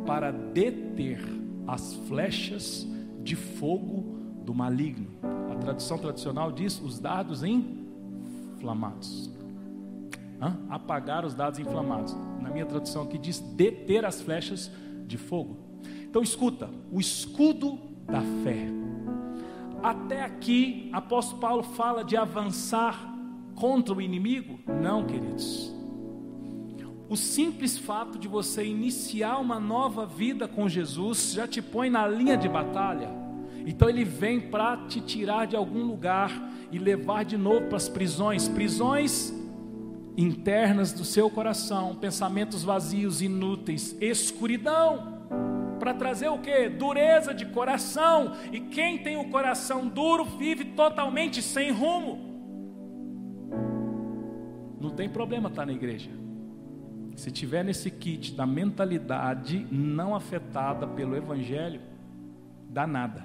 para 0.07 0.31
deter 0.31 1.21
as 1.67 1.95
flechas 2.07 2.87
de 3.23 3.35
fogo 3.35 4.19
do 4.45 4.55
maligno. 4.55 5.09
A 5.51 5.57
tradução 5.57 5.99
tradicional 5.99 6.53
diz: 6.53 6.81
os 6.81 7.01
dardos 7.01 7.43
inflamados. 7.43 9.34
Hã? 10.45 10.59
Apagar 10.69 11.25
os 11.25 11.35
dardos 11.35 11.59
inflamados. 11.59 12.15
Na 12.41 12.51
minha 12.51 12.67
tradução 12.67 13.03
aqui 13.03 13.17
diz: 13.17 13.41
deter 13.41 14.05
as 14.05 14.21
flechas 14.21 14.71
de 15.07 15.17
fogo. 15.17 15.57
Então 16.03 16.23
escuta, 16.23 16.69
o 16.93 17.01
escudo 17.01 17.79
da 18.07 18.21
fé. 18.43 18.67
Até 19.83 20.23
aqui, 20.23 20.91
apóstolo 20.93 21.41
Paulo 21.41 21.63
fala 21.63 22.05
de 22.05 22.17
avançar 22.17 23.13
contra 23.55 23.95
o 23.95 24.03
inimigo? 24.03 24.59
Não, 24.83 25.05
queridos. 25.05 25.75
O 27.09 27.17
simples 27.17 27.79
fato 27.79 28.19
de 28.19 28.29
você 28.29 28.65
iniciar 28.65 29.39
uma 29.39 29.61
nova 29.61 30.07
vida 30.07 30.49
com 30.49 30.69
Jesus 30.69 31.33
já 31.33 31.47
te 31.47 31.61
põe 31.63 31.89
na 31.89 32.07
linha 32.07 32.37
de 32.37 32.49
batalha. 32.49 33.11
Então 33.67 33.89
ele 33.89 34.05
vem 34.05 34.41
para 34.41 34.77
te 34.89 35.01
tirar 35.01 35.47
de 35.47 35.57
algum 35.57 35.85
lugar 35.85 36.31
e 36.71 36.79
levar 36.79 37.25
de 37.25 37.37
novo 37.37 37.67
para 37.67 37.77
as 37.77 37.89
prisões 37.89 38.49
prisões 38.49 39.33
internas 40.17 40.93
do 40.93 41.05
seu 41.05 41.29
coração, 41.31 41.95
pensamentos 41.95 42.63
vazios, 42.63 43.23
inúteis, 43.23 43.97
escuridão. 44.01 45.15
Para 45.79 45.93
trazer 45.93 46.29
o 46.29 46.39
que? 46.39 46.69
Dureza 46.69 47.35
de 47.35 47.47
coração. 47.47 48.33
E 48.53 48.61
quem 48.61 48.99
tem 48.99 49.17
o 49.17 49.29
coração 49.29 49.87
duro 49.89 50.25
vive 50.25 50.65
totalmente 50.65 51.43
sem 51.43 51.71
rumo. 51.71 52.33
Não 54.81 54.91
tem 54.91 55.09
problema 55.09 55.49
estar 55.49 55.63
tá 55.63 55.67
na 55.67 55.73
igreja 55.73 56.25
se 57.17 57.31
tiver 57.31 57.65
nesse 57.65 57.91
kit 57.91 58.35
da 58.35 58.47
mentalidade 58.47 59.67
não 59.71 60.15
afetada 60.15 60.87
pelo 60.87 61.17
evangelho, 61.17 61.81
dá 62.69 62.87
nada. 62.87 63.25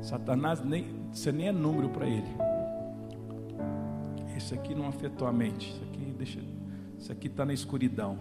Satanás 0.00 0.64
nem 0.64 1.00
você 1.12 1.30
nem 1.30 1.48
é 1.48 1.52
número 1.52 1.88
para 1.90 2.06
ele. 2.06 2.49
Esse 4.40 4.54
aqui 4.54 4.74
não 4.74 4.88
afetou 4.88 5.28
a 5.28 5.32
mente. 5.32 5.68
Isso 5.68 5.82
aqui 5.84 6.14
deixa, 6.16 6.40
isso 6.98 7.12
aqui 7.12 7.26
está 7.26 7.44
na 7.44 7.52
escuridão. 7.52 8.18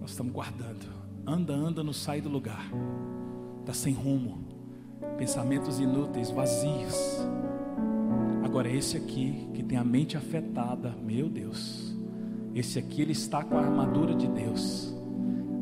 Nós 0.00 0.10
estamos 0.10 0.32
guardando. 0.32 0.84
Anda, 1.24 1.54
anda, 1.54 1.84
não 1.84 1.92
sai 1.92 2.20
do 2.20 2.28
lugar. 2.28 2.68
Está 3.60 3.72
sem 3.72 3.94
rumo. 3.94 4.44
Pensamentos 5.16 5.78
inúteis, 5.78 6.30
vazios. 6.32 7.20
Agora, 8.44 8.68
esse 8.68 8.96
aqui, 8.96 9.48
que 9.54 9.62
tem 9.62 9.78
a 9.78 9.84
mente 9.84 10.16
afetada, 10.16 10.92
meu 11.04 11.28
Deus, 11.28 11.96
esse 12.52 12.76
aqui 12.76 13.02
ele 13.02 13.12
está 13.12 13.44
com 13.44 13.56
a 13.56 13.60
armadura 13.60 14.16
de 14.16 14.26
Deus. 14.26 14.92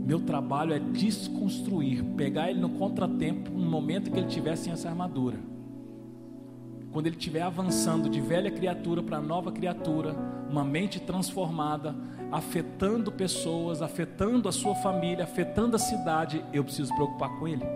Meu 0.07 0.21
trabalho 0.21 0.73
é 0.73 0.79
desconstruir, 0.79 2.03
pegar 2.17 2.51
ele 2.51 2.61
no 2.61 2.71
contratempo, 2.71 3.51
no 3.51 3.71
momento 3.71 4.11
que 4.11 4.19
ele 4.19 4.27
estiver 4.27 4.57
sem 4.57 4.73
essa 4.73 4.89
armadura. 4.89 5.39
Quando 6.97 7.09
ele 7.09 7.17
estiver 7.17 7.43
avançando 7.43 8.09
de 8.09 8.23
velha 8.23 8.51
criatura 8.51 9.03
para 9.03 9.21
nova 9.21 9.53
criatura, 9.53 10.17
uma 10.49 10.65
mente 10.65 10.99
transformada, 10.99 11.95
afetando 12.33 13.13
pessoas, 13.13 13.83
afetando 13.83 14.49
a 14.49 14.53
sua 14.53 14.75
família, 14.77 15.25
afetando 15.25 15.77
a 15.77 15.79
cidade, 15.79 16.43
eu 16.55 16.65
preciso 16.65 16.95
preocupar 16.95 17.39
com 17.39 17.47
ele. 17.47 17.67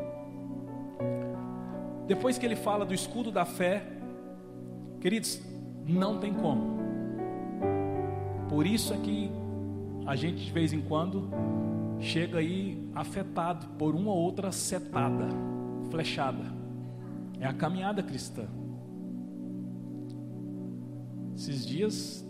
Depois 2.06 2.38
que 2.38 2.46
ele 2.46 2.56
fala 2.56 2.86
do 2.86 2.94
escudo 2.94 3.30
da 3.30 3.44
fé, 3.44 3.84
Queridos, 5.02 5.38
não 5.86 6.18
tem 6.18 6.32
como. 6.32 6.78
Por 8.48 8.66
isso 8.66 8.94
é 8.94 8.96
que 8.96 9.30
a 10.06 10.16
gente 10.16 10.46
de 10.46 10.50
vez 10.50 10.72
em 10.72 10.80
quando 10.80 11.28
chega 12.00 12.38
aí 12.38 12.88
afetado 12.94 13.66
por 13.78 13.94
uma 13.94 14.12
ou 14.12 14.16
outra 14.16 14.50
setada, 14.50 15.28
flechada. 15.90 16.58
É 17.38 17.46
a 17.46 17.52
caminhada 17.52 18.02
cristã. 18.02 18.48
Esses 21.40 21.66
dias, 21.66 22.22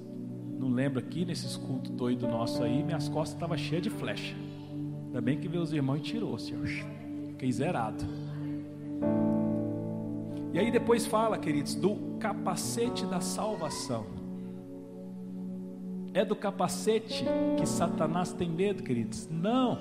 não 0.56 0.68
lembro 0.68 1.00
aqui, 1.00 1.24
nesse 1.24 1.58
culto 1.58 1.90
doido 1.90 2.28
nosso 2.28 2.62
aí, 2.62 2.80
minhas 2.80 3.08
costas 3.08 3.34
estavam 3.34 3.58
cheias 3.58 3.82
de 3.82 3.90
flecha. 3.90 4.36
Ainda 5.06 5.20
bem 5.20 5.36
que 5.36 5.48
veio 5.48 5.64
os 5.64 5.72
irmãos 5.72 5.96
e 5.96 6.02
tirou, 6.02 6.38
senhor. 6.38 6.64
Fiquei 7.30 7.50
zerado. 7.50 8.04
E 10.52 10.60
aí 10.60 10.70
depois 10.70 11.06
fala, 11.06 11.38
queridos, 11.38 11.74
do 11.74 11.96
capacete 12.20 13.04
da 13.04 13.20
salvação. 13.20 14.06
É 16.14 16.24
do 16.24 16.36
capacete 16.36 17.24
que 17.58 17.66
Satanás 17.66 18.32
tem 18.32 18.48
medo, 18.48 18.84
queridos? 18.84 19.28
Não. 19.28 19.76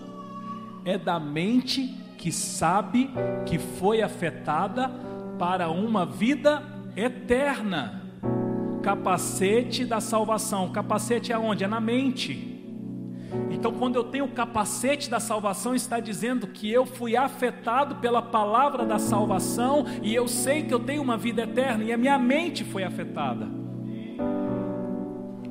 É 0.84 0.98
da 0.98 1.20
mente 1.20 1.86
que 2.18 2.32
sabe 2.32 3.12
que 3.46 3.60
foi 3.60 4.02
afetada 4.02 4.90
para 5.38 5.70
uma 5.70 6.04
vida 6.04 6.64
eterna. 6.96 7.99
Capacete 8.82 9.86
da 9.86 10.00
salvação. 10.00 10.70
Capacete 10.72 11.32
é 11.32 11.38
onde? 11.38 11.64
É 11.64 11.68
na 11.68 11.80
mente. 11.80 12.60
Então, 13.52 13.74
quando 13.74 13.96
eu 13.96 14.04
tenho 14.04 14.26
o 14.26 14.32
capacete 14.32 15.10
da 15.10 15.20
salvação, 15.20 15.76
está 15.76 16.00
dizendo 16.00 16.48
que 16.48 16.72
eu 16.72 16.86
fui 16.86 17.16
afetado 17.16 17.96
pela 17.96 18.22
palavra 18.22 18.86
da 18.86 18.98
salvação 18.98 19.86
e 20.02 20.16
eu 20.16 20.28
sei 20.28 20.64
que 20.64 20.74
eu 20.74 20.80
tenho 20.80 21.02
uma 21.02 21.18
vida 21.18 21.44
eterna 21.44 21.84
e 21.84 21.92
a 21.92 21.98
minha 21.98 22.18
mente 22.18 22.64
foi 22.64 22.84
afetada. 22.84 23.48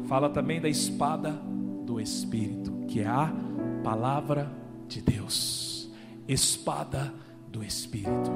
Fala 0.07 0.31
também 0.31 0.61
da 0.61 0.69
espada 0.69 1.39
do 1.85 2.01
Espírito, 2.01 2.73
que 2.89 3.01
é 3.01 3.07
a 3.07 3.31
palavra 3.85 4.51
de 4.89 5.03
Deus. 5.03 5.91
Espada 6.27 7.13
do 7.49 7.63
Espírito. 7.63 8.31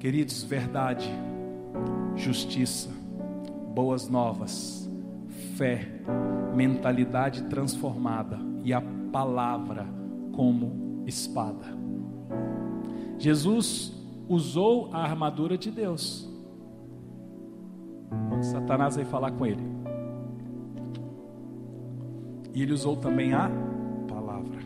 Queridos, 0.00 0.42
verdade, 0.42 1.08
justiça, 2.16 2.90
boas 3.74 4.08
novas 4.08 4.80
fé, 5.60 5.86
mentalidade 6.54 7.42
transformada 7.42 8.38
e 8.64 8.72
a 8.72 8.80
palavra 9.12 9.86
como 10.32 11.02
espada. 11.06 11.66
Jesus 13.18 13.92
usou 14.26 14.88
a 14.90 15.02
armadura 15.02 15.58
de 15.58 15.70
Deus. 15.70 16.26
Satanás 18.40 18.96
veio 18.96 19.06
falar 19.06 19.32
com 19.32 19.44
ele. 19.44 19.62
E 22.54 22.62
ele 22.62 22.72
usou 22.72 22.96
também 22.96 23.34
a 23.34 23.50
palavra. 24.08 24.60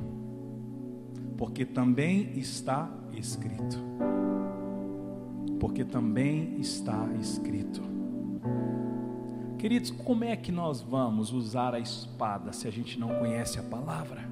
Porque 1.37 1.65
também 1.65 2.39
está 2.39 2.89
escrito. 3.13 3.83
Porque 5.65 5.83
também 5.83 6.61
está 6.61 7.09
escrito. 7.19 7.81
Queridos, 9.59 9.91
como 9.91 10.23
é 10.23 10.37
que 10.37 10.53
nós 10.53 10.83
vamos 10.83 11.33
usar 11.33 11.73
a 11.73 11.79
espada 11.79 12.53
se 12.53 12.69
a 12.69 12.71
gente 12.71 13.01
não 13.01 13.09
conhece 13.19 13.59
a 13.59 13.63
palavra? 13.63 14.29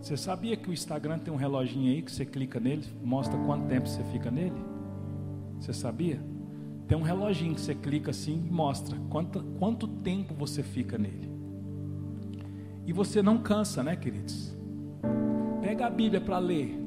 Você 0.00 0.16
sabia 0.16 0.56
que 0.56 0.70
o 0.70 0.72
Instagram 0.72 1.20
tem 1.20 1.32
um 1.32 1.36
reloginho 1.36 1.92
aí 1.92 2.02
que 2.02 2.10
você 2.10 2.26
clica 2.26 2.58
nele, 2.58 2.84
mostra 3.00 3.38
quanto 3.38 3.68
tempo 3.68 3.88
você 3.88 4.02
fica 4.10 4.28
nele? 4.28 4.60
Você 5.60 5.72
sabia? 5.72 6.20
Tem 6.88 6.98
um 6.98 7.02
reloginho 7.02 7.54
que 7.54 7.60
você 7.60 7.76
clica 7.76 8.10
assim 8.10 8.44
e 8.44 8.50
mostra 8.50 8.98
quanto, 9.08 9.40
quanto 9.56 9.86
tempo 9.86 10.34
você 10.34 10.64
fica 10.64 10.98
nele. 10.98 11.30
E 12.84 12.92
você 12.92 13.22
não 13.22 13.38
cansa, 13.38 13.84
né, 13.84 13.94
queridos? 13.94 14.52
Pega 15.60 15.86
a 15.86 15.90
Bíblia 15.90 16.20
para 16.20 16.40
ler. 16.40 16.79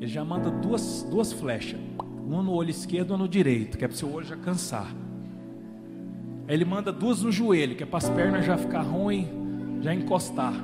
Ele 0.00 0.06
já 0.06 0.24
manda 0.24 0.50
duas, 0.50 1.06
duas 1.10 1.32
flechas, 1.32 1.80
uma 2.26 2.42
no 2.42 2.52
olho 2.52 2.70
esquerdo 2.70 3.10
e 3.10 3.12
uma 3.12 3.18
no 3.18 3.28
direito, 3.28 3.78
que 3.78 3.84
é 3.84 3.88
para 3.88 3.94
o 3.94 3.98
seu 3.98 4.12
olho 4.12 4.26
já 4.26 4.36
cansar. 4.36 4.94
Ele 6.48 6.64
manda 6.64 6.92
duas 6.92 7.22
no 7.22 7.32
joelho, 7.32 7.74
que 7.76 7.82
é 7.82 7.86
para 7.86 7.98
as 7.98 8.08
pernas 8.08 8.44
já 8.44 8.56
ficar 8.56 8.82
ruim, 8.82 9.28
já 9.80 9.94
encostar. 9.94 10.54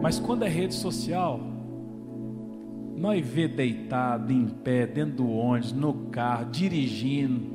Mas 0.00 0.18
quando 0.18 0.42
é 0.42 0.48
rede 0.48 0.74
social, 0.74 1.40
nós 2.96 3.24
vê 3.24 3.46
deitado, 3.46 4.32
em 4.32 4.46
pé, 4.46 4.86
dentro 4.86 5.16
do 5.16 5.30
ônibus, 5.30 5.72
no 5.72 5.94
carro, 6.10 6.50
dirigindo. 6.50 7.52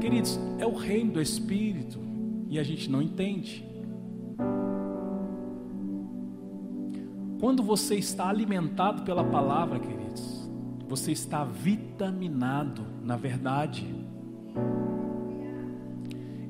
Queridos, 0.00 0.38
é 0.58 0.66
o 0.66 0.74
reino 0.74 1.12
do 1.12 1.22
Espírito 1.22 1.98
e 2.48 2.58
a 2.58 2.62
gente 2.62 2.90
não 2.90 3.02
entende. 3.02 3.64
Quando 7.40 7.62
você 7.62 7.96
está 7.96 8.28
alimentado 8.28 9.02
pela 9.02 9.24
palavra, 9.24 9.78
queridos, 9.78 10.50
você 10.88 11.12
está 11.12 11.44
vitaminado 11.44 12.86
na 13.02 13.16
verdade. 13.16 13.86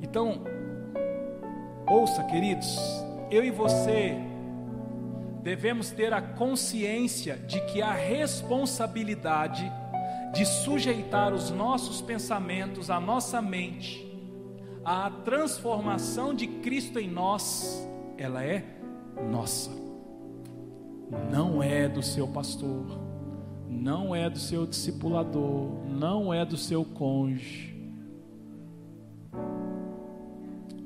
Então, 0.01 0.43
Ouça, 1.89 2.21
queridos, 2.25 2.77
eu 3.31 3.45
e 3.45 3.49
você 3.49 4.13
devemos 5.41 5.89
ter 5.89 6.11
a 6.11 6.21
consciência 6.21 7.37
de 7.37 7.61
que 7.61 7.81
a 7.81 7.93
responsabilidade 7.93 9.71
de 10.33 10.45
sujeitar 10.45 11.33
os 11.33 11.49
nossos 11.49 12.01
pensamentos, 12.01 12.89
a 12.89 12.99
nossa 12.99 13.41
mente, 13.41 14.05
à 14.87 15.09
transformação 15.09 16.33
de 16.33 16.47
Cristo 16.47 16.97
em 16.97 17.09
nós, 17.09 17.85
ela 18.17 18.41
é 18.41 18.63
nossa. 19.29 19.69
Não 21.29 21.61
é 21.61 21.89
do 21.89 22.01
seu 22.01 22.25
pastor, 22.25 22.97
não 23.67 24.15
é 24.15 24.29
do 24.29 24.39
seu 24.39 24.65
discipulador, 24.65 25.85
não 25.89 26.33
é 26.33 26.45
do 26.45 26.55
seu 26.55 26.85
cônjuge. 26.85 27.75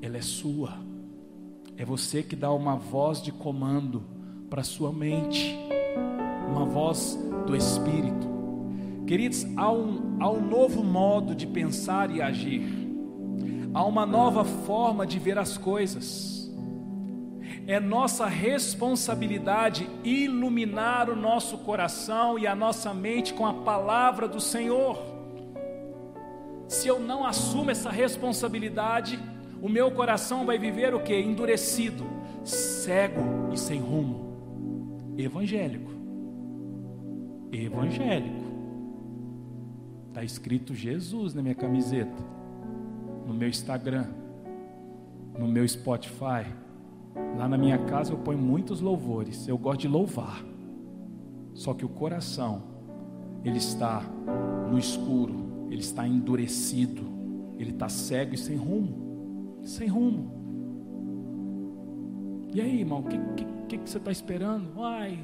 Ela 0.01 0.17
é 0.17 0.21
sua. 0.21 0.79
É 1.77 1.85
você 1.85 2.23
que 2.23 2.35
dá 2.35 2.51
uma 2.51 2.75
voz 2.75 3.21
de 3.21 3.31
comando 3.31 4.03
para 4.49 4.63
sua 4.63 4.91
mente, 4.91 5.55
uma 6.49 6.65
voz 6.65 7.19
do 7.45 7.55
Espírito. 7.55 8.31
Queridos, 9.05 9.45
há 9.55 9.71
um, 9.71 10.17
há 10.19 10.31
um 10.31 10.41
novo 10.41 10.83
modo 10.83 11.35
de 11.35 11.45
pensar 11.45 12.09
e 12.09 12.19
agir, 12.19 12.80
há 13.73 13.83
uma 13.85 14.05
nova 14.05 14.43
forma 14.43 15.05
de 15.05 15.19
ver 15.19 15.37
as 15.37 15.57
coisas. 15.57 16.51
É 17.67 17.79
nossa 17.79 18.25
responsabilidade 18.25 19.87
iluminar 20.03 21.09
o 21.09 21.15
nosso 21.15 21.59
coração 21.59 22.37
e 22.37 22.47
a 22.47 22.55
nossa 22.55 22.93
mente 22.93 23.33
com 23.33 23.45
a 23.45 23.53
palavra 23.53 24.27
do 24.27 24.39
Senhor. 24.39 24.97
Se 26.67 26.87
eu 26.87 26.99
não 26.99 27.25
assumo 27.25 27.69
essa 27.69 27.89
responsabilidade, 27.89 29.19
o 29.61 29.69
meu 29.69 29.91
coração 29.91 30.45
vai 30.45 30.57
viver 30.57 30.93
o 30.93 31.01
que? 31.01 31.13
Endurecido, 31.13 32.05
cego 32.43 33.51
e 33.53 33.57
sem 33.57 33.79
rumo. 33.79 35.13
Evangélico. 35.17 35.91
Evangélico. 37.51 38.41
Está 40.07 40.23
escrito 40.23 40.73
Jesus 40.73 41.33
na 41.33 41.41
minha 41.41 41.55
camiseta, 41.55 42.23
no 43.31 43.37
meu 43.37 43.49
Instagram, 43.49 44.05
no 45.37 45.47
meu 45.47 45.67
Spotify. 45.67 46.45
Lá 47.37 47.47
na 47.47 47.57
minha 47.57 47.77
casa 47.77 48.13
eu 48.13 48.17
ponho 48.17 48.39
muitos 48.39 48.81
louvores. 48.81 49.47
Eu 49.47 49.57
gosto 49.57 49.81
de 49.81 49.87
louvar. 49.87 50.43
Só 51.53 51.73
que 51.73 51.85
o 51.85 51.89
coração, 51.89 52.63
ele 53.43 53.57
está 53.57 54.01
no 54.69 54.77
escuro, 54.77 55.67
ele 55.69 55.81
está 55.81 56.07
endurecido, 56.07 57.03
ele 57.57 57.71
está 57.71 57.89
cego 57.89 58.33
e 58.33 58.37
sem 58.37 58.55
rumo 58.55 59.11
sem 59.63 59.87
rumo. 59.87 60.31
E 62.53 62.59
aí, 62.59 62.79
irmão, 62.79 62.99
o 62.99 63.03
que, 63.03 63.17
que, 63.67 63.77
que, 63.77 63.89
você 63.89 63.97
está 63.97 64.11
esperando? 64.11 64.81
Ai, 64.83 65.19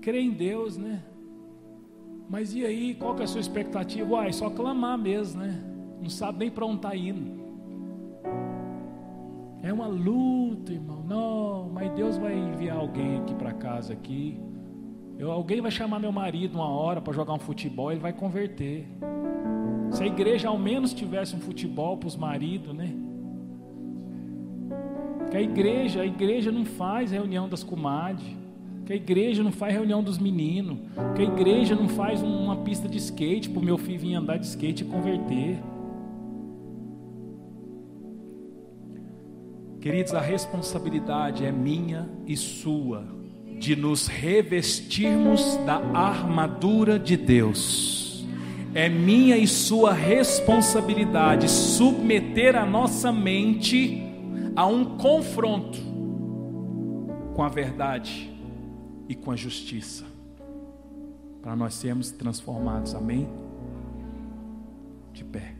crê 0.00 0.20
em 0.20 0.30
Deus, 0.30 0.76
né? 0.76 1.02
Mas 2.28 2.54
e 2.54 2.64
aí, 2.64 2.94
qual 2.94 3.14
que 3.14 3.22
é 3.22 3.24
a 3.24 3.28
sua 3.28 3.40
expectativa? 3.40 4.08
Uai, 4.08 4.32
só 4.32 4.48
clamar 4.48 4.96
mesmo, 4.96 5.40
né? 5.40 5.62
Não 6.00 6.08
sabe 6.08 6.38
nem 6.38 6.50
para 6.50 6.64
onde 6.64 6.76
está 6.76 6.96
indo. 6.96 7.39
É 9.62 9.72
uma 9.72 9.86
luta, 9.86 10.72
irmão. 10.72 11.04
Não, 11.06 11.70
mas 11.72 11.90
Deus 11.92 12.16
vai 12.16 12.36
enviar 12.36 12.78
alguém 12.78 13.18
aqui 13.18 13.34
para 13.34 13.52
casa 13.52 13.92
aqui. 13.92 14.40
Eu, 15.18 15.30
alguém 15.30 15.60
vai 15.60 15.70
chamar 15.70 15.98
meu 15.98 16.10
marido 16.10 16.54
uma 16.54 16.68
hora 16.68 17.00
para 17.00 17.12
jogar 17.12 17.34
um 17.34 17.38
futebol, 17.38 17.90
ele 17.92 18.00
vai 18.00 18.12
converter. 18.12 18.88
Se 19.90 20.02
a 20.02 20.06
igreja 20.06 20.48
ao 20.48 20.58
menos 20.58 20.94
tivesse 20.94 21.36
um 21.36 21.40
futebol 21.40 21.98
para 21.98 22.06
os 22.06 22.16
maridos, 22.16 22.74
né? 22.74 22.94
Que 25.30 25.36
a 25.36 25.42
igreja, 25.42 26.00
a 26.00 26.06
igreja 26.06 26.50
não 26.50 26.64
faz 26.64 27.10
reunião 27.10 27.48
das 27.48 27.62
comadres. 27.62 28.26
Que 28.86 28.94
a 28.94 28.96
igreja 28.96 29.42
não 29.42 29.52
faz 29.52 29.74
reunião 29.74 30.02
dos 30.02 30.18
meninos. 30.18 30.78
Que 31.14 31.22
a 31.22 31.24
igreja 31.24 31.76
não 31.76 31.88
faz 31.88 32.22
uma 32.22 32.56
pista 32.56 32.88
de 32.88 32.96
skate 32.98 33.50
para 33.50 33.60
o 33.60 33.64
meu 33.64 33.76
filho 33.76 33.98
vir 33.98 34.14
andar 34.14 34.38
de 34.38 34.46
skate 34.46 34.84
e 34.84 34.86
converter. 34.86 35.58
Queridos, 39.80 40.12
a 40.12 40.20
responsabilidade 40.20 41.44
é 41.44 41.50
minha 41.50 42.06
e 42.26 42.36
sua 42.36 43.06
de 43.58 43.74
nos 43.74 44.06
revestirmos 44.06 45.56
da 45.64 45.76
armadura 45.94 46.98
de 46.98 47.16
Deus. 47.16 48.26
É 48.74 48.88
minha 48.88 49.38
e 49.38 49.48
sua 49.48 49.92
responsabilidade 49.92 51.48
submeter 51.48 52.56
a 52.56 52.66
nossa 52.66 53.10
mente 53.10 54.02
a 54.54 54.66
um 54.66 54.96
confronto 54.96 55.78
com 57.34 57.42
a 57.42 57.48
verdade 57.48 58.30
e 59.08 59.14
com 59.14 59.30
a 59.30 59.36
justiça, 59.36 60.04
para 61.42 61.56
nós 61.56 61.74
sermos 61.74 62.10
transformados, 62.10 62.94
amém? 62.94 63.28
De 65.12 65.24
pé. 65.24 65.59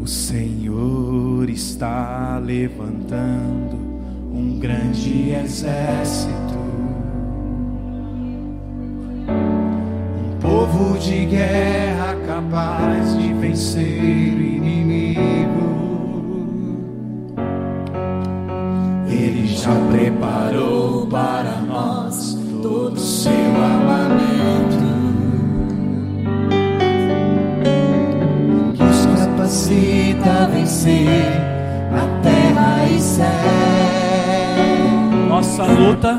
O 0.00 0.06
Senhor 0.06 1.48
está 1.50 2.40
levantando 2.42 3.76
um 4.32 4.58
grande 4.58 5.30
exército, 5.32 6.58
um 9.28 10.38
povo 10.40 10.98
de 10.98 11.26
guerra 11.26 12.16
capaz 12.26 13.16
de 13.16 13.32
vencer 13.34 14.40
já 19.60 19.74
preparou 19.90 21.06
para 21.06 21.60
nós 21.60 22.38
todo 22.62 22.94
o 22.94 22.98
seu 22.98 23.32
armamento 23.32 24.79
capacita 30.40 30.42
a 30.42 30.46
vencer 30.46 31.40
a 31.92 32.22
terra 32.22 32.86
e 32.86 33.00
céu. 33.00 33.26
Nossa 35.28 35.64
luta, 35.64 36.18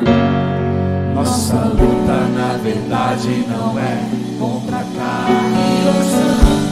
nossa 1.13 1.55
luta 1.55 2.27
na 2.35 2.57
verdade 2.63 3.45
não 3.47 3.79
é 3.79 3.97
contra 4.39 4.77
carne 4.77 5.87
ou 5.87 5.93
sangue 6.03 6.70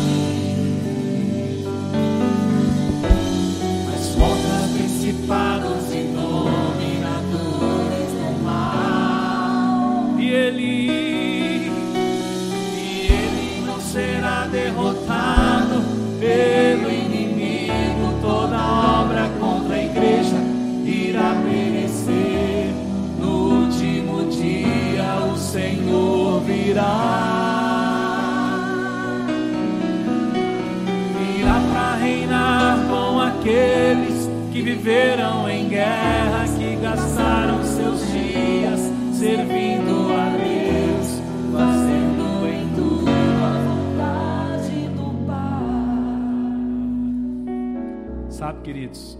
virá. 26.70 28.62
Virá 31.18 31.60
para 31.72 31.96
reinar 31.96 32.78
com 32.88 33.20
aqueles 33.20 34.30
que 34.52 34.62
viveram 34.62 35.50
em 35.50 35.68
guerra, 35.68 36.46
que 36.58 36.76
gastaram 36.76 37.64
seus 37.64 38.06
dias 38.12 38.80
servindo 39.14 40.14
a 40.14 40.30
Deus, 40.38 41.20
fazendo 41.52 42.48
em 42.48 42.70
tudo 42.76 43.10
a 43.44 43.58
vontade 43.68 44.90
do 44.90 45.26
Pai. 45.26 45.66
Sabe, 48.30 48.62
queridos, 48.62 49.18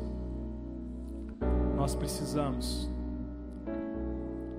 nós 1.76 1.96
precisamos 1.96 2.88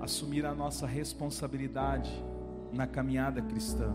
assumir 0.01 0.45
a 0.45 0.53
nossa 0.55 0.87
responsabilidade 0.89 2.11
na 2.73 2.87
caminhada 2.87 3.43
cristã. 3.43 3.95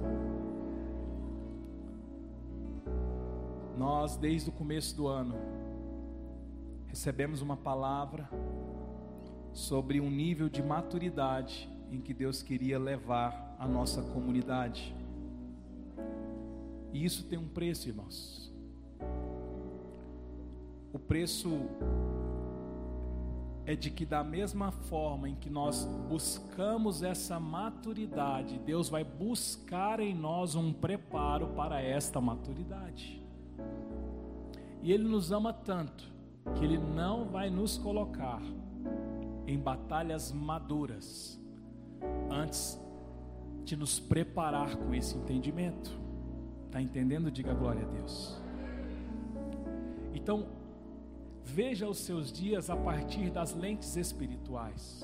Nós, 3.78 4.16
desde 4.16 4.50
o 4.50 4.54
começo 4.54 4.96
do 4.96 5.08
ano, 5.08 5.36
recebemos 6.88 7.42
uma 7.42 7.58
palavra 7.58 8.30
sobre 9.54 10.00
um 10.00 10.10
nível 10.10 10.50
de 10.50 10.62
maturidade 10.64 11.70
em 11.92 12.00
que 12.00 12.14
Deus 12.14 12.42
queria 12.42 12.80
levar 12.80 13.56
a 13.60 13.68
nossa 13.68 14.02
comunidade. 14.02 14.96
E 16.94 17.04
isso 17.04 17.26
tem 17.26 17.38
um 17.38 17.48
preço, 17.48 17.90
irmãos. 17.90 18.54
O 20.94 21.00
preço 21.00 21.50
é 23.66 23.76
de 23.76 23.90
que, 23.90 24.06
da 24.06 24.24
mesma 24.24 24.72
forma 24.72 25.28
em 25.28 25.36
que 25.36 25.50
nós 25.50 25.86
buscamos 26.08 27.02
essa 27.02 27.40
maturidade, 27.40 28.60
Deus 28.60 28.90
vai 28.90 29.04
buscar 29.04 30.00
em 30.00 30.14
nós 30.14 30.54
um 30.54 30.72
preparo 30.72 31.48
para 31.48 31.82
esta 31.82 32.22
maturidade. 32.22 33.24
E 34.84 34.92
Ele 34.92 35.04
nos 35.04 35.32
ama 35.32 35.52
tanto 35.52 36.14
que 36.54 36.64
Ele 36.64 36.78
não 36.78 37.26
vai 37.26 37.50
nos 37.50 37.76
colocar 37.76 38.42
em 39.48 39.58
batalhas 39.58 40.32
maduras 40.32 41.40
antes 42.30 42.80
de 43.64 43.76
nos 43.76 44.00
preparar 44.00 44.76
com 44.76 44.94
esse 44.94 45.18
entendimento. 45.18 45.92
Está 46.68 46.80
entendendo? 46.80 47.32
Diga 47.32 47.54
glória 47.54 47.82
a 47.82 47.88
Deus. 47.88 48.40
Então, 50.14 50.46
veja 51.46 51.88
os 51.88 52.00
seus 52.00 52.32
dias 52.32 52.70
a 52.70 52.76
partir 52.76 53.30
das 53.30 53.54
lentes 53.54 53.96
espirituais. 53.96 55.04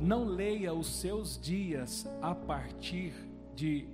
Não 0.00 0.24
leia 0.24 0.72
os 0.72 0.86
seus 0.86 1.38
dias 1.40 2.06
a 2.22 2.34
partir 2.34 3.12
de 3.54 3.88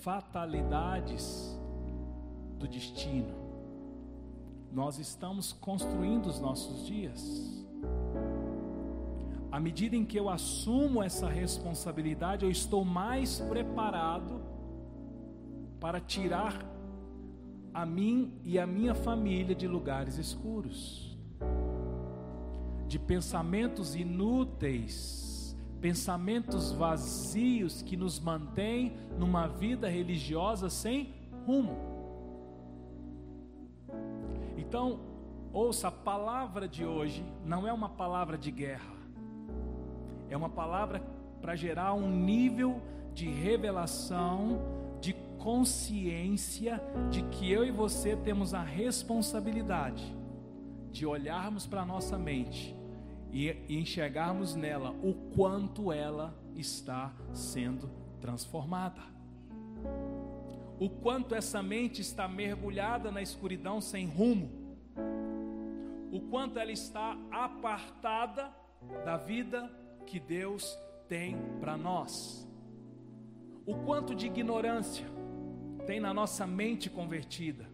fatalidades 0.00 1.58
do 2.58 2.68
destino. 2.68 3.34
Nós 4.72 4.98
estamos 4.98 5.52
construindo 5.52 6.26
os 6.26 6.38
nossos 6.38 6.86
dias. 6.86 7.66
À 9.50 9.58
medida 9.58 9.96
em 9.96 10.04
que 10.04 10.18
eu 10.18 10.28
assumo 10.28 11.02
essa 11.02 11.28
responsabilidade, 11.28 12.44
eu 12.44 12.50
estou 12.50 12.84
mais 12.84 13.40
preparado 13.40 14.40
para 15.80 16.00
tirar 16.00 16.77
a 17.80 17.86
mim 17.86 18.32
e 18.44 18.58
a 18.58 18.66
minha 18.66 18.92
família 18.92 19.54
de 19.54 19.68
lugares 19.68 20.18
escuros, 20.18 21.16
de 22.88 22.98
pensamentos 22.98 23.94
inúteis, 23.94 25.56
pensamentos 25.80 26.72
vazios 26.72 27.80
que 27.80 27.96
nos 27.96 28.18
mantêm 28.18 28.96
numa 29.16 29.46
vida 29.46 29.88
religiosa 29.88 30.68
sem 30.68 31.14
rumo. 31.46 31.78
Então, 34.56 34.98
ouça, 35.52 35.86
a 35.86 35.92
palavra 35.92 36.66
de 36.66 36.84
hoje 36.84 37.24
não 37.44 37.64
é 37.64 37.72
uma 37.72 37.88
palavra 37.88 38.36
de 38.36 38.50
guerra, 38.50 38.96
é 40.28 40.36
uma 40.36 40.50
palavra 40.50 41.00
para 41.40 41.54
gerar 41.54 41.94
um 41.94 42.10
nível 42.10 42.82
de 43.14 43.28
revelação, 43.30 44.58
consciência 45.38 46.80
de 47.10 47.22
que 47.22 47.50
eu 47.50 47.64
e 47.64 47.70
você 47.70 48.16
temos 48.16 48.54
a 48.54 48.62
responsabilidade 48.62 50.16
de 50.90 51.06
olharmos 51.06 51.66
para 51.66 51.82
a 51.82 51.86
nossa 51.86 52.18
mente 52.18 52.76
e, 53.32 53.56
enxergarmos 53.68 54.54
nela 54.54 54.90
o 55.02 55.14
quanto 55.34 55.92
ela 55.92 56.36
está 56.54 57.14
sendo 57.32 57.90
transformada. 58.20 59.02
O 60.78 60.88
quanto 60.88 61.34
essa 61.34 61.62
mente 61.62 62.00
está 62.00 62.28
mergulhada 62.28 63.10
na 63.10 63.20
escuridão 63.20 63.80
sem 63.80 64.06
rumo, 64.06 64.76
o 66.12 66.20
quanto 66.30 66.58
ela 66.58 66.72
está 66.72 67.18
apartada 67.30 68.50
da 69.04 69.16
vida 69.16 69.70
que 70.06 70.20
Deus 70.20 70.78
tem 71.08 71.36
para 71.60 71.76
nós, 71.76 72.48
o 73.66 73.74
quanto 73.74 74.14
de 74.14 74.26
ignorância 74.26 75.17
tem 75.88 76.00
na 76.00 76.12
nossa 76.12 76.46
mente 76.46 76.90
convertida, 76.90 77.66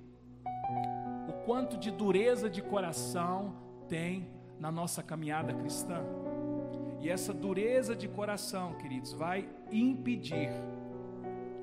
o 1.29 1.33
quanto 1.45 1.77
de 1.77 1.91
dureza 1.91 2.49
de 2.49 2.63
coração 2.63 3.57
tem 3.89 4.31
na 4.61 4.71
nossa 4.71 5.03
caminhada 5.03 5.53
cristã. 5.53 6.01
E 7.01 7.11
essa 7.11 7.35
dureza 7.35 7.97
de 7.97 8.07
coração, 8.07 8.75
queridos, 8.75 9.13
vai 9.13 9.49
impedir 9.69 10.49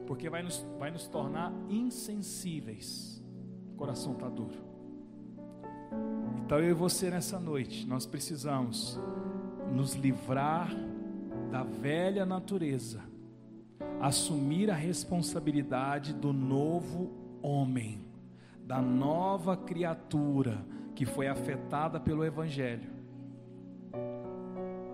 porque 0.05 0.29
vai 0.29 0.43
nos, 0.43 0.67
vai 0.77 0.91
nos 0.91 1.07
tornar 1.07 1.53
insensíveis. 1.69 3.23
O 3.73 3.77
coração 3.77 4.11
está 4.11 4.27
duro. 4.27 4.59
Então 6.43 6.59
eu 6.59 6.71
e 6.71 6.73
você 6.73 7.09
nessa 7.09 7.39
noite, 7.39 7.87
nós 7.87 8.05
precisamos 8.05 8.99
nos 9.71 9.93
livrar 9.93 10.69
da 11.49 11.63
velha 11.63 12.25
natureza, 12.25 13.01
assumir 13.99 14.69
a 14.69 14.75
responsabilidade 14.75 16.13
do 16.13 16.34
novo 16.34 17.11
homem, 17.41 18.01
da 18.65 18.82
nova 18.82 19.55
criatura 19.57 20.65
que 20.95 21.05
foi 21.05 21.27
afetada 21.27 21.99
pelo 21.99 22.23
Evangelho, 22.23 22.89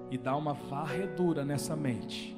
e 0.10 0.18
dar 0.18 0.38
uma 0.38 0.54
varredura 0.54 1.44
nessa 1.44 1.76
mente 1.76 2.38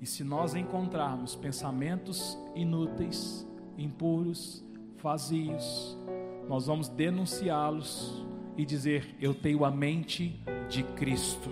e 0.00 0.06
se 0.06 0.22
nós 0.22 0.54
encontrarmos 0.54 1.34
pensamentos 1.34 2.38
inúteis, 2.54 3.46
impuros, 3.78 4.64
vazios, 5.02 5.96
nós 6.48 6.66
vamos 6.66 6.88
denunciá-los 6.88 8.24
e 8.56 8.64
dizer: 8.64 9.16
Eu 9.20 9.34
tenho 9.34 9.64
a 9.64 9.70
mente 9.70 10.40
de 10.68 10.82
Cristo. 10.82 11.50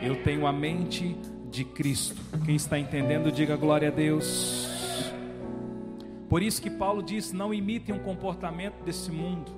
Eu 0.00 0.22
tenho 0.22 0.46
a 0.46 0.52
mente 0.52 1.14
de 1.14 1.35
Cristo. 1.64 2.20
Quem 2.44 2.56
está 2.56 2.78
entendendo, 2.78 3.32
diga 3.32 3.56
glória 3.56 3.88
a 3.88 3.90
Deus. 3.90 4.68
Por 6.28 6.42
isso 6.42 6.60
que 6.60 6.70
Paulo 6.70 7.02
diz: 7.02 7.32
Não 7.32 7.52
imitem 7.52 7.94
o 7.94 8.00
comportamento 8.00 8.82
desse 8.84 9.10
mundo, 9.10 9.52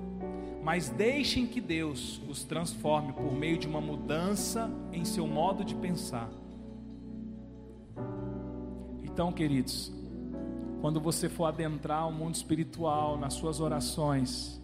mas 0.63 0.89
deixem 0.89 1.45
que 1.45 1.59
Deus 1.59 2.21
os 2.27 2.43
transforme 2.43 3.13
por 3.13 3.33
meio 3.33 3.57
de 3.57 3.67
uma 3.67 3.81
mudança 3.81 4.69
em 4.93 5.03
seu 5.03 5.27
modo 5.27 5.63
de 5.63 5.75
pensar 5.75 6.29
então, 9.19 9.33
queridos, 9.33 9.91
quando 10.79 10.97
você 10.97 11.27
for 11.27 11.43
adentrar 11.43 12.07
o 12.07 12.11
mundo 12.11 12.35
espiritual 12.35 13.17
nas 13.17 13.33
suas 13.33 13.59
orações, 13.59 14.61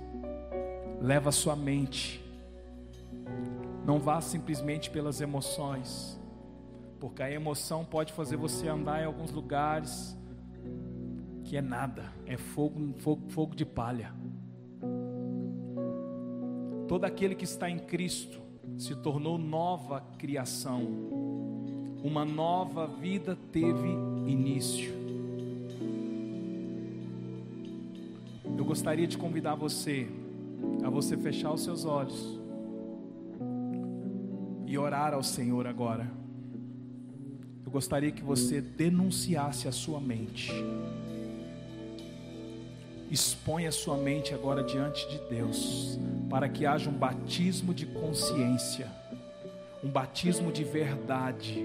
leva 1.02 1.28
a 1.28 1.32
sua 1.34 1.58
mente. 1.58 2.24
Não 3.86 4.00
vá 4.00 4.22
simplesmente 4.22 4.90
pelas 4.90 5.20
emoções, 5.20 6.18
porque 7.00 7.22
a 7.22 7.32
emoção 7.32 7.86
pode 7.86 8.14
fazer 8.14 8.38
você 8.38 8.68
andar 8.68 9.02
em 9.02 9.06
alguns 9.06 9.32
lugares 9.32 10.18
que 11.44 11.58
é 11.58 11.62
nada, 11.62 12.12
é 12.26 12.38
fogo, 12.38 12.94
fogo, 13.00 13.30
fogo 13.30 13.56
de 13.56 13.66
palha. 13.66 14.14
Todo 16.88 17.06
aquele 17.06 17.36
que 17.36 17.44
está 17.44 17.70
em 17.70 17.80
Cristo 17.80 18.42
se 18.78 18.96
tornou 18.96 19.38
nova 19.38 20.02
criação 20.18 21.36
uma 22.06 22.24
nova 22.24 22.86
vida 22.86 23.36
teve 23.52 23.90
início. 24.28 24.94
Eu 28.56 28.64
gostaria 28.64 29.08
de 29.08 29.18
convidar 29.18 29.56
você 29.56 30.08
a 30.84 30.90
você 30.92 31.18
fechar 31.18 31.52
os 31.52 31.64
seus 31.64 31.84
olhos 31.84 32.40
e 34.68 34.78
orar 34.78 35.16
ao 35.16 35.24
Senhor 35.24 35.66
agora. 35.66 36.08
Gostaria 37.76 38.10
que 38.10 38.24
você 38.24 38.62
denunciasse 38.62 39.68
a 39.68 39.72
sua 39.74 40.00
mente. 40.00 40.50
Expõe 43.12 43.68
a 43.68 43.72
sua 43.74 43.98
mente 43.98 44.34
agora 44.34 44.64
diante 44.64 45.06
de 45.10 45.18
Deus, 45.30 46.00
para 46.30 46.48
que 46.48 46.66
haja 46.66 46.90
um 46.90 46.94
batismo 46.94 47.74
de 47.74 47.86
consciência 47.86 48.90
um 49.84 49.90
batismo 49.90 50.54
de 50.54 50.64
verdade 50.64 51.64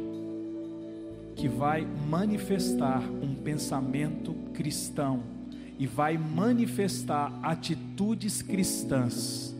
que 1.36 1.46
vai 1.46 1.86
manifestar 2.08 3.00
um 3.00 3.32
pensamento 3.32 4.34
cristão 4.52 5.22
e 5.78 5.86
vai 5.86 6.18
manifestar 6.18 7.38
atitudes 7.40 8.42
cristãs. 8.42 9.54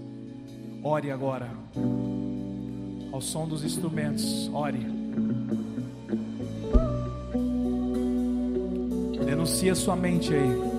Ore 0.82 1.12
agora, 1.12 1.48
ao 3.12 3.20
som 3.20 3.46
dos 3.46 3.62
instrumentos, 3.62 4.50
ore. 4.52 4.99
Denuncia 9.50 9.74
sua 9.74 9.96
mente 9.96 10.32
aí. 10.32 10.69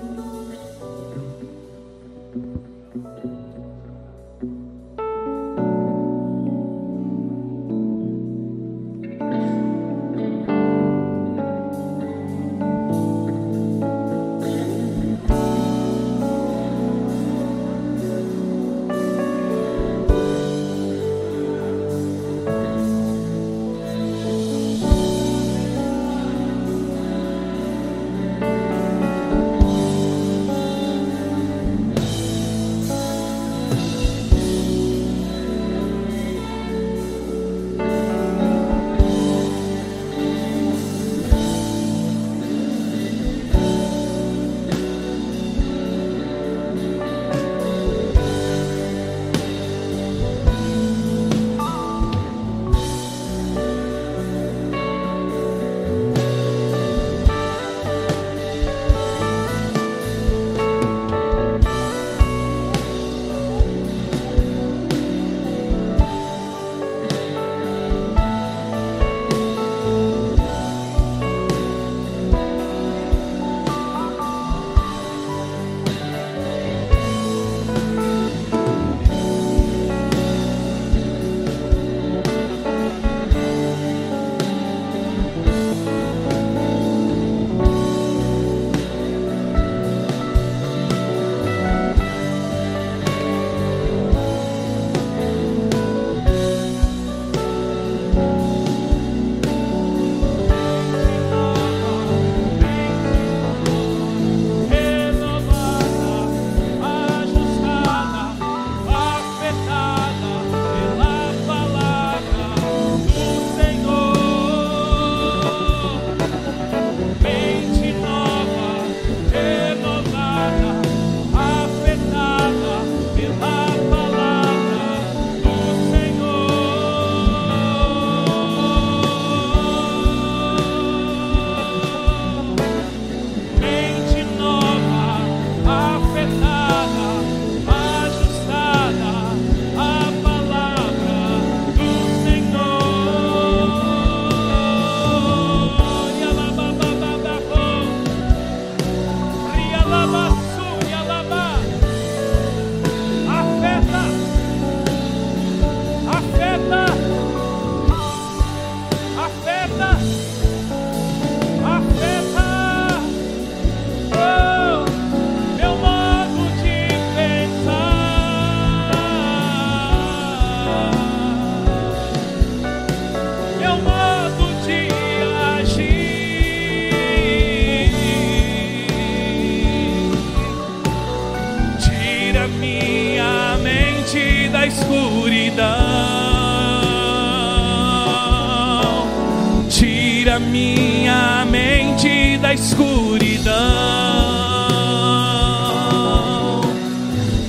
a 190.32 190.38
minha 190.38 191.44
mente 191.44 192.38
da 192.38 192.54
escuridão. 192.54 193.52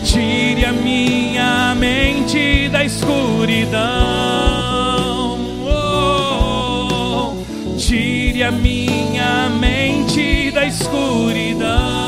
Tire 0.03 0.65
a 0.65 0.73
minha 0.73 1.73
mente 1.75 2.67
da 2.67 2.83
escuridão. 2.83 3.79
Oh, 5.65 7.41
tire 7.77 8.43
a 8.43 8.51
minha 8.51 9.49
mente 9.49 10.51
da 10.51 10.65
escuridão. 10.65 12.02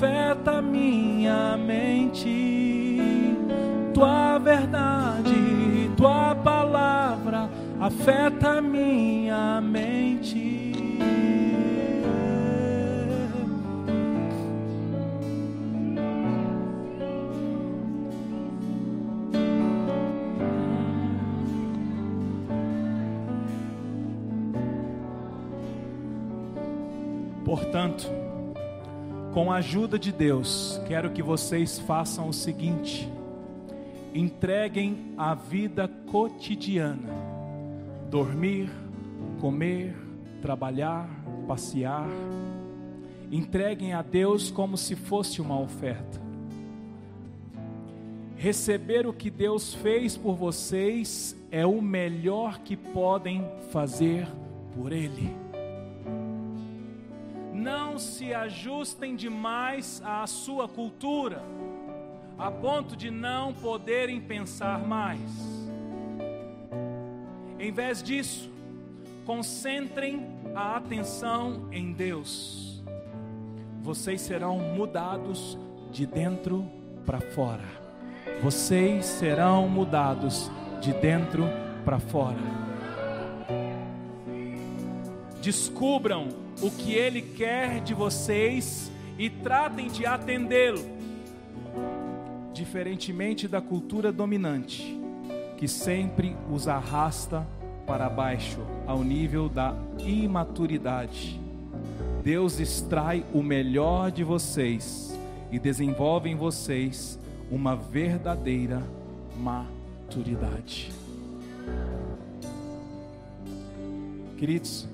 afeta 0.00 0.62
minha 0.62 1.58
mente. 1.58 2.98
Tua 3.92 4.38
verdade, 4.38 5.90
tua 5.94 6.34
palavra 6.36 7.50
afeta 7.78 8.62
minha 8.62 9.60
mente. 9.60 10.72
Portanto, 27.44 28.19
com 29.32 29.52
a 29.52 29.56
ajuda 29.56 29.98
de 29.98 30.10
Deus, 30.10 30.80
quero 30.86 31.10
que 31.10 31.22
vocês 31.22 31.78
façam 31.78 32.28
o 32.28 32.32
seguinte: 32.32 33.08
entreguem 34.14 35.14
a 35.16 35.34
vida 35.34 35.88
cotidiana, 36.10 37.12
dormir, 38.10 38.70
comer, 39.40 39.94
trabalhar, 40.42 41.08
passear, 41.46 42.08
entreguem 43.30 43.92
a 43.92 44.02
Deus 44.02 44.50
como 44.50 44.76
se 44.76 44.96
fosse 44.96 45.40
uma 45.40 45.58
oferta. 45.60 46.20
Receber 48.36 49.06
o 49.06 49.12
que 49.12 49.30
Deus 49.30 49.74
fez 49.74 50.16
por 50.16 50.34
vocês 50.34 51.36
é 51.50 51.66
o 51.66 51.82
melhor 51.82 52.60
que 52.60 52.74
podem 52.74 53.46
fazer 53.70 54.26
por 54.74 54.92
Ele. 54.92 55.39
Não 57.60 57.98
se 57.98 58.32
ajustem 58.32 59.14
demais 59.14 60.00
à 60.02 60.26
sua 60.26 60.66
cultura, 60.66 61.42
a 62.38 62.50
ponto 62.50 62.96
de 62.96 63.10
não 63.10 63.52
poderem 63.52 64.18
pensar 64.18 64.78
mais. 64.78 65.20
Em 67.58 67.70
vez 67.70 68.02
disso, 68.02 68.50
concentrem 69.26 70.26
a 70.54 70.76
atenção 70.76 71.68
em 71.70 71.92
Deus. 71.92 72.82
Vocês 73.82 74.22
serão 74.22 74.58
mudados 74.58 75.58
de 75.92 76.06
dentro 76.06 76.64
para 77.04 77.20
fora. 77.20 77.68
Vocês 78.42 79.04
serão 79.04 79.68
mudados 79.68 80.50
de 80.80 80.94
dentro 80.94 81.44
para 81.84 81.98
fora. 81.98 82.40
Descubram 85.42 86.28
o 86.62 86.70
que 86.70 86.92
Ele 86.94 87.22
quer 87.22 87.80
de 87.80 87.94
vocês 87.94 88.90
e 89.18 89.28
tratem 89.28 89.88
de 89.88 90.06
atendê-lo. 90.06 90.84
Diferentemente 92.52 93.48
da 93.48 93.60
cultura 93.60 94.12
dominante, 94.12 94.98
que 95.56 95.66
sempre 95.66 96.36
os 96.50 96.68
arrasta 96.68 97.46
para 97.86 98.08
baixo, 98.08 98.60
ao 98.86 99.02
nível 99.02 99.48
da 99.48 99.74
imaturidade. 99.98 101.40
Deus 102.22 102.60
extrai 102.60 103.24
o 103.32 103.42
melhor 103.42 104.10
de 104.10 104.22
vocês 104.22 105.18
e 105.50 105.58
desenvolve 105.58 106.28
em 106.28 106.36
vocês 106.36 107.18
uma 107.50 107.74
verdadeira 107.74 108.82
maturidade. 109.36 110.92
Queridos, 114.36 114.88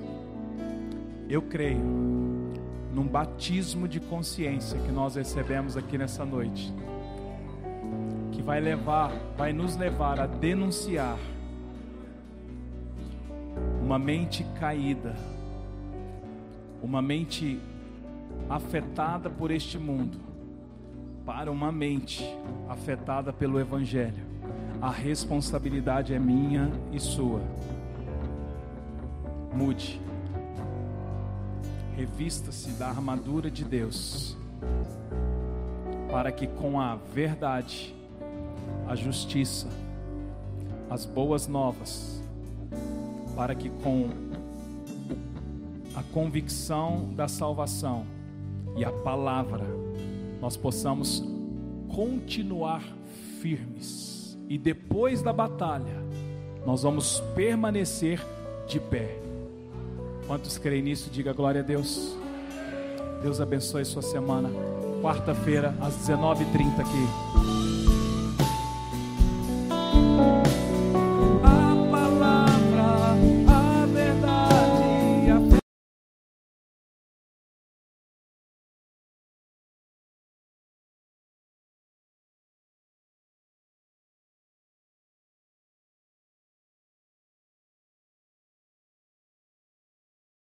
eu 1.29 1.43
creio 1.43 1.81
num 2.93 3.07
batismo 3.07 3.87
de 3.87 4.01
consciência 4.01 4.79
que 4.79 4.93
nós 4.93 5.17
recebemos 5.17 5.77
aqui 5.77 5.99
nessa 5.99 6.25
noite, 6.25 6.73
que 8.33 8.41
vai 8.43 8.61
levar, 8.61 9.13
vai 9.37 9.53
nos 9.53 9.77
levar 9.77 10.21
a 10.21 10.27
denunciar 10.27 11.19
uma 13.83 13.99
mente 13.99 14.45
caída, 14.59 15.15
uma 16.83 17.03
mente 17.03 17.61
afetada 18.49 19.29
por 19.29 19.51
este 19.51 19.79
mundo, 19.79 20.19
para 21.25 21.51
uma 21.51 21.73
mente 21.73 22.25
afetada 22.69 23.33
pelo 23.33 23.61
Evangelho. 23.61 24.25
A 24.81 24.91
responsabilidade 24.91 26.15
é 26.15 26.19
minha 26.19 26.71
e 26.93 27.01
sua. 27.01 27.43
Mude. 29.55 30.01
Revista-se 31.97 32.73
da 32.73 32.89
armadura 32.89 33.51
de 33.51 33.65
Deus, 33.65 34.37
para 36.11 36.31
que 36.31 36.47
com 36.47 36.79
a 36.79 36.95
verdade, 36.95 37.95
a 38.87 38.95
justiça, 38.95 39.67
as 40.91 41.07
boas 41.07 41.49
novas, 41.49 42.23
para 43.35 43.55
que 43.55 43.71
com 43.83 44.11
a 45.95 46.03
convicção 46.13 47.15
da 47.15 47.29
salvação 47.29 48.05
e 48.77 48.85
a 48.85 48.93
palavra 48.93 49.65
nós 50.39 50.55
possamos 50.55 51.25
continuar 51.89 52.83
firmes 53.41 54.39
e 54.51 54.59
depois 54.59 55.23
da 55.23 55.33
batalha 55.33 56.05
nós 56.67 56.83
vamos 56.83 57.21
permanecer 57.35 58.21
de 58.67 58.79
pé. 58.79 59.26
Quantos 60.27 60.59
creem 60.59 60.83
nisso? 60.83 61.09
Diga 61.11 61.33
glória 61.33 61.61
a 61.61 61.65
Deus. 61.65 62.17
Deus 63.23 63.41
abençoe 63.41 63.85
sua 63.85 64.03
semana. 64.03 64.51
Quarta-feira, 65.01 65.75
às 65.81 65.95
19h30 65.95 66.81
aqui. 66.81 67.86